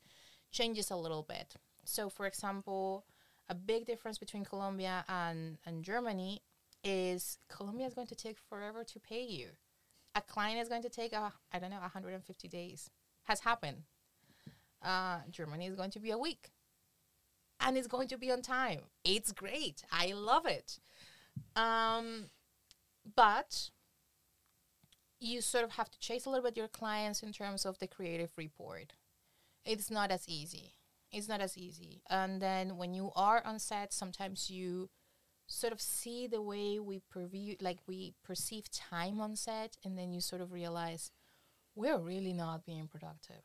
changes 0.51 0.91
a 0.91 0.95
little 0.95 1.23
bit. 1.23 1.55
So, 1.85 2.09
for 2.09 2.25
example, 2.25 3.05
a 3.49 3.55
big 3.55 3.85
difference 3.85 4.17
between 4.17 4.43
Colombia 4.43 5.05
and 5.07 5.57
and 5.65 5.83
Germany 5.83 6.41
is 6.83 7.37
Colombia 7.49 7.87
is 7.87 7.93
going 7.93 8.07
to 8.07 8.15
take 8.15 8.37
forever 8.49 8.83
to 8.83 8.99
pay 8.99 9.23
you. 9.23 9.49
A 10.15 10.21
client 10.21 10.61
is 10.61 10.69
going 10.69 10.83
to 10.83 10.89
take 10.89 11.13
a 11.13 11.33
I 11.51 11.59
don't 11.59 11.69
know 11.69 11.79
150 11.79 12.47
days. 12.47 12.89
Has 13.23 13.41
happened. 13.41 13.83
Uh, 14.83 15.19
Germany 15.31 15.65
is 15.65 15.75
going 15.75 15.89
to 15.91 15.99
be 15.99 16.11
a 16.11 16.17
week, 16.17 16.51
and 17.59 17.75
it's 17.75 17.87
going 17.87 18.07
to 18.09 18.17
be 18.17 18.31
on 18.31 18.43
time. 18.43 18.81
It's 19.03 19.31
great. 19.31 19.83
I 19.91 20.13
love 20.13 20.45
it. 20.45 20.79
Um, 21.55 22.29
but 23.15 23.71
you 25.19 25.41
sort 25.41 25.63
of 25.63 25.71
have 25.71 25.89
to 25.89 25.99
chase 25.99 26.25
a 26.25 26.29
little 26.29 26.43
bit 26.43 26.57
your 26.57 26.67
clients 26.67 27.23
in 27.23 27.31
terms 27.31 27.65
of 27.65 27.79
the 27.79 27.87
creative 27.87 28.31
report. 28.37 28.93
It's 29.65 29.89
not 29.89 30.11
as 30.11 30.29
easy. 30.29 30.73
It's 31.11 31.27
not 31.27 31.41
as 31.41 31.57
easy. 31.57 32.01
And 32.09 32.41
then 32.41 32.77
when 32.77 32.93
you 32.93 33.11
are 33.15 33.41
on 33.45 33.59
set, 33.59 33.93
sometimes 33.93 34.49
you 34.49 34.89
sort 35.47 35.71
of 35.71 35.79
see 35.79 36.27
the 36.27 36.41
way 36.41 36.79
we 36.79 36.99
preview 37.13 37.55
like 37.61 37.77
we 37.87 38.13
perceive 38.23 38.69
time 38.71 39.21
on 39.21 39.35
set 39.35 39.77
and 39.83 39.97
then 39.97 40.11
you 40.11 40.19
sort 40.19 40.41
of 40.41 40.51
realize 40.51 41.11
we're 41.75 41.99
really 41.99 42.33
not 42.33 42.65
being 42.65 42.87
productive. 42.87 43.43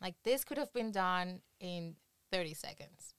Like 0.00 0.16
this 0.24 0.44
could 0.44 0.58
have 0.58 0.72
been 0.72 0.90
done 0.90 1.40
in 1.60 1.94
30 2.30 2.54
seconds. 2.54 3.14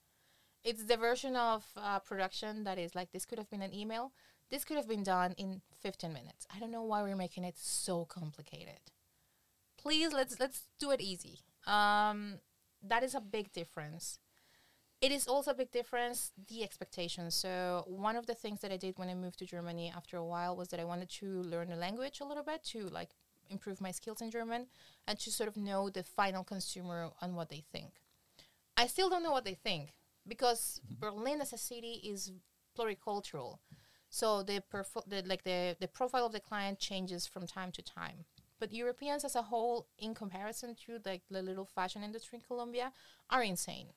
It's 0.63 0.85
the 0.85 0.97
version 0.97 1.35
of 1.35 1.65
uh, 1.75 1.99
production 1.99 2.63
that 2.63 2.77
is 2.77 2.95
like 2.95 3.11
this 3.11 3.25
could 3.25 3.37
have 3.37 3.49
been 3.49 3.61
an 3.61 3.73
email. 3.73 4.11
This 4.49 4.65
could 4.65 4.77
have 4.77 4.87
been 4.87 5.03
done 5.03 5.33
in 5.37 5.61
15 5.81 6.11
minutes. 6.13 6.45
I 6.53 6.59
don't 6.59 6.71
know 6.71 6.83
why 6.83 7.01
we're 7.01 7.15
making 7.15 7.43
it 7.43 7.57
so 7.57 8.05
complicated. 8.05 8.79
Please 9.77 10.13
let's 10.13 10.39
let's 10.39 10.63
do 10.79 10.91
it 10.91 11.01
easy. 11.01 11.39
Um, 11.65 12.39
that 12.83 13.03
is 13.03 13.15
a 13.15 13.21
big 13.21 13.51
difference. 13.51 14.19
It 15.01 15.11
is 15.11 15.27
also 15.27 15.51
a 15.51 15.55
big 15.55 15.71
difference 15.71 16.31
the 16.47 16.63
expectations. 16.63 17.35
So 17.35 17.83
one 17.87 18.15
of 18.15 18.25
the 18.25 18.35
things 18.35 18.61
that 18.61 18.71
i 18.71 18.77
did 18.77 18.97
when 18.97 19.09
i 19.09 19.13
moved 19.13 19.39
to 19.39 19.45
germany 19.45 19.91
after 19.95 20.17
a 20.17 20.25
while 20.25 20.55
was 20.55 20.69
that 20.69 20.79
i 20.79 20.85
wanted 20.85 21.09
to 21.09 21.25
learn 21.43 21.69
the 21.69 21.75
language 21.75 22.19
a 22.21 22.25
little 22.25 22.43
bit 22.43 22.63
to 22.63 22.87
like 22.87 23.09
improve 23.49 23.81
my 23.81 23.91
skills 23.91 24.21
in 24.21 24.31
german 24.31 24.67
and 25.07 25.19
to 25.19 25.29
sort 25.31 25.49
of 25.49 25.57
know 25.57 25.89
the 25.89 26.03
final 26.03 26.43
consumer 26.43 27.09
and 27.21 27.35
what 27.35 27.49
they 27.49 27.63
think. 27.71 27.91
I 28.77 28.87
still 28.87 29.09
don't 29.09 29.23
know 29.23 29.31
what 29.31 29.45
they 29.45 29.55
think 29.55 29.93
because 30.27 30.79
mm-hmm. 30.79 30.99
berlin 30.99 31.41
as 31.41 31.53
a 31.53 31.57
city 31.57 32.01
is 32.03 32.31
pluricultural. 32.77 33.59
So 34.09 34.43
the, 34.43 34.63
perfo- 34.71 35.07
the 35.07 35.23
like 35.25 35.43
the, 35.43 35.75
the 35.79 35.87
profile 35.87 36.25
of 36.25 36.33
the 36.33 36.39
client 36.39 36.79
changes 36.79 37.25
from 37.27 37.47
time 37.47 37.71
to 37.71 37.81
time 37.81 38.25
but 38.59 38.73
europeans 38.73 39.23
as 39.23 39.35
a 39.35 39.43
whole 39.43 39.87
in 39.97 40.13
comparison 40.13 40.75
to 40.75 40.99
like 41.05 41.21
the 41.29 41.41
little 41.41 41.65
fashion 41.65 42.03
industry 42.03 42.37
in 42.37 42.45
colombia 42.45 42.91
are 43.29 43.43
insane 43.43 43.87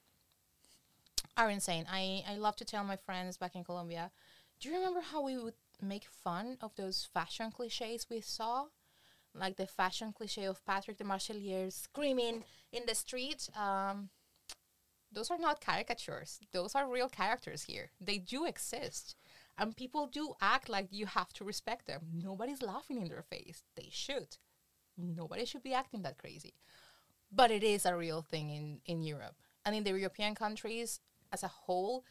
are 1.36 1.50
insane. 1.50 1.86
I, 1.90 2.24
I 2.28 2.36
love 2.36 2.56
to 2.56 2.64
tell 2.64 2.84
my 2.84 2.96
friends 2.96 3.36
back 3.36 3.54
in 3.54 3.64
Colombia, 3.64 4.10
do 4.60 4.68
you 4.68 4.74
remember 4.74 5.00
how 5.00 5.22
we 5.22 5.36
would 5.36 5.54
make 5.82 6.06
fun 6.06 6.56
of 6.62 6.74
those 6.76 7.08
fashion 7.12 7.50
cliches 7.50 8.06
we 8.08 8.20
saw? 8.20 8.66
Like 9.34 9.56
the 9.56 9.66
fashion 9.66 10.14
cliche 10.16 10.44
of 10.44 10.64
Patrick 10.64 10.96
Demarchelier 10.96 11.70
screaming 11.70 12.44
in 12.72 12.84
the 12.86 12.94
street. 12.94 13.50
Um, 13.54 14.08
those 15.12 15.30
are 15.30 15.38
not 15.38 15.60
caricatures. 15.60 16.40
Those 16.52 16.74
are 16.74 16.90
real 16.90 17.10
characters 17.10 17.64
here. 17.64 17.90
They 18.00 18.16
do 18.16 18.46
exist. 18.46 19.14
And 19.58 19.76
people 19.76 20.06
do 20.06 20.34
act 20.40 20.68
like 20.70 20.88
you 20.90 21.06
have 21.06 21.32
to 21.34 21.44
respect 21.44 21.86
them. 21.86 22.00
Nobody's 22.14 22.62
laughing 22.62 23.00
in 23.00 23.08
their 23.08 23.22
face. 23.22 23.62
They 23.74 23.88
should. 23.90 24.38
Nobody 24.96 25.44
should 25.44 25.62
be 25.62 25.74
acting 25.74 26.02
that 26.02 26.18
crazy. 26.18 26.54
But 27.32 27.50
it 27.50 27.62
is 27.62 27.86
a 27.86 27.96
real 27.96 28.22
thing 28.22 28.50
in, 28.50 28.80
in 28.86 29.02
Europe. 29.02 29.36
And 29.64 29.74
in 29.74 29.84
the 29.84 29.90
European 29.90 30.34
countries, 30.34 31.00
as 31.32 31.42
a 31.42 31.48
whole, 31.48 32.04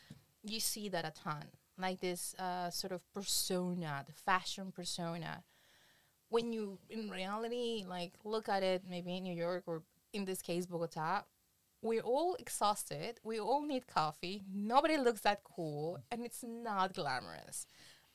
you 0.44 0.60
see 0.60 0.90
that 0.90 1.06
a 1.06 1.12
ton. 1.12 1.46
Like 1.78 2.00
this 2.00 2.36
uh, 2.36 2.70
sort 2.70 2.94
of 2.94 3.02
persona, 3.14 4.04
the 4.06 4.14
fashion 4.14 4.72
persona. 4.72 5.44
When 6.30 6.54
you, 6.54 6.80
in 6.90 7.10
reality, 7.10 7.86
like 7.88 8.14
look 8.24 8.50
at 8.50 8.64
it, 8.64 8.84
maybe 8.90 9.18
in 9.18 9.24
New 9.24 9.34
York 9.36 9.64
or 9.68 9.84
in 10.14 10.26
this 10.26 10.42
case, 10.42 10.66
Bogota, 10.66 11.24
we're 11.82 12.02
all 12.02 12.36
exhausted. 12.36 13.20
We 13.24 13.40
all 13.40 13.62
need 13.66 13.88
coffee. 13.88 14.44
Nobody 14.52 14.98
looks 14.98 15.22
that 15.22 15.44
cool, 15.44 16.00
and 16.10 16.26
it's 16.26 16.44
not 16.44 16.94
glamorous. 16.94 17.68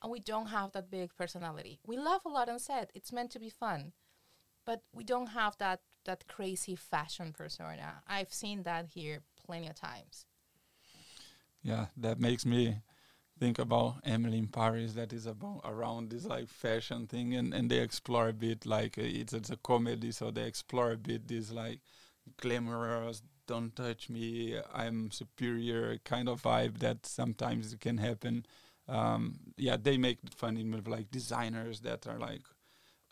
And 0.03 0.11
we 0.11 0.19
don't 0.19 0.47
have 0.47 0.73
that 0.73 0.91
big 0.91 1.15
personality. 1.15 1.79
We 1.87 1.97
laugh 1.97 2.25
a 2.25 2.29
lot 2.31 2.49
on 2.49 2.59
set. 2.59 2.91
It's 2.95 3.13
meant 3.13 3.31
to 3.33 3.39
be 3.39 3.51
fun, 3.51 3.93
but 4.65 4.83
we 4.93 5.05
don't 5.05 5.29
have 5.29 5.57
that 5.59 5.81
that 6.07 6.27
crazy 6.27 6.75
fashion 6.75 7.33
persona. 7.33 8.03
I've 8.09 8.33
seen 8.33 8.63
that 8.63 8.87
here 8.95 9.21
plenty 9.45 9.69
of 9.69 9.75
times 9.75 10.25
yeah 11.63 11.87
that 11.97 12.21
makes 12.21 12.47
me 12.47 12.77
think 13.39 13.59
about 13.59 13.97
emily 14.05 14.39
in 14.39 14.47
paris 14.47 14.93
that 14.95 15.13
is 15.13 15.27
about 15.27 15.61
around 15.65 16.11
this 16.11 16.25
like 16.25 16.49
fashion 16.49 17.07
thing 17.07 17.35
and 17.35 17.55
and 17.55 17.71
they 17.71 17.79
explore 17.79 18.29
a 18.29 18.33
bit 18.33 18.67
like 18.67 18.99
uh, 18.99 19.03
it's, 19.03 19.33
it's 19.33 19.51
a 19.51 19.57
comedy 19.57 20.13
so 20.13 20.31
they 20.31 20.45
explore 20.45 20.93
a 20.93 20.97
bit 20.97 21.27
this 21.29 21.51
like 21.51 21.81
glamorous 22.41 23.23
don't 23.47 23.75
touch 23.75 24.09
me 24.09 24.57
i'm 24.75 25.11
superior 25.11 25.99
kind 26.05 26.29
of 26.29 26.43
vibe 26.43 26.79
that 26.79 27.05
sometimes 27.07 27.75
can 27.81 27.99
happen 27.99 28.45
um, 28.89 29.39
yeah 29.57 29.77
they 29.81 29.97
make 29.97 30.19
fun 30.35 30.57
with 30.73 30.89
like 30.89 31.11
designers 31.11 31.81
that 31.81 32.07
are 32.07 32.19
like 32.19 32.43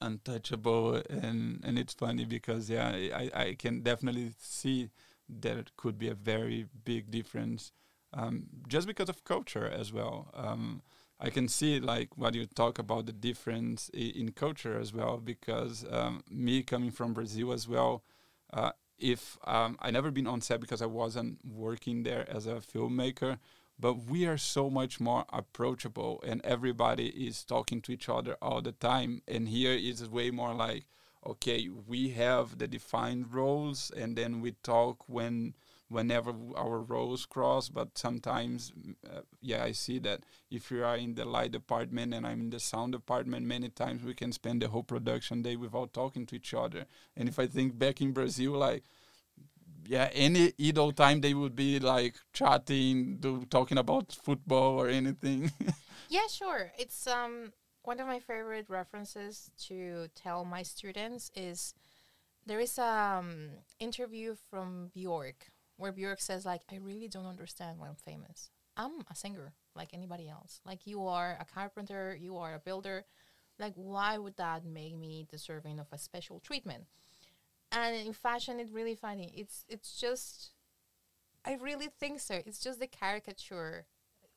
untouchable 0.00 0.94
and 1.10 1.60
and 1.64 1.78
it's 1.78 1.94
funny 1.94 2.24
because 2.24 2.70
yeah 2.70 2.88
i 2.88 3.30
i 3.34 3.54
can 3.58 3.82
definitely 3.82 4.32
see 4.38 4.90
that 5.28 5.56
it 5.56 5.70
could 5.76 5.98
be 5.98 6.08
a 6.08 6.14
very 6.14 6.66
big 6.84 7.10
difference 7.10 7.72
um, 8.12 8.46
just 8.68 8.86
because 8.86 9.08
of 9.08 9.24
culture 9.24 9.66
as 9.66 9.92
well. 9.92 10.30
Um, 10.34 10.82
I 11.20 11.30
can 11.30 11.48
see 11.48 11.80
like 11.80 12.16
what 12.16 12.34
you 12.34 12.46
talk 12.46 12.78
about 12.78 13.06
the 13.06 13.12
difference 13.12 13.90
in 13.92 14.32
culture 14.32 14.78
as 14.78 14.92
well 14.92 15.18
because 15.18 15.84
um, 15.90 16.22
me 16.30 16.62
coming 16.62 16.90
from 16.90 17.12
Brazil 17.12 17.52
as 17.52 17.68
well. 17.68 18.04
Uh, 18.52 18.70
if 18.98 19.36
um, 19.44 19.76
I 19.80 19.90
never 19.90 20.10
been 20.10 20.26
on 20.26 20.40
set 20.40 20.60
because 20.60 20.82
I 20.82 20.86
wasn't 20.86 21.38
working 21.44 22.02
there 22.02 22.28
as 22.28 22.46
a 22.46 22.54
filmmaker, 22.54 23.38
but 23.78 24.04
we 24.10 24.26
are 24.26 24.38
so 24.38 24.68
much 24.68 24.98
more 24.98 25.24
approachable 25.32 26.22
and 26.26 26.40
everybody 26.44 27.08
is 27.08 27.44
talking 27.44 27.80
to 27.82 27.92
each 27.92 28.08
other 28.08 28.36
all 28.42 28.60
the 28.60 28.72
time. 28.72 29.22
And 29.28 29.48
here 29.48 29.72
is 29.72 30.08
way 30.08 30.30
more 30.30 30.54
like, 30.54 30.86
okay, 31.24 31.68
we 31.68 32.10
have 32.10 32.58
the 32.58 32.66
defined 32.66 33.32
roles 33.32 33.90
and 33.96 34.16
then 34.16 34.40
we 34.40 34.52
talk 34.62 35.08
when 35.08 35.54
whenever 35.88 36.34
our 36.54 36.80
roles 36.80 37.24
cross 37.24 37.70
but 37.70 37.96
sometimes 37.96 38.72
uh, 39.10 39.20
yeah 39.40 39.64
i 39.64 39.72
see 39.72 39.98
that 39.98 40.20
if 40.50 40.70
you 40.70 40.84
are 40.84 40.98
in 40.98 41.14
the 41.14 41.24
light 41.24 41.50
department 41.50 42.12
and 42.12 42.26
i'm 42.26 42.40
in 42.40 42.50
the 42.50 42.60
sound 42.60 42.92
department 42.92 43.46
many 43.46 43.70
times 43.70 44.04
we 44.04 44.12
can 44.12 44.30
spend 44.30 44.60
the 44.60 44.68
whole 44.68 44.82
production 44.82 45.40
day 45.40 45.56
without 45.56 45.92
talking 45.94 46.26
to 46.26 46.36
each 46.36 46.52
other 46.52 46.84
and 47.16 47.26
if 47.26 47.38
i 47.38 47.46
think 47.46 47.78
back 47.78 48.02
in 48.02 48.12
brazil 48.12 48.52
like 48.52 48.84
yeah 49.88 50.08
any 50.12 50.52
idle 50.60 50.92
time 50.92 51.20
they 51.20 51.34
would 51.34 51.56
be 51.56 51.78
like 51.80 52.14
chatting 52.32 53.16
do, 53.18 53.44
talking 53.50 53.78
about 53.78 54.12
football 54.12 54.80
or 54.80 54.88
anything 54.88 55.50
yeah 56.08 56.26
sure 56.28 56.70
it's 56.78 57.06
um 57.06 57.52
one 57.88 58.00
of 58.00 58.06
my 58.06 58.18
favorite 58.18 58.68
references 58.68 59.50
to 59.66 60.08
tell 60.14 60.44
my 60.44 60.62
students 60.62 61.30
is 61.34 61.72
there 62.44 62.60
is 62.60 62.76
a 62.78 62.84
um, 63.18 63.50
interview 63.80 64.34
from 64.50 64.90
Bjork 64.94 65.46
where 65.78 65.92
Björk 65.92 66.20
says 66.20 66.44
like, 66.44 66.62
I 66.70 66.76
really 66.76 67.08
don't 67.08 67.26
understand 67.26 67.78
why 67.78 67.88
I'm 67.88 67.94
famous. 67.94 68.50
I'm 68.76 69.00
a 69.10 69.14
singer 69.14 69.54
like 69.74 69.94
anybody 69.94 70.28
else. 70.28 70.60
Like 70.66 70.86
you 70.86 71.06
are 71.06 71.38
a 71.40 71.46
carpenter, 71.46 72.14
you 72.20 72.36
are 72.36 72.54
a 72.54 72.58
builder. 72.58 73.06
Like 73.58 73.72
why 73.74 74.18
would 74.18 74.36
that 74.36 74.66
make 74.66 74.96
me 74.96 75.26
deserving 75.30 75.78
of 75.78 75.86
a 75.90 75.98
special 75.98 76.40
treatment? 76.40 76.84
And 77.70 77.94
in 77.94 78.12
fashion, 78.12 78.60
it's 78.60 78.72
really 78.72 78.94
funny. 78.94 79.32
It's 79.36 79.64
it's 79.68 80.00
just, 80.00 80.50
I 81.44 81.54
really 81.60 81.88
think 82.00 82.20
so. 82.20 82.40
It's 82.46 82.58
just 82.58 82.80
the 82.80 82.86
caricature 82.86 83.86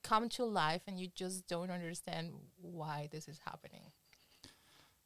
come 0.03 0.29
to 0.29 0.45
life, 0.45 0.81
and 0.87 0.99
you 0.99 1.07
just 1.13 1.47
don't 1.47 1.71
understand 1.71 2.31
why 2.61 3.07
this 3.11 3.27
is 3.27 3.39
happening. 3.45 3.91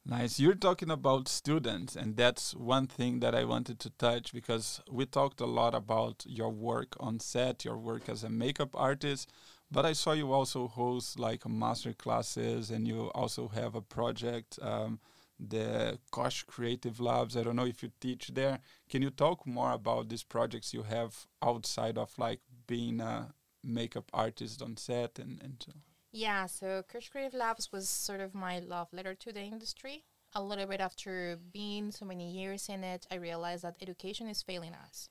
Nice. 0.08 0.38
You're 0.38 0.54
talking 0.54 0.90
about 0.90 1.26
students, 1.26 1.96
and 1.96 2.16
that's 2.16 2.54
one 2.54 2.86
thing 2.86 3.18
that 3.20 3.34
I 3.34 3.44
wanted 3.44 3.80
to 3.80 3.90
touch 3.90 4.32
because 4.32 4.80
we 4.88 5.04
talked 5.04 5.40
a 5.40 5.46
lot 5.46 5.74
about 5.74 6.24
your 6.26 6.50
work 6.50 6.96
on 7.00 7.18
set, 7.18 7.64
your 7.64 7.76
work 7.76 8.08
as 8.08 8.22
a 8.22 8.28
makeup 8.28 8.70
artist, 8.74 9.28
but 9.68 9.84
I 9.84 9.94
saw 9.94 10.12
you 10.12 10.32
also 10.32 10.68
host 10.68 11.18
like 11.18 11.48
master 11.48 11.92
classes, 11.92 12.70
and 12.70 12.86
you 12.86 13.10
also 13.16 13.48
have 13.48 13.74
a 13.74 13.80
project 13.80 14.60
um, 14.62 15.00
the 15.38 15.98
Kosh 16.10 16.44
Creative 16.44 16.98
Labs. 17.00 17.36
I 17.36 17.42
don't 17.42 17.56
know 17.56 17.66
if 17.66 17.82
you 17.82 17.90
teach 18.00 18.28
there. 18.28 18.60
Can 18.88 19.02
you 19.02 19.10
talk 19.10 19.46
more 19.46 19.72
about 19.72 20.08
these 20.08 20.22
projects 20.22 20.72
you 20.72 20.82
have 20.82 21.26
outside 21.42 21.98
of 21.98 22.18
like 22.18 22.40
being 22.66 23.00
a 23.00 23.34
makeup 23.62 24.10
artist 24.12 24.62
on 24.62 24.76
set 24.76 25.18
and 25.18 25.40
and 25.42 25.62
so? 25.64 25.72
Yeah, 26.12 26.46
so 26.46 26.82
Kosh 26.90 27.10
Creative 27.10 27.34
Labs 27.34 27.70
was 27.72 27.88
sort 27.88 28.20
of 28.20 28.34
my 28.34 28.58
love 28.58 28.88
letter 28.92 29.14
to 29.14 29.32
the 29.32 29.42
industry. 29.42 30.04
A 30.34 30.42
little 30.42 30.66
bit 30.66 30.80
after 30.80 31.38
being 31.52 31.90
so 31.90 32.04
many 32.04 32.30
years 32.30 32.68
in 32.68 32.84
it, 32.84 33.06
I 33.10 33.16
realized 33.16 33.64
that 33.64 33.76
education 33.80 34.28
is 34.28 34.42
failing 34.42 34.74
us 34.74 35.08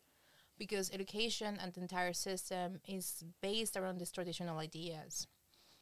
because 0.57 0.91
education 0.91 1.57
and 1.61 1.73
the 1.73 1.82
entire 1.82 2.13
system 2.13 2.80
is 2.88 3.23
based 3.41 3.78
around 3.78 3.99
these 3.99 4.11
traditional 4.11 4.57
ideas. 4.57 5.28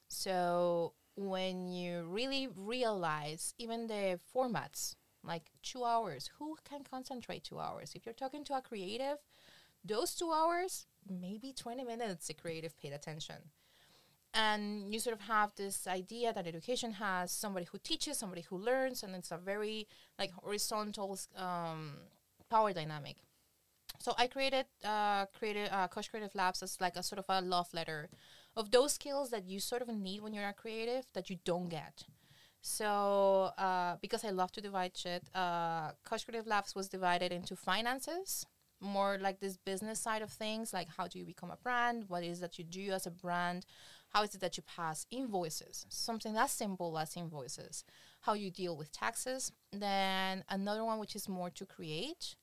So 0.08 0.94
when 1.16 1.68
you 1.68 2.04
really 2.04 2.48
realize 2.56 3.54
even 3.58 3.88
the 3.88 4.20
formats, 4.36 4.96
like 5.24 5.52
two 5.62 5.84
hours, 5.84 6.30
who 6.38 6.58
can 6.68 6.84
concentrate 6.84 7.44
two 7.44 7.60
hours? 7.60 7.94
If 7.96 8.06
you're 8.06 8.14
talking 8.14 8.44
to 8.46 8.56
a 8.56 8.62
creative, 8.62 9.18
those 9.86 10.16
two 10.16 10.32
hours, 10.32 10.86
maybe 11.08 11.54
20 11.54 11.84
minutes, 11.84 12.28
the 12.28 12.34
creative 12.34 12.78
paid 12.80 12.94
attention. 12.94 13.36
And 14.34 14.92
you 14.92 15.00
sort 15.00 15.16
of 15.16 15.22
have 15.22 15.54
this 15.56 15.86
idea 15.86 16.34
that 16.34 16.48
education 16.48 16.94
has 16.94 17.32
somebody 17.32 17.68
who 17.72 17.78
teaches, 17.78 18.18
somebody 18.18 18.42
who 18.42 18.58
learns, 18.58 19.04
and 19.04 19.14
it's 19.16 19.32
a 19.32 19.38
very 19.38 19.88
like 20.18 20.32
horizontal 20.32 21.20
um, 21.38 21.98
power 22.50 22.74
dynamic. 22.74 23.18
So 24.00 24.14
I 24.18 24.26
created 24.26 24.66
uh, 24.84 25.28
created 25.38 25.70
uh, 25.72 25.88
Kosh 25.88 26.08
Creative 26.08 26.34
Labs 26.34 26.64
as 26.64 26.82
like 26.82 26.96
a 26.96 27.04
sort 27.04 27.20
of 27.20 27.26
a 27.30 27.42
love 27.42 27.72
letter 27.74 28.10
of 28.56 28.72
those 28.72 28.94
skills 28.94 29.30
that 29.32 29.48
you 29.48 29.60
sort 29.60 29.82
of 29.82 29.88
need 29.88 30.22
when 30.22 30.34
you're 30.34 30.48
a 30.48 30.54
creative 30.54 31.06
that 31.14 31.30
you 31.30 31.38
don't 31.44 31.70
get. 31.70 32.04
So 32.62 33.52
uh, 33.58 33.98
because 34.02 34.24
I 34.24 34.30
love 34.30 34.52
to 34.54 34.62
divide 34.62 34.96
shit, 34.96 35.24
uh, 35.36 35.92
Kosh 36.06 36.24
Creative 36.24 36.48
Labs 36.48 36.76
was 36.76 36.88
divided 36.88 37.32
into 37.32 37.56
finances, 37.56 38.46
more 38.80 39.18
like 39.20 39.40
this 39.40 39.58
business 39.58 40.00
side 40.00 40.22
of 40.22 40.30
things, 40.30 40.72
like 40.72 40.88
how 40.96 41.08
do 41.08 41.20
you 41.20 41.26
become 41.26 41.52
a 41.52 41.58
brand, 41.58 42.06
what 42.08 42.24
is 42.24 42.40
that 42.40 42.58
you 42.58 42.64
do 42.64 42.92
as 42.92 43.06
a 43.06 43.12
brand, 43.12 43.66
how 44.14 44.24
is 44.24 44.34
it 44.36 44.42
that 44.42 44.56
you 44.56 44.64
pass 44.64 45.06
invoices, 45.12 45.86
something 45.90 46.38
as 46.38 46.52
simple 46.52 46.98
as 46.98 47.18
invoices, 47.18 47.84
how 48.22 48.34
you 48.34 48.50
deal 48.50 48.78
with 48.78 48.92
taxes. 48.92 49.52
Then 49.72 50.46
another 50.48 50.86
one 50.86 51.00
which 51.00 51.16
is 51.16 51.28
more 51.28 51.50
to 51.50 51.66
create. 51.66 52.36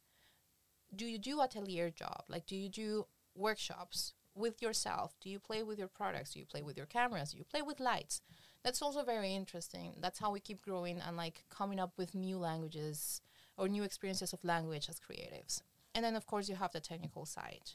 Do 0.94 1.06
you 1.06 1.18
do 1.18 1.40
atelier 1.40 1.90
job? 1.90 2.24
Like 2.28 2.44
do 2.44 2.56
you 2.56 2.68
do 2.68 3.06
workshops? 3.34 4.12
With 4.34 4.62
yourself? 4.62 5.14
Do 5.20 5.28
you 5.28 5.38
play 5.38 5.62
with 5.62 5.78
your 5.78 5.88
products? 5.88 6.32
Do 6.32 6.38
you 6.38 6.46
play 6.46 6.62
with 6.62 6.76
your 6.76 6.86
cameras? 6.86 7.32
Do 7.32 7.38
you 7.38 7.44
play 7.44 7.62
with 7.62 7.80
lights? 7.80 8.22
That's 8.62 8.82
also 8.82 9.02
very 9.02 9.34
interesting. 9.34 9.94
That's 10.00 10.18
how 10.18 10.30
we 10.30 10.40
keep 10.40 10.62
growing 10.62 11.00
and 11.00 11.16
like 11.16 11.44
coming 11.50 11.80
up 11.80 11.92
with 11.96 12.14
new 12.14 12.38
languages 12.38 13.20
or 13.56 13.68
new 13.68 13.82
experiences 13.82 14.32
of 14.32 14.44
language 14.44 14.88
as 14.88 15.00
creatives. 15.00 15.62
And 15.94 16.04
then 16.04 16.16
of 16.16 16.26
course 16.26 16.48
you 16.48 16.56
have 16.56 16.72
the 16.72 16.80
technical 16.80 17.24
side. 17.26 17.72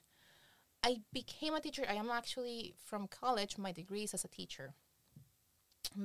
I 0.84 1.02
became 1.12 1.56
a 1.56 1.60
teacher. 1.60 1.86
I 1.90 1.96
am 1.96 2.12
actually 2.12 2.76
from 2.84 3.08
college. 3.08 3.58
My 3.58 3.72
degree 3.72 4.04
is 4.04 4.14
as 4.14 4.24
a 4.24 4.28
teacher 4.30 4.76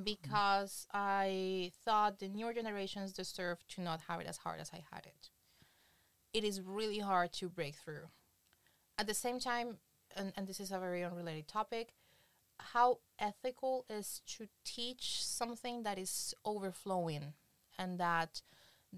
because. 0.02 0.86
I 0.92 1.72
thought 1.84 2.18
the 2.18 2.28
newer 2.28 2.54
generations 2.54 3.12
deserve 3.12 3.66
to 3.68 3.80
not 3.80 4.02
have 4.08 4.20
it 4.20 4.26
as 4.26 4.38
hard 4.38 4.60
as 4.60 4.70
I 4.72 4.82
had 4.92 5.06
it. 5.06 5.30
It 6.32 6.44
is 6.44 6.60
really 6.60 6.98
hard 7.00 7.32
to 7.34 7.48
break 7.48 7.76
through. 7.76 8.08
At 8.98 9.06
the 9.06 9.14
same 9.14 9.40
time, 9.40 9.78
and, 10.16 10.32
and 10.36 10.46
this 10.46 10.60
is 10.60 10.70
a 10.72 10.78
very 10.78 11.04
unrelated 11.04 11.48
topic, 11.48 11.94
how 12.58 12.98
ethical 13.18 13.84
is 13.88 14.20
to 14.26 14.46
teach 14.64 15.24
something 15.24 15.82
that 15.82 15.98
is 15.98 16.34
overflowing 16.44 17.32
and 17.78 17.98
that 17.98 18.42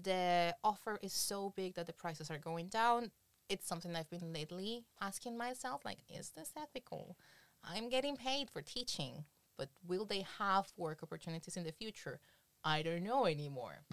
the 0.01 0.55
offer 0.63 0.99
is 1.01 1.13
so 1.13 1.53
big 1.55 1.75
that 1.75 1.85
the 1.85 1.93
prices 1.93 2.29
are 2.29 2.37
going 2.37 2.67
down. 2.67 3.11
It's 3.49 3.67
something 3.67 3.95
I've 3.95 4.09
been 4.09 4.33
lately 4.33 4.85
asking 5.01 5.37
myself 5.37 5.85
like, 5.85 5.99
is 6.09 6.31
this 6.31 6.51
ethical? 6.57 7.17
I'm 7.63 7.89
getting 7.89 8.17
paid 8.17 8.49
for 8.49 8.61
teaching, 8.61 9.25
but 9.57 9.69
will 9.87 10.05
they 10.05 10.25
have 10.39 10.67
work 10.77 11.03
opportunities 11.03 11.55
in 11.55 11.63
the 11.63 11.71
future? 11.71 12.19
I 12.63 12.81
don't 12.81 13.03
know 13.03 13.25
anymore. 13.25 13.83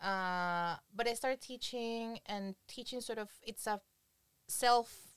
Uh, 0.00 0.76
but 0.94 1.06
I 1.06 1.14
started 1.14 1.40
teaching, 1.40 2.18
and 2.26 2.56
teaching 2.66 3.00
sort 3.00 3.18
of 3.18 3.30
it's 3.42 3.66
a 3.68 3.80
self 4.48 5.11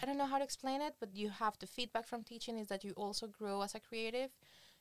I 0.00 0.04
don't 0.04 0.18
know 0.18 0.26
how 0.26 0.38
to 0.38 0.44
explain 0.44 0.82
it, 0.82 0.94
but 1.00 1.14
you 1.14 1.30
have 1.30 1.58
the 1.58 1.66
feedback 1.66 2.06
from 2.06 2.22
teaching 2.22 2.58
is 2.58 2.68
that 2.68 2.84
you 2.84 2.92
also 2.92 3.26
grow 3.26 3.62
as 3.62 3.74
a 3.74 3.80
creative. 3.80 4.30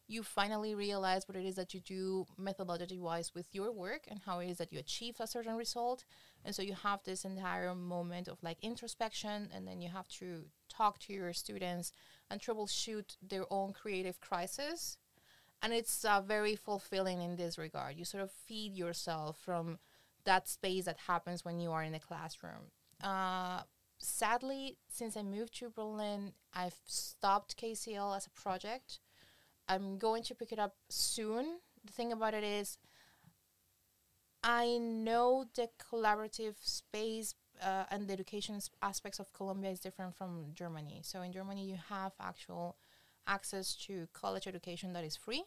You 0.08 0.22
finally 0.22 0.76
realize 0.76 1.28
what 1.28 1.38
it 1.38 1.46
is 1.46 1.56
that 1.56 1.74
you 1.74 1.80
do 1.80 2.26
methodology 2.38 3.00
wise 3.00 3.34
with 3.34 3.48
your 3.54 3.72
work 3.72 4.04
and 4.08 4.20
how 4.26 4.40
it 4.40 4.50
is 4.50 4.58
that 4.58 4.72
you 4.72 4.78
achieve 4.78 5.16
a 5.20 5.26
certain 5.26 5.56
result. 5.56 6.06
And 6.44 6.54
so 6.54 6.62
you 6.62 6.74
have 6.74 7.00
this 7.04 7.26
entire 7.26 7.74
moment 7.74 8.28
of 8.28 8.44
like 8.44 8.58
introspection, 8.62 9.50
and 9.56 9.68
then 9.68 9.82
you 9.82 9.90
have 9.90 10.08
to 10.20 10.44
talk 10.70 11.00
to 11.00 11.14
your 11.14 11.34
students 11.34 11.92
and 12.30 12.40
troubleshoot 12.40 13.18
their 13.22 13.52
own 13.52 13.74
creative 13.74 14.20
crisis. 14.20 14.98
And 15.62 15.74
it's 15.74 16.06
uh, 16.06 16.22
very 16.22 16.56
fulfilling 16.56 17.22
in 17.22 17.38
this 17.38 17.58
regard. 17.58 17.96
You 17.96 18.06
sort 18.06 18.24
of 18.24 18.32
feed 18.32 18.76
yourself 18.76 19.40
from 19.44 19.80
that 20.26 20.48
space 20.48 20.86
that 20.86 20.98
happens 21.08 21.46
when 21.46 21.60
you 21.60 21.72
are 21.72 21.84
in 21.84 21.94
the 21.94 22.00
classroom. 22.00 22.72
Uh, 23.04 23.62
sadly, 23.98 24.78
since 24.88 25.18
I 25.18 25.24
moved 25.24 25.58
to 25.60 25.70
Berlin, 25.70 26.34
I've 26.54 26.80
stopped 26.86 27.58
KCL 27.58 28.16
as 28.16 28.28
a 28.28 28.42
project. 28.42 29.00
I'm 29.68 29.98
going 29.98 30.24
to 30.24 30.36
pick 30.36 30.52
it 30.52 30.60
up 30.60 30.76
soon. 30.90 31.60
The 31.84 31.92
thing 31.92 32.12
about 32.12 32.34
it 32.34 32.44
is, 32.44 32.78
I 34.44 34.78
know 34.78 35.46
the 35.56 35.70
collaborative 35.92 36.56
space 36.62 37.36
uh, 37.64 37.86
and 37.90 38.08
the 38.08 38.14
education 38.14 38.60
aspects 38.82 39.20
of 39.20 39.34
Colombia 39.34 39.72
is 39.72 39.80
different 39.80 40.16
from 40.16 40.52
Germany. 40.54 41.02
So 41.04 41.22
in 41.22 41.32
Germany, 41.32 41.66
you 41.66 41.78
have 41.90 42.14
actual 42.20 42.78
access 43.28 43.76
to 43.88 44.08
college 44.14 44.48
education 44.48 44.94
that 44.94 45.04
is 45.04 45.16
free. 45.16 45.44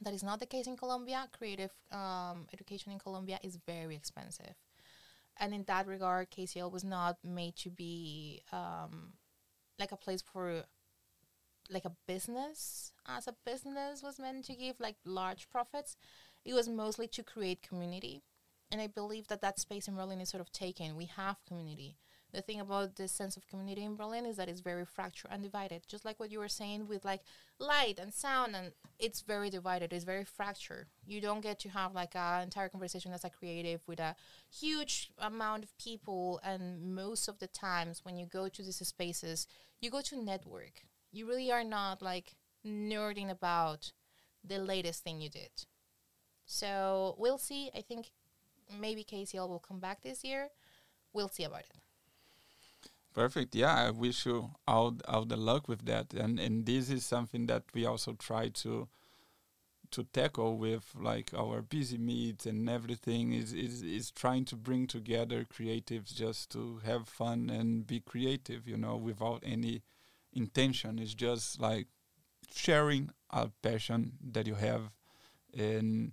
That 0.00 0.14
is 0.14 0.22
not 0.22 0.38
the 0.38 0.46
case 0.46 0.66
in 0.66 0.76
Colombia. 0.76 1.28
Creative 1.36 1.72
um, 1.90 2.46
education 2.52 2.92
in 2.92 2.98
Colombia 2.98 3.38
is 3.42 3.58
very 3.66 3.96
expensive 3.96 4.54
and 5.38 5.54
in 5.54 5.64
that 5.64 5.86
regard, 5.86 6.30
KCL 6.30 6.70
was 6.70 6.84
not 6.84 7.18
made 7.24 7.56
to 7.56 7.70
be 7.70 8.42
um, 8.52 9.14
like 9.78 9.92
a 9.92 9.96
place 9.96 10.22
for 10.22 10.64
like 11.70 11.84
a 11.84 11.92
business 12.06 12.92
as 13.06 13.26
a 13.26 13.34
business 13.46 14.02
was 14.02 14.18
meant 14.18 14.44
to 14.44 14.54
give 14.54 14.78
like 14.78 14.96
large 15.04 15.48
profits. 15.50 15.96
It 16.44 16.54
was 16.54 16.68
mostly 16.68 17.06
to 17.08 17.22
create 17.22 17.62
community, 17.62 18.22
and 18.70 18.80
I 18.80 18.88
believe 18.88 19.28
that 19.28 19.42
that 19.42 19.58
space 19.58 19.88
in 19.88 19.94
Berlin 19.94 20.20
is 20.20 20.28
sort 20.28 20.40
of 20.40 20.52
taken. 20.52 20.96
We 20.96 21.06
have 21.06 21.44
community 21.46 21.96
the 22.32 22.40
thing 22.40 22.60
about 22.60 22.96
this 22.96 23.12
sense 23.12 23.36
of 23.36 23.46
community 23.46 23.84
in 23.84 23.94
Berlin 23.94 24.24
is 24.24 24.36
that 24.36 24.48
it's 24.48 24.60
very 24.60 24.86
fractured 24.86 25.30
and 25.30 25.42
divided. 25.42 25.82
Just 25.86 26.04
like 26.04 26.18
what 26.18 26.30
you 26.30 26.38
were 26.38 26.48
saying 26.48 26.88
with 26.88 27.04
like 27.04 27.20
light 27.58 27.98
and 27.98 28.12
sound, 28.12 28.56
and 28.56 28.72
it's 28.98 29.20
very 29.20 29.50
divided. 29.50 29.92
It's 29.92 30.04
very 30.04 30.24
fractured. 30.24 30.86
You 31.06 31.20
don't 31.20 31.42
get 31.42 31.58
to 31.60 31.68
have 31.68 31.94
like 31.94 32.16
an 32.16 32.42
entire 32.42 32.68
conversation 32.68 33.12
as 33.12 33.24
a 33.24 33.30
creative 33.30 33.82
with 33.86 34.00
a 34.00 34.16
huge 34.50 35.10
amount 35.18 35.64
of 35.64 35.76
people. 35.78 36.40
And 36.42 36.94
most 36.94 37.28
of 37.28 37.38
the 37.38 37.48
times 37.48 38.00
when 38.02 38.16
you 38.16 38.26
go 38.26 38.48
to 38.48 38.62
these 38.62 38.86
spaces, 38.86 39.46
you 39.80 39.90
go 39.90 40.00
to 40.00 40.16
network. 40.16 40.84
You 41.12 41.28
really 41.28 41.52
are 41.52 41.64
not 41.64 42.00
like 42.00 42.36
nerding 42.66 43.30
about 43.30 43.92
the 44.42 44.58
latest 44.58 45.04
thing 45.04 45.20
you 45.20 45.28
did. 45.28 45.50
So 46.46 47.14
we'll 47.18 47.38
see. 47.38 47.70
I 47.76 47.82
think 47.82 48.10
maybe 48.80 49.04
KCL 49.04 49.48
will 49.48 49.58
come 49.58 49.80
back 49.80 50.02
this 50.02 50.24
year. 50.24 50.48
We'll 51.12 51.28
see 51.28 51.44
about 51.44 51.60
it. 51.60 51.76
Perfect. 53.14 53.54
Yeah, 53.54 53.74
I 53.74 53.90
wish 53.90 54.26
you 54.26 54.50
all 54.66 54.96
all 55.06 55.24
the 55.24 55.36
luck 55.36 55.68
with 55.68 55.84
that. 55.86 56.12
And 56.14 56.38
and 56.40 56.66
this 56.66 56.90
is 56.90 57.04
something 57.04 57.46
that 57.46 57.64
we 57.74 57.84
also 57.86 58.14
try 58.14 58.48
to 58.48 58.88
to 59.90 60.04
tackle 60.04 60.56
with 60.56 60.94
like 60.98 61.34
our 61.34 61.60
busy 61.60 61.98
meets 61.98 62.46
and 62.46 62.68
everything 62.68 63.32
is, 63.32 63.52
is 63.52 63.82
is 63.82 64.10
trying 64.10 64.44
to 64.46 64.56
bring 64.56 64.86
together 64.86 65.44
creatives 65.44 66.14
just 66.14 66.50
to 66.50 66.80
have 66.84 67.08
fun 67.08 67.50
and 67.50 67.86
be 67.86 68.00
creative, 68.00 68.66
you 68.66 68.76
know, 68.78 68.96
without 68.96 69.42
any 69.44 69.82
intention. 70.32 70.98
It's 70.98 71.14
just 71.14 71.60
like 71.60 71.88
sharing 72.54 73.10
a 73.30 73.50
passion 73.62 74.12
that 74.32 74.46
you 74.46 74.54
have 74.54 74.90
and 75.56 76.12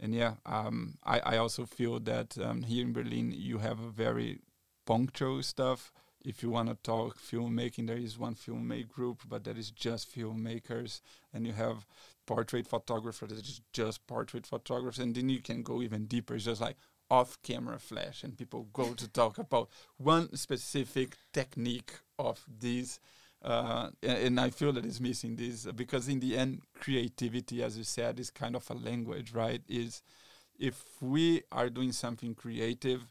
and 0.00 0.14
yeah, 0.14 0.34
um, 0.46 0.98
I, 1.04 1.20
I 1.20 1.36
also 1.38 1.66
feel 1.66 2.00
that 2.00 2.36
um, 2.38 2.62
here 2.62 2.84
in 2.84 2.92
Berlin 2.92 3.32
you 3.34 3.58
have 3.58 3.80
a 3.80 3.90
very 3.90 4.40
punctual 4.86 5.42
stuff 5.42 5.92
if 6.24 6.42
you 6.42 6.50
want 6.50 6.68
to 6.68 6.74
talk 6.76 7.18
filmmaking, 7.18 7.86
there 7.86 7.96
is 7.96 8.18
one 8.18 8.34
filmmaker 8.34 8.88
group, 8.88 9.22
but 9.28 9.44
that 9.44 9.56
is 9.56 9.70
just 9.70 10.14
filmmakers, 10.14 11.00
and 11.32 11.46
you 11.46 11.52
have 11.52 11.86
portrait 12.26 12.66
photographers 12.66 13.28
that 13.28 13.38
is 13.38 13.60
just 13.72 14.06
portrait 14.06 14.46
photographers, 14.46 14.98
and 14.98 15.14
then 15.14 15.28
you 15.28 15.40
can 15.40 15.62
go 15.62 15.82
even 15.82 16.06
deeper. 16.06 16.34
It's 16.34 16.44
just 16.44 16.60
like 16.60 16.76
off-camera 17.10 17.78
flash, 17.78 18.24
and 18.24 18.36
people 18.36 18.68
go 18.72 18.94
to 18.94 19.08
talk 19.12 19.38
about 19.38 19.68
one 19.96 20.34
specific 20.36 21.16
technique 21.32 21.92
of 22.18 22.44
these 22.60 22.98
uh, 23.42 23.90
and, 24.02 24.18
and, 24.18 24.40
I 24.40 24.50
feel 24.50 24.72
that 24.72 24.84
it's 24.84 24.98
missing 24.98 25.36
this 25.36 25.66
because 25.66 26.08
in 26.08 26.20
the 26.20 26.36
end, 26.36 26.62
creativity, 26.80 27.62
as 27.62 27.76
you 27.78 27.84
said, 27.84 28.18
is 28.18 28.30
kind 28.30 28.56
of 28.56 28.68
a 28.70 28.74
language, 28.74 29.32
right? 29.32 29.60
Is 29.68 30.02
if 30.58 30.82
we 31.00 31.42
are 31.52 31.68
doing 31.68 31.92
something 31.92 32.34
creative, 32.34 33.02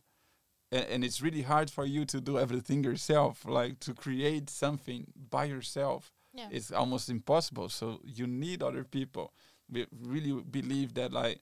and, 0.76 0.86
and 0.89 1.03
it's 1.03 1.21
really 1.21 1.41
hard 1.41 1.69
for 1.69 1.86
you 1.86 2.05
to 2.05 2.21
do 2.21 2.38
everything 2.38 2.84
yourself, 2.84 3.45
like 3.45 3.80
to 3.82 3.93
create 3.93 4.49
something 4.49 5.07
by 5.30 5.45
yourself, 5.45 6.11
yeah. 6.34 6.47
it's 6.51 6.71
almost 6.71 7.09
impossible. 7.09 7.69
So 7.69 8.01
you 8.03 8.28
need 8.28 8.61
other 8.61 8.84
people. 8.84 9.34
We 9.71 9.88
really 9.91 10.41
believe 10.43 10.93
that, 10.95 11.11
like, 11.11 11.39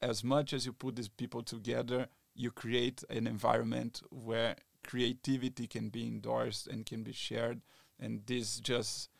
as 0.00 0.22
much 0.22 0.52
as 0.52 0.64
you 0.66 0.72
put 0.72 0.96
these 0.96 1.08
people 1.08 1.42
together, 1.42 2.06
you 2.34 2.50
create 2.50 3.02
an 3.10 3.26
environment 3.26 4.00
where 4.10 4.56
creativity 4.86 5.66
can 5.66 5.88
be 5.88 6.06
endorsed 6.06 6.66
and 6.68 6.86
can 6.86 7.02
be 7.02 7.12
shared 7.12 7.60
and 7.98 8.22
this 8.26 8.60
just 8.60 9.10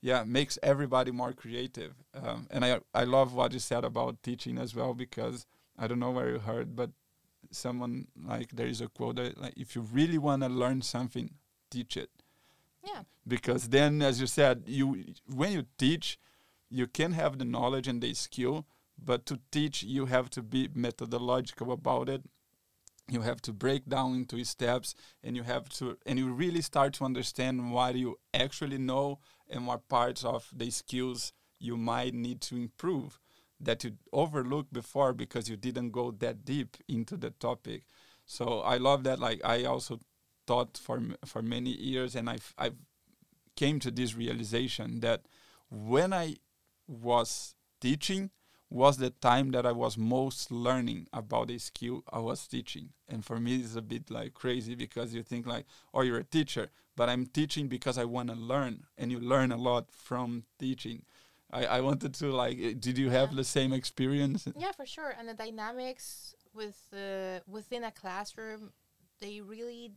yeah 0.00 0.24
makes 0.24 0.58
everybody 0.62 1.10
more 1.10 1.32
creative 1.32 1.92
um, 2.14 2.46
and 2.50 2.64
i 2.64 2.78
i 2.94 3.04
love 3.04 3.34
what 3.34 3.52
you 3.52 3.58
said 3.58 3.84
about 3.84 4.22
teaching 4.22 4.58
as 4.58 4.74
well 4.74 4.94
because 4.94 5.44
i 5.78 5.86
don't 5.86 5.98
know 5.98 6.10
where 6.10 6.30
you 6.30 6.38
heard 6.38 6.74
but 6.76 6.90
someone 7.50 8.06
like 8.24 8.50
there 8.52 8.66
is 8.66 8.80
a 8.80 8.88
quote 8.88 9.16
that 9.16 9.38
like 9.38 9.54
if 9.56 9.74
you 9.74 9.82
really 9.82 10.18
want 10.18 10.42
to 10.42 10.48
learn 10.48 10.82
something 10.82 11.30
teach 11.70 11.96
it. 11.96 12.10
Yeah. 12.84 13.02
Because 13.26 13.68
then 13.68 14.02
as 14.02 14.20
you 14.20 14.26
said 14.26 14.64
you 14.66 15.04
when 15.26 15.52
you 15.52 15.66
teach 15.78 16.18
you 16.70 16.86
can 16.86 17.12
have 17.12 17.38
the 17.38 17.44
knowledge 17.44 17.88
and 17.88 18.02
the 18.02 18.14
skill 18.14 18.66
but 19.02 19.26
to 19.26 19.40
teach 19.50 19.82
you 19.82 20.06
have 20.06 20.30
to 20.30 20.42
be 20.42 20.68
methodological 20.74 21.72
about 21.72 22.08
it. 22.08 22.22
You 23.08 23.22
have 23.22 23.42
to 23.42 23.52
break 23.52 23.86
down 23.86 24.14
into 24.14 24.42
steps 24.44 24.94
and 25.22 25.36
you 25.36 25.42
have 25.42 25.68
to 25.70 25.98
and 26.06 26.18
you 26.18 26.32
really 26.32 26.62
start 26.62 26.94
to 26.94 27.04
understand 27.04 27.72
what 27.72 27.96
you 27.96 28.18
actually 28.32 28.78
know 28.78 29.18
and 29.48 29.66
what 29.66 29.88
parts 29.88 30.24
of 30.24 30.48
the 30.54 30.70
skills 30.70 31.32
you 31.58 31.76
might 31.76 32.14
need 32.14 32.40
to 32.42 32.56
improve 32.56 33.20
that 33.62 33.84
you 33.84 33.92
overlooked 34.12 34.72
before 34.72 35.12
because 35.12 35.48
you 35.48 35.56
didn't 35.56 35.90
go 35.90 36.10
that 36.10 36.44
deep 36.44 36.76
into 36.88 37.16
the 37.16 37.30
topic 37.30 37.84
so 38.24 38.60
i 38.60 38.76
love 38.76 39.04
that 39.04 39.18
like 39.18 39.40
i 39.44 39.64
also 39.64 39.98
taught 40.46 40.76
for 40.76 41.00
for 41.24 41.42
many 41.42 41.70
years 41.70 42.14
and 42.14 42.28
i 42.28 42.36
i 42.58 42.70
came 43.56 43.78
to 43.78 43.90
this 43.90 44.14
realization 44.14 45.00
that 45.00 45.22
when 45.70 46.12
i 46.12 46.34
was 46.88 47.54
teaching 47.80 48.30
was 48.72 48.96
the 48.96 49.10
time 49.10 49.50
that 49.50 49.66
I 49.66 49.72
was 49.72 49.98
most 49.98 50.50
learning 50.50 51.06
about 51.12 51.48
the 51.48 51.58
skill 51.58 52.02
I 52.10 52.20
was 52.20 52.46
teaching. 52.46 52.88
And 53.06 53.22
for 53.22 53.38
me, 53.38 53.56
it's 53.56 53.76
a 53.76 53.82
bit 53.82 54.10
like 54.10 54.32
crazy 54.32 54.74
because 54.74 55.14
you 55.14 55.22
think 55.22 55.46
like, 55.46 55.66
oh, 55.92 56.00
you're 56.00 56.18
a 56.18 56.24
teacher, 56.24 56.70
but 56.96 57.10
I'm 57.10 57.26
teaching 57.26 57.68
because 57.68 57.98
I 57.98 58.04
want 58.04 58.30
to 58.30 58.34
learn, 58.34 58.84
and 58.96 59.12
you 59.12 59.20
learn 59.20 59.52
a 59.52 59.58
lot 59.58 59.90
from 59.92 60.44
teaching. 60.58 61.02
I, 61.52 61.66
I 61.66 61.80
wanted 61.80 62.14
to 62.14 62.32
like, 62.32 62.58
eh, 62.60 62.74
did 62.78 62.96
you 62.98 63.10
have 63.10 63.30
yeah. 63.30 63.36
the 63.36 63.44
same 63.44 63.72
experience? 63.72 64.48
Yeah, 64.56 64.72
for 64.72 64.86
sure. 64.86 65.14
And 65.18 65.28
the 65.28 65.34
dynamics 65.34 66.34
with 66.54 66.80
uh, 66.92 67.40
within 67.46 67.84
a 67.84 67.90
classroom, 67.90 68.72
they 69.20 69.40
really 69.40 69.92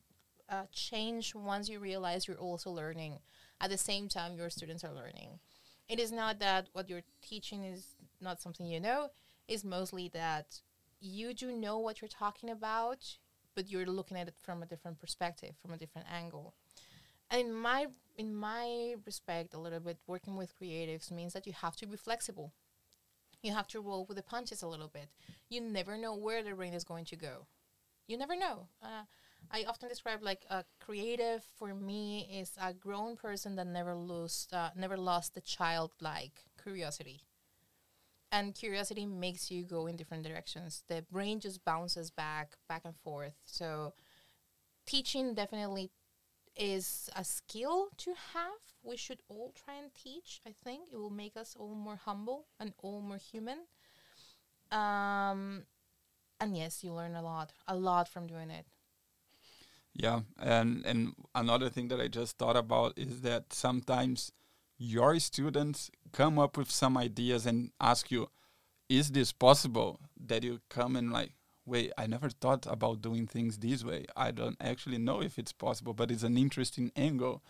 uh, 0.50 0.64
change 0.72 1.34
once 1.34 1.70
you 1.70 1.80
realize 1.80 2.28
you're 2.28 2.38
also 2.38 2.72
learning. 2.72 3.20
At 3.62 3.70
the 3.70 3.78
same 3.78 4.10
time, 4.10 4.36
your 4.36 4.50
students 4.50 4.84
are 4.84 4.94
learning. 4.94 5.40
It 5.88 6.00
is 6.00 6.12
not 6.12 6.40
that 6.40 6.68
what 6.74 6.90
you're 6.90 7.04
teaching 7.22 7.64
is 7.64 7.96
not 8.22 8.42
something 8.42 8.66
you 8.66 8.80
know 8.80 9.10
It's 9.48 9.64
mostly 9.64 10.10
that 10.10 10.62
you 11.00 11.34
do 11.34 11.52
know 11.52 11.78
what 11.78 12.02
you're 12.02 12.10
talking 12.10 12.50
about, 12.50 13.18
but 13.54 13.70
you're 13.70 13.86
looking 13.86 14.18
at 14.18 14.28
it 14.28 14.36
from 14.42 14.64
a 14.64 14.66
different 14.66 15.00
perspective, 15.00 15.54
from 15.62 15.74
a 15.74 15.78
different 15.78 16.08
angle. 16.12 16.56
And 17.30 17.42
in 17.48 17.54
my 17.54 17.88
in 18.18 18.34
my 18.34 18.96
respect, 19.06 19.54
a 19.54 19.60
little 19.60 19.80
bit 19.80 19.98
working 20.08 20.36
with 20.36 20.58
creatives 20.60 21.12
means 21.12 21.34
that 21.34 21.48
you 21.48 21.54
have 21.54 21.76
to 21.78 21.88
be 21.88 21.98
flexible. 21.98 22.54
You 23.44 23.54
have 23.54 23.68
to 23.70 23.82
roll 23.82 24.06
with 24.06 24.18
the 24.18 24.24
punches 24.24 24.64
a 24.64 24.68
little 24.68 24.88
bit. 24.88 25.10
You 25.50 25.62
never 25.62 25.98
know 25.98 26.16
where 26.16 26.44
the 26.44 26.54
brain 26.54 26.74
is 26.74 26.84
going 26.84 27.06
to 27.06 27.16
go. 27.16 27.48
You 28.08 28.18
never 28.18 28.36
know. 28.36 28.68
Uh, 28.82 29.04
I 29.52 29.64
often 29.66 29.90
describe 29.90 30.24
like 30.24 30.46
a 30.50 30.66
creative 30.80 31.44
for 31.58 31.74
me 31.76 32.28
is 32.32 32.52
a 32.62 32.74
grown 32.74 33.16
person 33.16 33.56
that 33.58 33.68
never 33.68 33.96
lost 33.96 34.54
uh, 34.54 34.72
never 34.76 34.98
lost 34.98 35.36
the 35.36 35.42
childlike 35.42 36.44
curiosity 36.62 37.24
and 38.32 38.56
curiosity 38.56 39.06
makes 39.06 39.52
you 39.52 39.64
go 39.64 39.88
in 39.88 39.96
different 39.96 40.24
directions 40.24 40.84
the 40.88 41.06
brain 41.12 41.40
just 41.40 41.64
bounces 41.64 42.10
back 42.10 42.58
back 42.68 42.82
and 42.86 42.96
forth 42.98 43.36
so 43.46 43.94
teaching 44.86 45.34
definitely 45.34 45.92
is 46.56 47.10
a 47.16 47.24
skill 47.24 47.90
to 47.98 48.12
have. 48.34 48.60
We 48.84 48.98
should 48.98 49.20
all 49.30 49.52
try 49.54 49.76
and 49.76 49.92
teach 49.94 50.42
i 50.48 50.54
think. 50.64 50.90
It 50.92 50.98
will 50.98 51.10
make 51.10 51.36
us 51.38 51.56
all 51.58 51.76
more 51.76 51.98
humble 51.98 52.46
and 52.60 52.74
all 52.82 53.02
more 53.02 53.18
human. 53.18 53.60
Um 54.72 55.64
and 56.40 56.58
yes 56.58 56.84
you 56.84 56.94
learn 56.94 57.16
a 57.16 57.22
lot 57.22 57.54
a 57.68 57.76
lot 57.76 58.08
from 58.08 58.28
doing 58.28 58.50
it. 58.50 58.66
Yeah 59.94 60.22
and 60.40 60.86
and 60.86 61.14
another 61.34 61.70
thing 61.70 61.88
that 61.90 62.02
i 62.02 62.08
just 62.08 62.38
thought 62.38 62.58
about 62.58 62.98
is 62.98 63.22
that 63.22 63.54
sometimes 63.54 64.32
your 64.78 65.20
students 65.20 65.90
come 66.12 66.38
up 66.38 66.58
with 66.58 66.70
some 66.70 66.98
ideas 66.98 67.46
and 67.46 67.72
ask 67.80 68.12
you, 68.12 68.30
is 68.90 69.12
this 69.12 69.32
possible? 69.32 70.00
That 70.18 70.44
you 70.44 70.60
come 70.70 70.96
and 70.96 71.12
like, 71.12 71.32
wait, 71.66 71.92
I 71.98 72.08
never 72.08 72.30
thought 72.30 72.66
about 72.70 73.02
doing 73.02 73.28
things 73.28 73.58
this 73.58 73.84
way. 73.84 74.06
I 74.16 74.32
don't 74.32 74.58
actually 74.60 74.98
know 74.98 75.22
if 75.22 75.40
it's 75.40 75.54
possible, 75.54 75.94
but 75.94 76.12
it's 76.12 76.24
an 76.24 76.38
interesting 76.38 76.92
angle. 76.96 77.44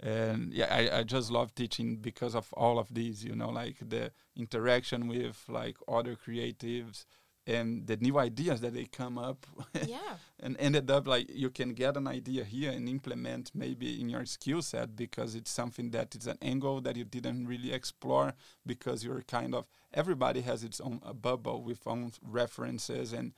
And 0.00 0.52
yeah, 0.52 0.68
I, 0.70 0.98
I 0.98 1.02
just 1.02 1.30
love 1.30 1.54
teaching 1.54 1.96
because 1.96 2.34
of 2.34 2.52
all 2.52 2.78
of 2.78 2.92
these, 2.92 3.24
you 3.24 3.34
know, 3.34 3.50
like 3.50 3.76
the 3.80 4.12
interaction 4.36 5.08
with 5.08 5.44
like 5.48 5.76
other 5.88 6.14
creatives, 6.14 7.04
and 7.48 7.86
the 7.86 7.96
new 7.96 8.18
ideas 8.18 8.60
that 8.60 8.74
they 8.74 8.84
come 8.84 9.16
up 9.16 9.46
yeah 9.86 10.16
and 10.38 10.54
ended 10.60 10.90
up 10.90 11.08
like 11.08 11.26
you 11.34 11.48
can 11.48 11.72
get 11.72 11.96
an 11.96 12.06
idea 12.06 12.44
here 12.44 12.70
and 12.70 12.88
implement 12.88 13.50
maybe 13.54 14.00
in 14.00 14.08
your 14.08 14.26
skill 14.26 14.60
set 14.60 14.94
because 14.94 15.34
it's 15.34 15.50
something 15.50 15.90
that 15.90 16.14
is 16.14 16.26
an 16.26 16.36
angle 16.42 16.80
that 16.80 16.94
you 16.96 17.04
didn't 17.04 17.46
really 17.46 17.72
explore 17.72 18.34
because 18.66 19.02
you're 19.02 19.22
kind 19.22 19.54
of 19.54 19.64
everybody 19.94 20.42
has 20.42 20.62
its 20.62 20.80
own 20.80 21.00
bubble 21.22 21.62
with 21.62 21.86
own 21.86 22.12
references 22.22 23.12
and 23.14 23.32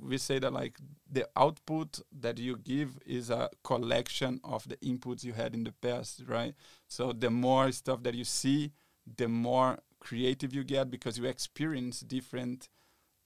we 0.00 0.18
say 0.18 0.38
that 0.38 0.52
like 0.52 0.78
the 1.10 1.28
output 1.36 2.00
that 2.20 2.38
you 2.38 2.56
give 2.56 2.98
is 3.06 3.30
a 3.30 3.48
collection 3.62 4.40
of 4.44 4.68
the 4.68 4.76
inputs 4.78 5.24
you 5.24 5.32
had 5.32 5.54
in 5.54 5.64
the 5.64 5.72
past 5.72 6.22
right 6.26 6.54
so 6.88 7.12
the 7.12 7.30
more 7.30 7.70
stuff 7.72 8.02
that 8.02 8.14
you 8.14 8.24
see 8.24 8.72
the 9.16 9.28
more 9.28 9.78
creative 10.00 10.52
you 10.52 10.64
get 10.64 10.90
because 10.90 11.16
you 11.18 11.24
experience 11.24 12.00
different 12.00 12.68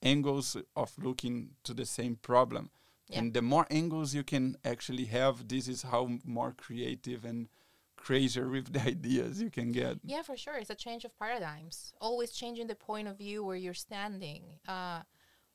angles 0.03 0.57
of 0.75 0.93
looking 0.99 1.51
to 1.65 1.75
the 1.75 1.87
same 1.87 2.17
problem. 2.17 2.71
Yeah. 3.09 3.21
And 3.21 3.35
the 3.35 3.43
more 3.43 3.67
angles 3.71 4.15
you 4.15 4.25
can 4.25 4.57
actually 4.65 5.07
have, 5.07 5.49
this 5.49 5.69
is 5.69 5.83
how 5.83 6.19
more 6.25 6.55
creative 6.57 7.25
and 7.25 7.49
crazier 7.97 8.49
with 8.49 8.73
the 8.73 8.83
ideas 8.95 9.41
you 9.41 9.51
can 9.51 9.73
get. 9.73 9.99
Yeah, 10.05 10.23
for 10.23 10.37
sure. 10.37 10.57
It's 10.57 10.71
a 10.71 10.75
change 10.75 11.05
of 11.05 11.17
paradigms. 11.19 11.93
Always 12.01 12.33
changing 12.33 12.67
the 12.67 12.75
point 12.75 13.09
of 13.09 13.17
view 13.17 13.45
where 13.45 13.57
you're 13.57 13.75
standing. 13.75 14.43
Uh, 14.67 15.03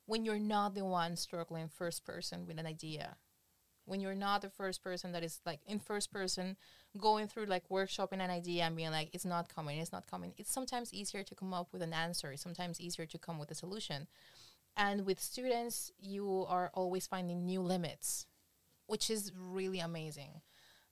when 0.06 0.24
you're 0.24 0.38
not 0.38 0.74
the 0.74 0.84
one 0.84 1.16
struggling 1.16 1.68
first 1.68 2.04
person 2.04 2.46
with 2.46 2.58
an 2.58 2.66
idea, 2.66 3.16
when 3.84 4.00
you're 4.00 4.14
not 4.14 4.42
the 4.42 4.50
first 4.50 4.82
person 4.82 5.12
that 5.12 5.24
is 5.24 5.40
like 5.44 5.60
in 5.66 5.78
first 5.78 6.12
person 6.12 6.56
going 6.98 7.26
through 7.26 7.46
like 7.46 7.68
workshopping 7.68 8.20
an 8.20 8.30
idea 8.30 8.64
and 8.64 8.76
being 8.76 8.90
like 8.90 9.08
it's 9.12 9.24
not 9.24 9.52
coming 9.52 9.78
it's 9.78 9.92
not 9.92 10.06
coming. 10.06 10.32
It's 10.36 10.52
sometimes 10.52 10.92
easier 10.92 11.22
to 11.22 11.34
come 11.34 11.52
up 11.54 11.72
with 11.72 11.82
an 11.82 11.92
answer 11.92 12.32
it's 12.32 12.42
sometimes 12.42 12.80
easier 12.80 13.06
to 13.06 13.18
come 13.18 13.38
with 13.38 13.50
a 13.50 13.54
solution. 13.54 14.06
And 14.76 15.04
with 15.04 15.20
students 15.20 15.90
you 16.00 16.46
are 16.48 16.70
always 16.74 17.06
finding 17.06 17.44
new 17.44 17.60
limits 17.60 18.26
which 18.86 19.10
is 19.10 19.32
really 19.36 19.80
amazing. 19.80 20.42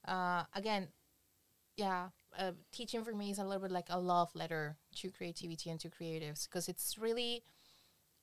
Uh, 0.07 0.45
again 0.55 0.89
yeah 1.77 2.09
uh, 2.39 2.53
teaching 2.73 3.05
for 3.05 3.15
me 3.15 3.31
is 3.31 3.39
a 3.39 3.45
little 3.45 3.63
bit 3.63 3.71
like 3.71 3.89
a 3.91 3.99
love 3.99 4.31
letter 4.35 4.77
to 4.97 5.11
creativity 5.11 5.71
and 5.71 5.81
to 5.81 5.89
creatives 5.89 6.49
because 6.49 6.69
it's 6.69 6.99
really 6.99 7.45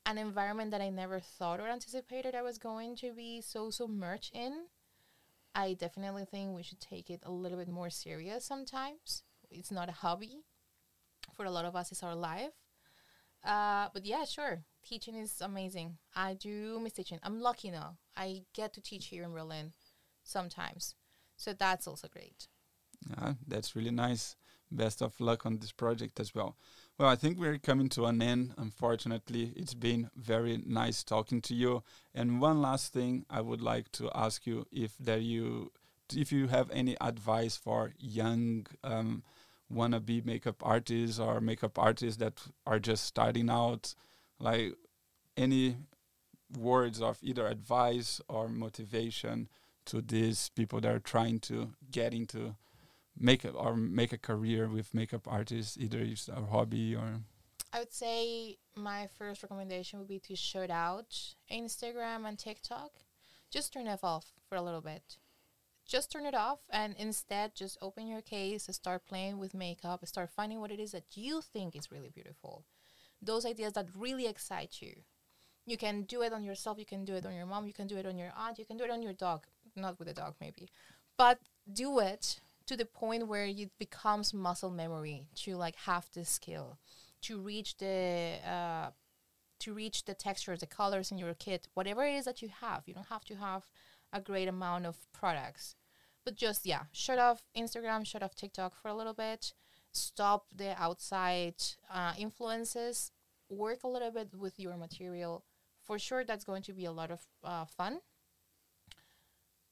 an 0.08 0.18
environment 0.18 0.72
that 0.72 0.82
I 0.82 0.90
never 0.90 1.20
thought 1.20 1.60
or 1.60 1.68
anticipated 1.68 2.34
I 2.34 2.42
was 2.42 2.58
going 2.58 2.96
to 2.98 3.12
be 3.14 3.42
so 3.42 3.70
submerged 3.70 4.32
in. 4.34 4.68
I 5.54 5.74
definitely 5.74 6.26
think 6.26 6.56
we 6.56 6.64
should 6.64 6.80
take 6.80 7.10
it 7.10 7.22
a 7.24 7.32
little 7.32 7.58
bit 7.58 7.68
more 7.68 7.90
serious 7.90 8.46
sometimes. 8.46 9.24
It's 9.52 9.72
not 9.72 9.90
a 9.90 9.92
hobby. 10.04 10.44
For 11.36 11.46
a 11.46 11.52
lot 11.52 11.66
of 11.66 11.76
us, 11.76 11.92
it's 11.92 12.04
our 12.04 12.16
life. 12.16 12.54
Uh, 13.44 13.90
but 13.94 14.06
yeah, 14.06 14.24
sure. 14.24 14.64
Teaching 14.88 15.16
is 15.16 15.42
amazing. 15.42 15.98
I 16.16 16.36
do 16.36 16.80
miss 16.80 16.94
teaching. 16.94 17.20
I'm 17.22 17.42
lucky 17.42 17.70
now. 17.70 17.98
I 18.16 18.44
get 18.54 18.74
to 18.74 18.82
teach 18.82 19.08
here 19.08 19.24
in 19.24 19.34
Berlin 19.34 19.74
sometimes. 20.24 20.96
So 21.36 21.54
that's 21.54 21.86
also 21.86 22.08
great. 22.08 22.48
Yeah, 23.10 23.34
that's 23.46 23.76
really 23.76 23.92
nice. 23.92 24.38
Best 24.72 25.02
of 25.02 25.20
luck 25.20 25.46
on 25.46 25.60
this 25.60 25.72
project 25.72 26.20
as 26.20 26.34
well. 26.34 26.56
Well, 26.98 27.10
I 27.10 27.16
think 27.16 27.38
we're 27.38 27.60
coming 27.60 27.90
to 27.90 28.06
an 28.06 28.24
end, 28.24 28.56
unfortunately. 28.58 29.54
It's 29.56 29.76
been 29.76 30.10
very 30.16 30.58
nice 30.66 31.04
talking 31.04 31.42
to 31.42 31.54
you. 31.54 31.84
And 32.16 32.42
one 32.42 32.60
last 32.60 32.92
thing 32.92 33.24
I 33.30 33.40
would 33.40 33.62
like 33.62 33.92
to 33.94 34.10
ask 34.16 34.48
you 34.48 34.66
if 34.72 34.98
there 34.98 35.20
you 35.20 35.72
if 36.16 36.32
you 36.32 36.48
have 36.48 36.72
any 36.72 36.96
advice 37.00 37.56
for 37.56 37.94
young 38.00 38.66
um, 38.84 39.22
wannabe 39.72 40.26
makeup 40.26 40.56
artists 40.66 41.20
or 41.20 41.40
makeup 41.40 41.78
artists 41.78 42.18
that 42.18 42.42
are 42.66 42.80
just 42.80 43.04
starting 43.04 43.50
out, 43.50 43.94
like 44.40 44.74
any 45.36 45.76
words 46.58 47.00
of 47.00 47.20
either 47.22 47.46
advice 47.46 48.22
or 48.28 48.48
motivation 48.48 49.50
to 49.86 50.02
these 50.02 50.50
people 50.56 50.82
that 50.82 50.96
are 50.96 51.00
trying 51.00 51.40
to 51.42 51.74
get 51.92 52.14
into 52.14 52.56
makeup 53.20 53.56
or 53.56 53.76
make 53.76 54.14
a 54.14 54.18
career 54.18 54.68
with 54.68 54.94
makeup 54.94 55.28
artists, 55.28 55.78
either 55.78 56.00
it's 56.00 56.28
a 56.30 56.46
hobby 56.46 56.96
or. 56.96 57.22
I 57.74 57.80
would 57.80 57.94
say 57.94 58.58
my 58.76 59.08
first 59.18 59.44
recommendation 59.44 60.00
would 60.00 60.08
be 60.08 60.20
to 60.20 60.36
shut 60.36 60.70
out 60.70 61.16
Instagram 61.52 62.28
and 62.28 62.40
TikTok. 62.40 62.92
Just 63.52 63.74
turn 63.74 63.88
it 63.88 64.00
off 64.04 64.26
for 64.48 64.56
a 64.56 64.62
little 64.62 64.82
bit. 64.82 65.18
Just 65.86 66.12
turn 66.12 66.26
it 66.26 66.36
off 66.36 66.60
and 66.70 66.96
instead 66.98 67.56
just 67.56 67.78
open 67.82 68.08
your 68.08 68.22
case, 68.22 68.68
and 68.68 68.76
start 68.76 69.06
playing 69.06 69.38
with 69.38 69.54
makeup, 69.54 70.06
start 70.06 70.30
finding 70.30 70.60
what 70.60 70.72
it 70.72 70.80
is 70.80 70.92
that 70.92 71.06
you 71.16 71.42
think 71.42 71.76
is 71.76 71.92
really 71.92 72.10
beautiful. 72.10 72.66
Those 73.22 73.46
ideas 73.46 73.74
that 73.74 73.88
really 73.98 74.28
excite 74.28 74.82
you. 74.82 74.94
You 75.66 75.78
can 75.78 76.04
do 76.04 76.22
it 76.22 76.34
on 76.34 76.44
yourself, 76.44 76.78
you 76.78 76.86
can 76.86 77.04
do 77.04 77.16
it 77.16 77.26
on 77.26 77.34
your 77.34 77.46
mom, 77.46 77.68
you 77.68 77.74
can 77.74 77.88
do 77.88 77.98
it 77.98 78.06
on 78.06 78.18
your 78.18 78.32
aunt, 78.38 78.60
you 78.60 78.66
can 78.66 78.78
do 78.78 78.84
it 78.84 78.90
on 78.90 79.02
your 79.02 79.14
dog. 79.14 79.46
Not 79.76 80.00
with 80.00 80.08
a 80.08 80.14
dog, 80.14 80.36
maybe. 80.40 80.70
But 81.18 81.40
do 81.72 82.00
it 82.00 82.40
to 82.68 82.78
the 82.78 82.86
point 82.86 83.28
where 83.28 83.46
it 83.46 83.72
becomes 83.80 84.34
muscle 84.34 84.70
memory 84.70 85.28
to 85.36 85.56
like 85.56 85.76
have 85.86 86.08
the 86.14 86.26
skill 86.26 86.78
to 87.22 87.40
reach 87.40 87.78
the 87.78 88.36
uh, 88.48 88.90
to 89.60 89.74
reach 89.74 90.06
the 90.06 90.14
textures, 90.14 90.60
the 90.60 90.68
colors 90.68 91.12
in 91.12 91.18
your 91.18 91.34
kit, 91.34 91.68
whatever 91.74 92.06
it 92.06 92.14
is 92.14 92.26
that 92.26 92.42
you 92.42 92.50
have. 92.62 92.84
You 92.86 92.94
don't 92.94 93.08
have 93.08 93.26
to 93.26 93.36
have 93.36 93.68
a 94.14 94.22
great 94.22 94.48
amount 94.48 94.86
of 94.86 94.96
products, 95.14 95.76
but 96.24 96.36
just 96.36 96.66
yeah, 96.66 96.84
shut 96.92 97.18
off 97.18 97.42
Instagram, 97.58 98.06
shut 98.06 98.22
off 98.22 98.36
TikTok 98.36 98.80
for 98.80 98.90
a 98.90 98.96
little 98.96 99.14
bit. 99.14 99.54
Stop 99.92 100.46
the 100.56 100.80
outside 100.80 101.56
uh, 101.92 102.14
influences. 102.20 103.12
Work 103.50 103.84
a 103.84 103.88
little 103.88 104.12
bit 104.12 104.36
with 104.38 104.60
your 104.60 104.78
material. 104.78 105.44
For 105.84 105.98
sure, 105.98 106.26
that's 106.26 106.44
going 106.44 106.64
to 106.64 106.74
be 106.74 106.86
a 106.86 106.92
lot 106.92 107.12
of 107.12 107.22
uh, 107.44 107.66
fun 107.66 108.02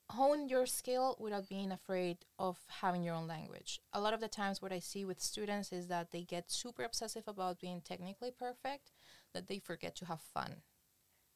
hone 0.09 0.47
your 0.47 0.65
skill 0.65 1.17
without 1.19 1.49
being 1.49 1.71
afraid 1.71 2.17
of 2.37 2.57
having 2.81 3.03
your 3.03 3.15
own 3.15 3.27
language. 3.27 3.79
A 3.93 3.99
lot 3.99 4.13
of 4.13 4.21
the 4.21 4.27
times, 4.27 4.61
what 4.61 4.71
I 4.71 4.79
see 4.79 5.03
with 5.03 5.21
students 5.21 5.71
is 5.71 5.87
that 5.87 6.11
they 6.11 6.23
get 6.23 6.51
super 6.51 6.83
obsessive 6.83 7.27
about 7.27 7.59
being 7.59 7.81
technically 7.81 8.31
perfect 8.31 8.91
that 9.33 9.47
they 9.47 9.59
forget 9.59 9.95
to 9.97 10.05
have 10.05 10.21
fun. 10.21 10.61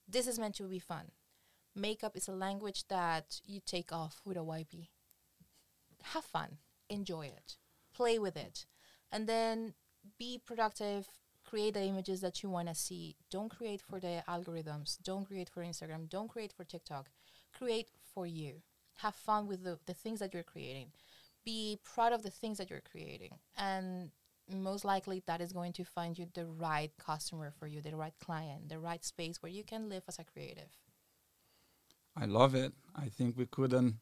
This 0.08 0.28
is 0.28 0.40
meant 0.40 0.56
to 0.56 0.64
be 0.64 0.80
fun. 0.80 1.12
Makeup 1.76 2.16
is 2.16 2.28
a 2.28 2.34
language 2.34 2.88
that 2.88 3.42
you 3.46 3.60
take 3.66 3.92
off 3.92 4.22
with 4.26 4.38
a 4.38 4.42
wipey. 4.42 4.90
Have 6.04 6.26
fun, 6.26 6.58
enjoy 6.90 7.28
it, 7.28 7.58
play 7.94 8.18
with 8.18 8.38
it, 8.38 8.66
and 9.12 9.28
then 9.28 9.74
be 10.18 10.40
productive. 10.44 11.08
Create 11.46 11.74
the 11.74 11.84
images 11.84 12.22
that 12.22 12.44
you 12.44 12.50
want 12.50 12.68
to 12.68 12.76
see. 12.76 13.16
Don't 13.32 13.50
create 13.50 13.82
for 13.82 14.00
the 14.00 14.24
algorithms. 14.28 15.02
Don't 15.02 15.26
create 15.26 15.50
for 15.50 15.64
Instagram. 15.64 16.08
Don't 16.08 16.28
create 16.28 16.54
for 16.54 16.64
TikTok. 16.64 17.10
Create 17.58 17.90
for 18.20 18.28
you. 18.28 18.56
Have 18.96 19.16
fun 19.16 19.48
with 19.48 19.64
the, 19.64 19.80
the 19.86 19.94
things 19.94 20.20
that 20.20 20.34
you're 20.34 20.44
creating. 20.44 20.88
Be 21.46 21.80
proud 21.96 22.12
of 22.12 22.22
the 22.22 22.30
things 22.30 22.58
that 22.58 22.70
you're 22.70 22.82
creating. 22.92 23.32
And 23.58 24.12
most 24.54 24.84
likely 24.84 25.24
that 25.26 25.40
is 25.40 25.54
going 25.54 25.72
to 25.74 25.86
find 25.86 26.18
you 26.18 26.28
the 26.34 26.46
right 26.46 26.92
customer 26.98 27.54
for 27.58 27.66
you, 27.66 27.82
the 27.82 27.96
right 27.96 28.14
client, 28.20 28.68
the 28.68 28.78
right 28.78 29.06
space 29.06 29.42
where 29.42 29.52
you 29.58 29.64
can 29.64 29.88
live 29.88 30.04
as 30.10 30.20
a 30.20 30.26
creative. 30.26 30.72
I 32.18 32.26
love 32.26 32.56
it. 32.56 32.74
I 32.94 33.08
think 33.08 33.38
we 33.38 33.46
couldn't 33.46 33.96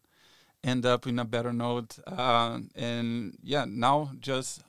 end 0.63 0.83
up 0.87 1.05
in 1.05 1.19
a 1.19 1.25
better 1.25 1.53
note. 1.53 1.99
Uh, 2.07 2.61
and 2.73 3.37
yeah, 3.43 3.65
now 3.67 4.09
just 4.19 4.63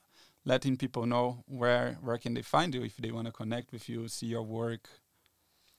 letting 0.44 0.76
people 0.76 1.06
know 1.06 1.42
where 1.46 1.96
where 2.02 2.18
can 2.18 2.34
they 2.34 2.42
find 2.42 2.74
you 2.74 2.82
if 2.82 2.98
they 2.98 3.12
want 3.12 3.26
to 3.28 3.32
connect 3.32 3.72
with 3.72 3.88
you, 3.88 4.08
see 4.08 4.26
your 4.26 4.42
work. 4.42 4.90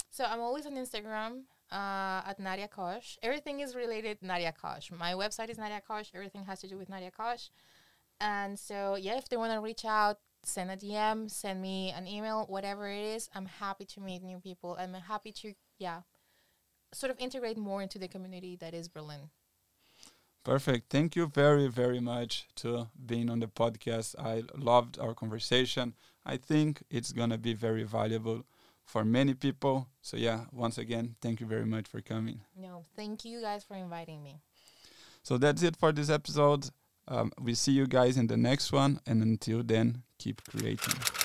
So 0.10 0.24
I'm 0.24 0.40
always 0.40 0.66
on 0.66 0.74
Instagram 0.74 1.44
uh, 1.72 2.22
at 2.26 2.40
Nadia 2.40 2.68
Kosh. 2.68 3.18
Everything 3.22 3.60
is 3.60 3.76
related 3.76 4.18
Nadia 4.22 4.52
Kosh. 4.52 4.92
My 4.92 5.14
website 5.14 5.50
is 5.50 5.58
Nadia 5.58 5.82
Kosh. 5.86 6.12
Everything 6.14 6.46
has 6.46 6.60
to 6.62 6.68
do 6.68 6.78
with 6.78 6.90
Nadia 6.90 7.12
Kosh. 7.12 7.50
And 8.20 8.58
so, 8.60 8.96
yeah, 8.96 9.18
if 9.18 9.30
they 9.30 9.38
want 9.38 9.54
to 9.54 9.60
reach 9.60 9.86
out, 9.86 10.18
send 10.44 10.72
a 10.72 10.78
DM, 10.78 11.30
send 11.30 11.62
me 11.62 11.92
an 11.92 12.08
email, 12.08 12.46
whatever 12.48 12.90
it 12.90 13.04
is. 13.04 13.30
I'm 13.34 13.46
happy 13.46 13.86
to 13.86 14.02
meet 14.02 14.24
new 14.24 14.40
people. 14.40 14.76
I'm 14.80 14.94
happy 14.94 15.32
to, 15.34 15.54
yeah, 15.78 16.02
sort 16.94 17.12
of 17.12 17.20
integrate 17.20 17.58
more 17.58 17.82
into 17.82 18.00
the 18.00 18.08
community 18.08 18.56
that 18.58 18.74
is 18.74 18.88
Berlin. 18.88 19.30
Perfect. 20.44 20.90
Thank 20.90 21.16
you 21.16 21.28
very, 21.28 21.68
very 21.68 22.00
much 22.00 22.48
to 22.56 22.88
being 23.06 23.30
on 23.30 23.40
the 23.40 23.48
podcast. 23.48 24.16
I 24.18 24.44
loved 24.58 24.98
our 24.98 25.14
conversation. 25.14 25.94
I 26.26 26.38
think 26.38 26.82
it's 26.90 27.12
going 27.12 27.30
to 27.30 27.38
be 27.38 27.54
very 27.54 27.84
valuable 27.84 28.46
for 28.90 29.06
many 29.06 29.36
people. 29.36 29.88
So 30.02 30.18
yeah, 30.18 30.46
once 30.52 30.78
again, 30.80 31.16
thank 31.22 31.40
you 31.40 31.46
very 31.46 31.66
much 31.66 31.88
for 31.88 32.02
coming. 32.02 32.42
No, 32.58 32.86
thank 32.96 33.24
you 33.24 33.40
guys 33.40 33.64
for 33.64 33.76
inviting 33.76 34.24
me. 34.24 34.42
So 35.22 35.38
that's 35.38 35.62
it 35.62 35.76
for 35.78 35.92
this 35.92 36.10
episode. 36.10 36.70
Um, 37.08 37.32
we 37.40 37.54
see 37.54 37.72
you 37.72 37.88
guys 37.88 38.18
in 38.18 38.28
the 38.28 38.38
next 38.38 38.72
one, 38.72 39.00
and 39.06 39.22
until 39.22 39.64
then, 39.64 40.04
keep 40.18 40.44
creating. 40.44 41.19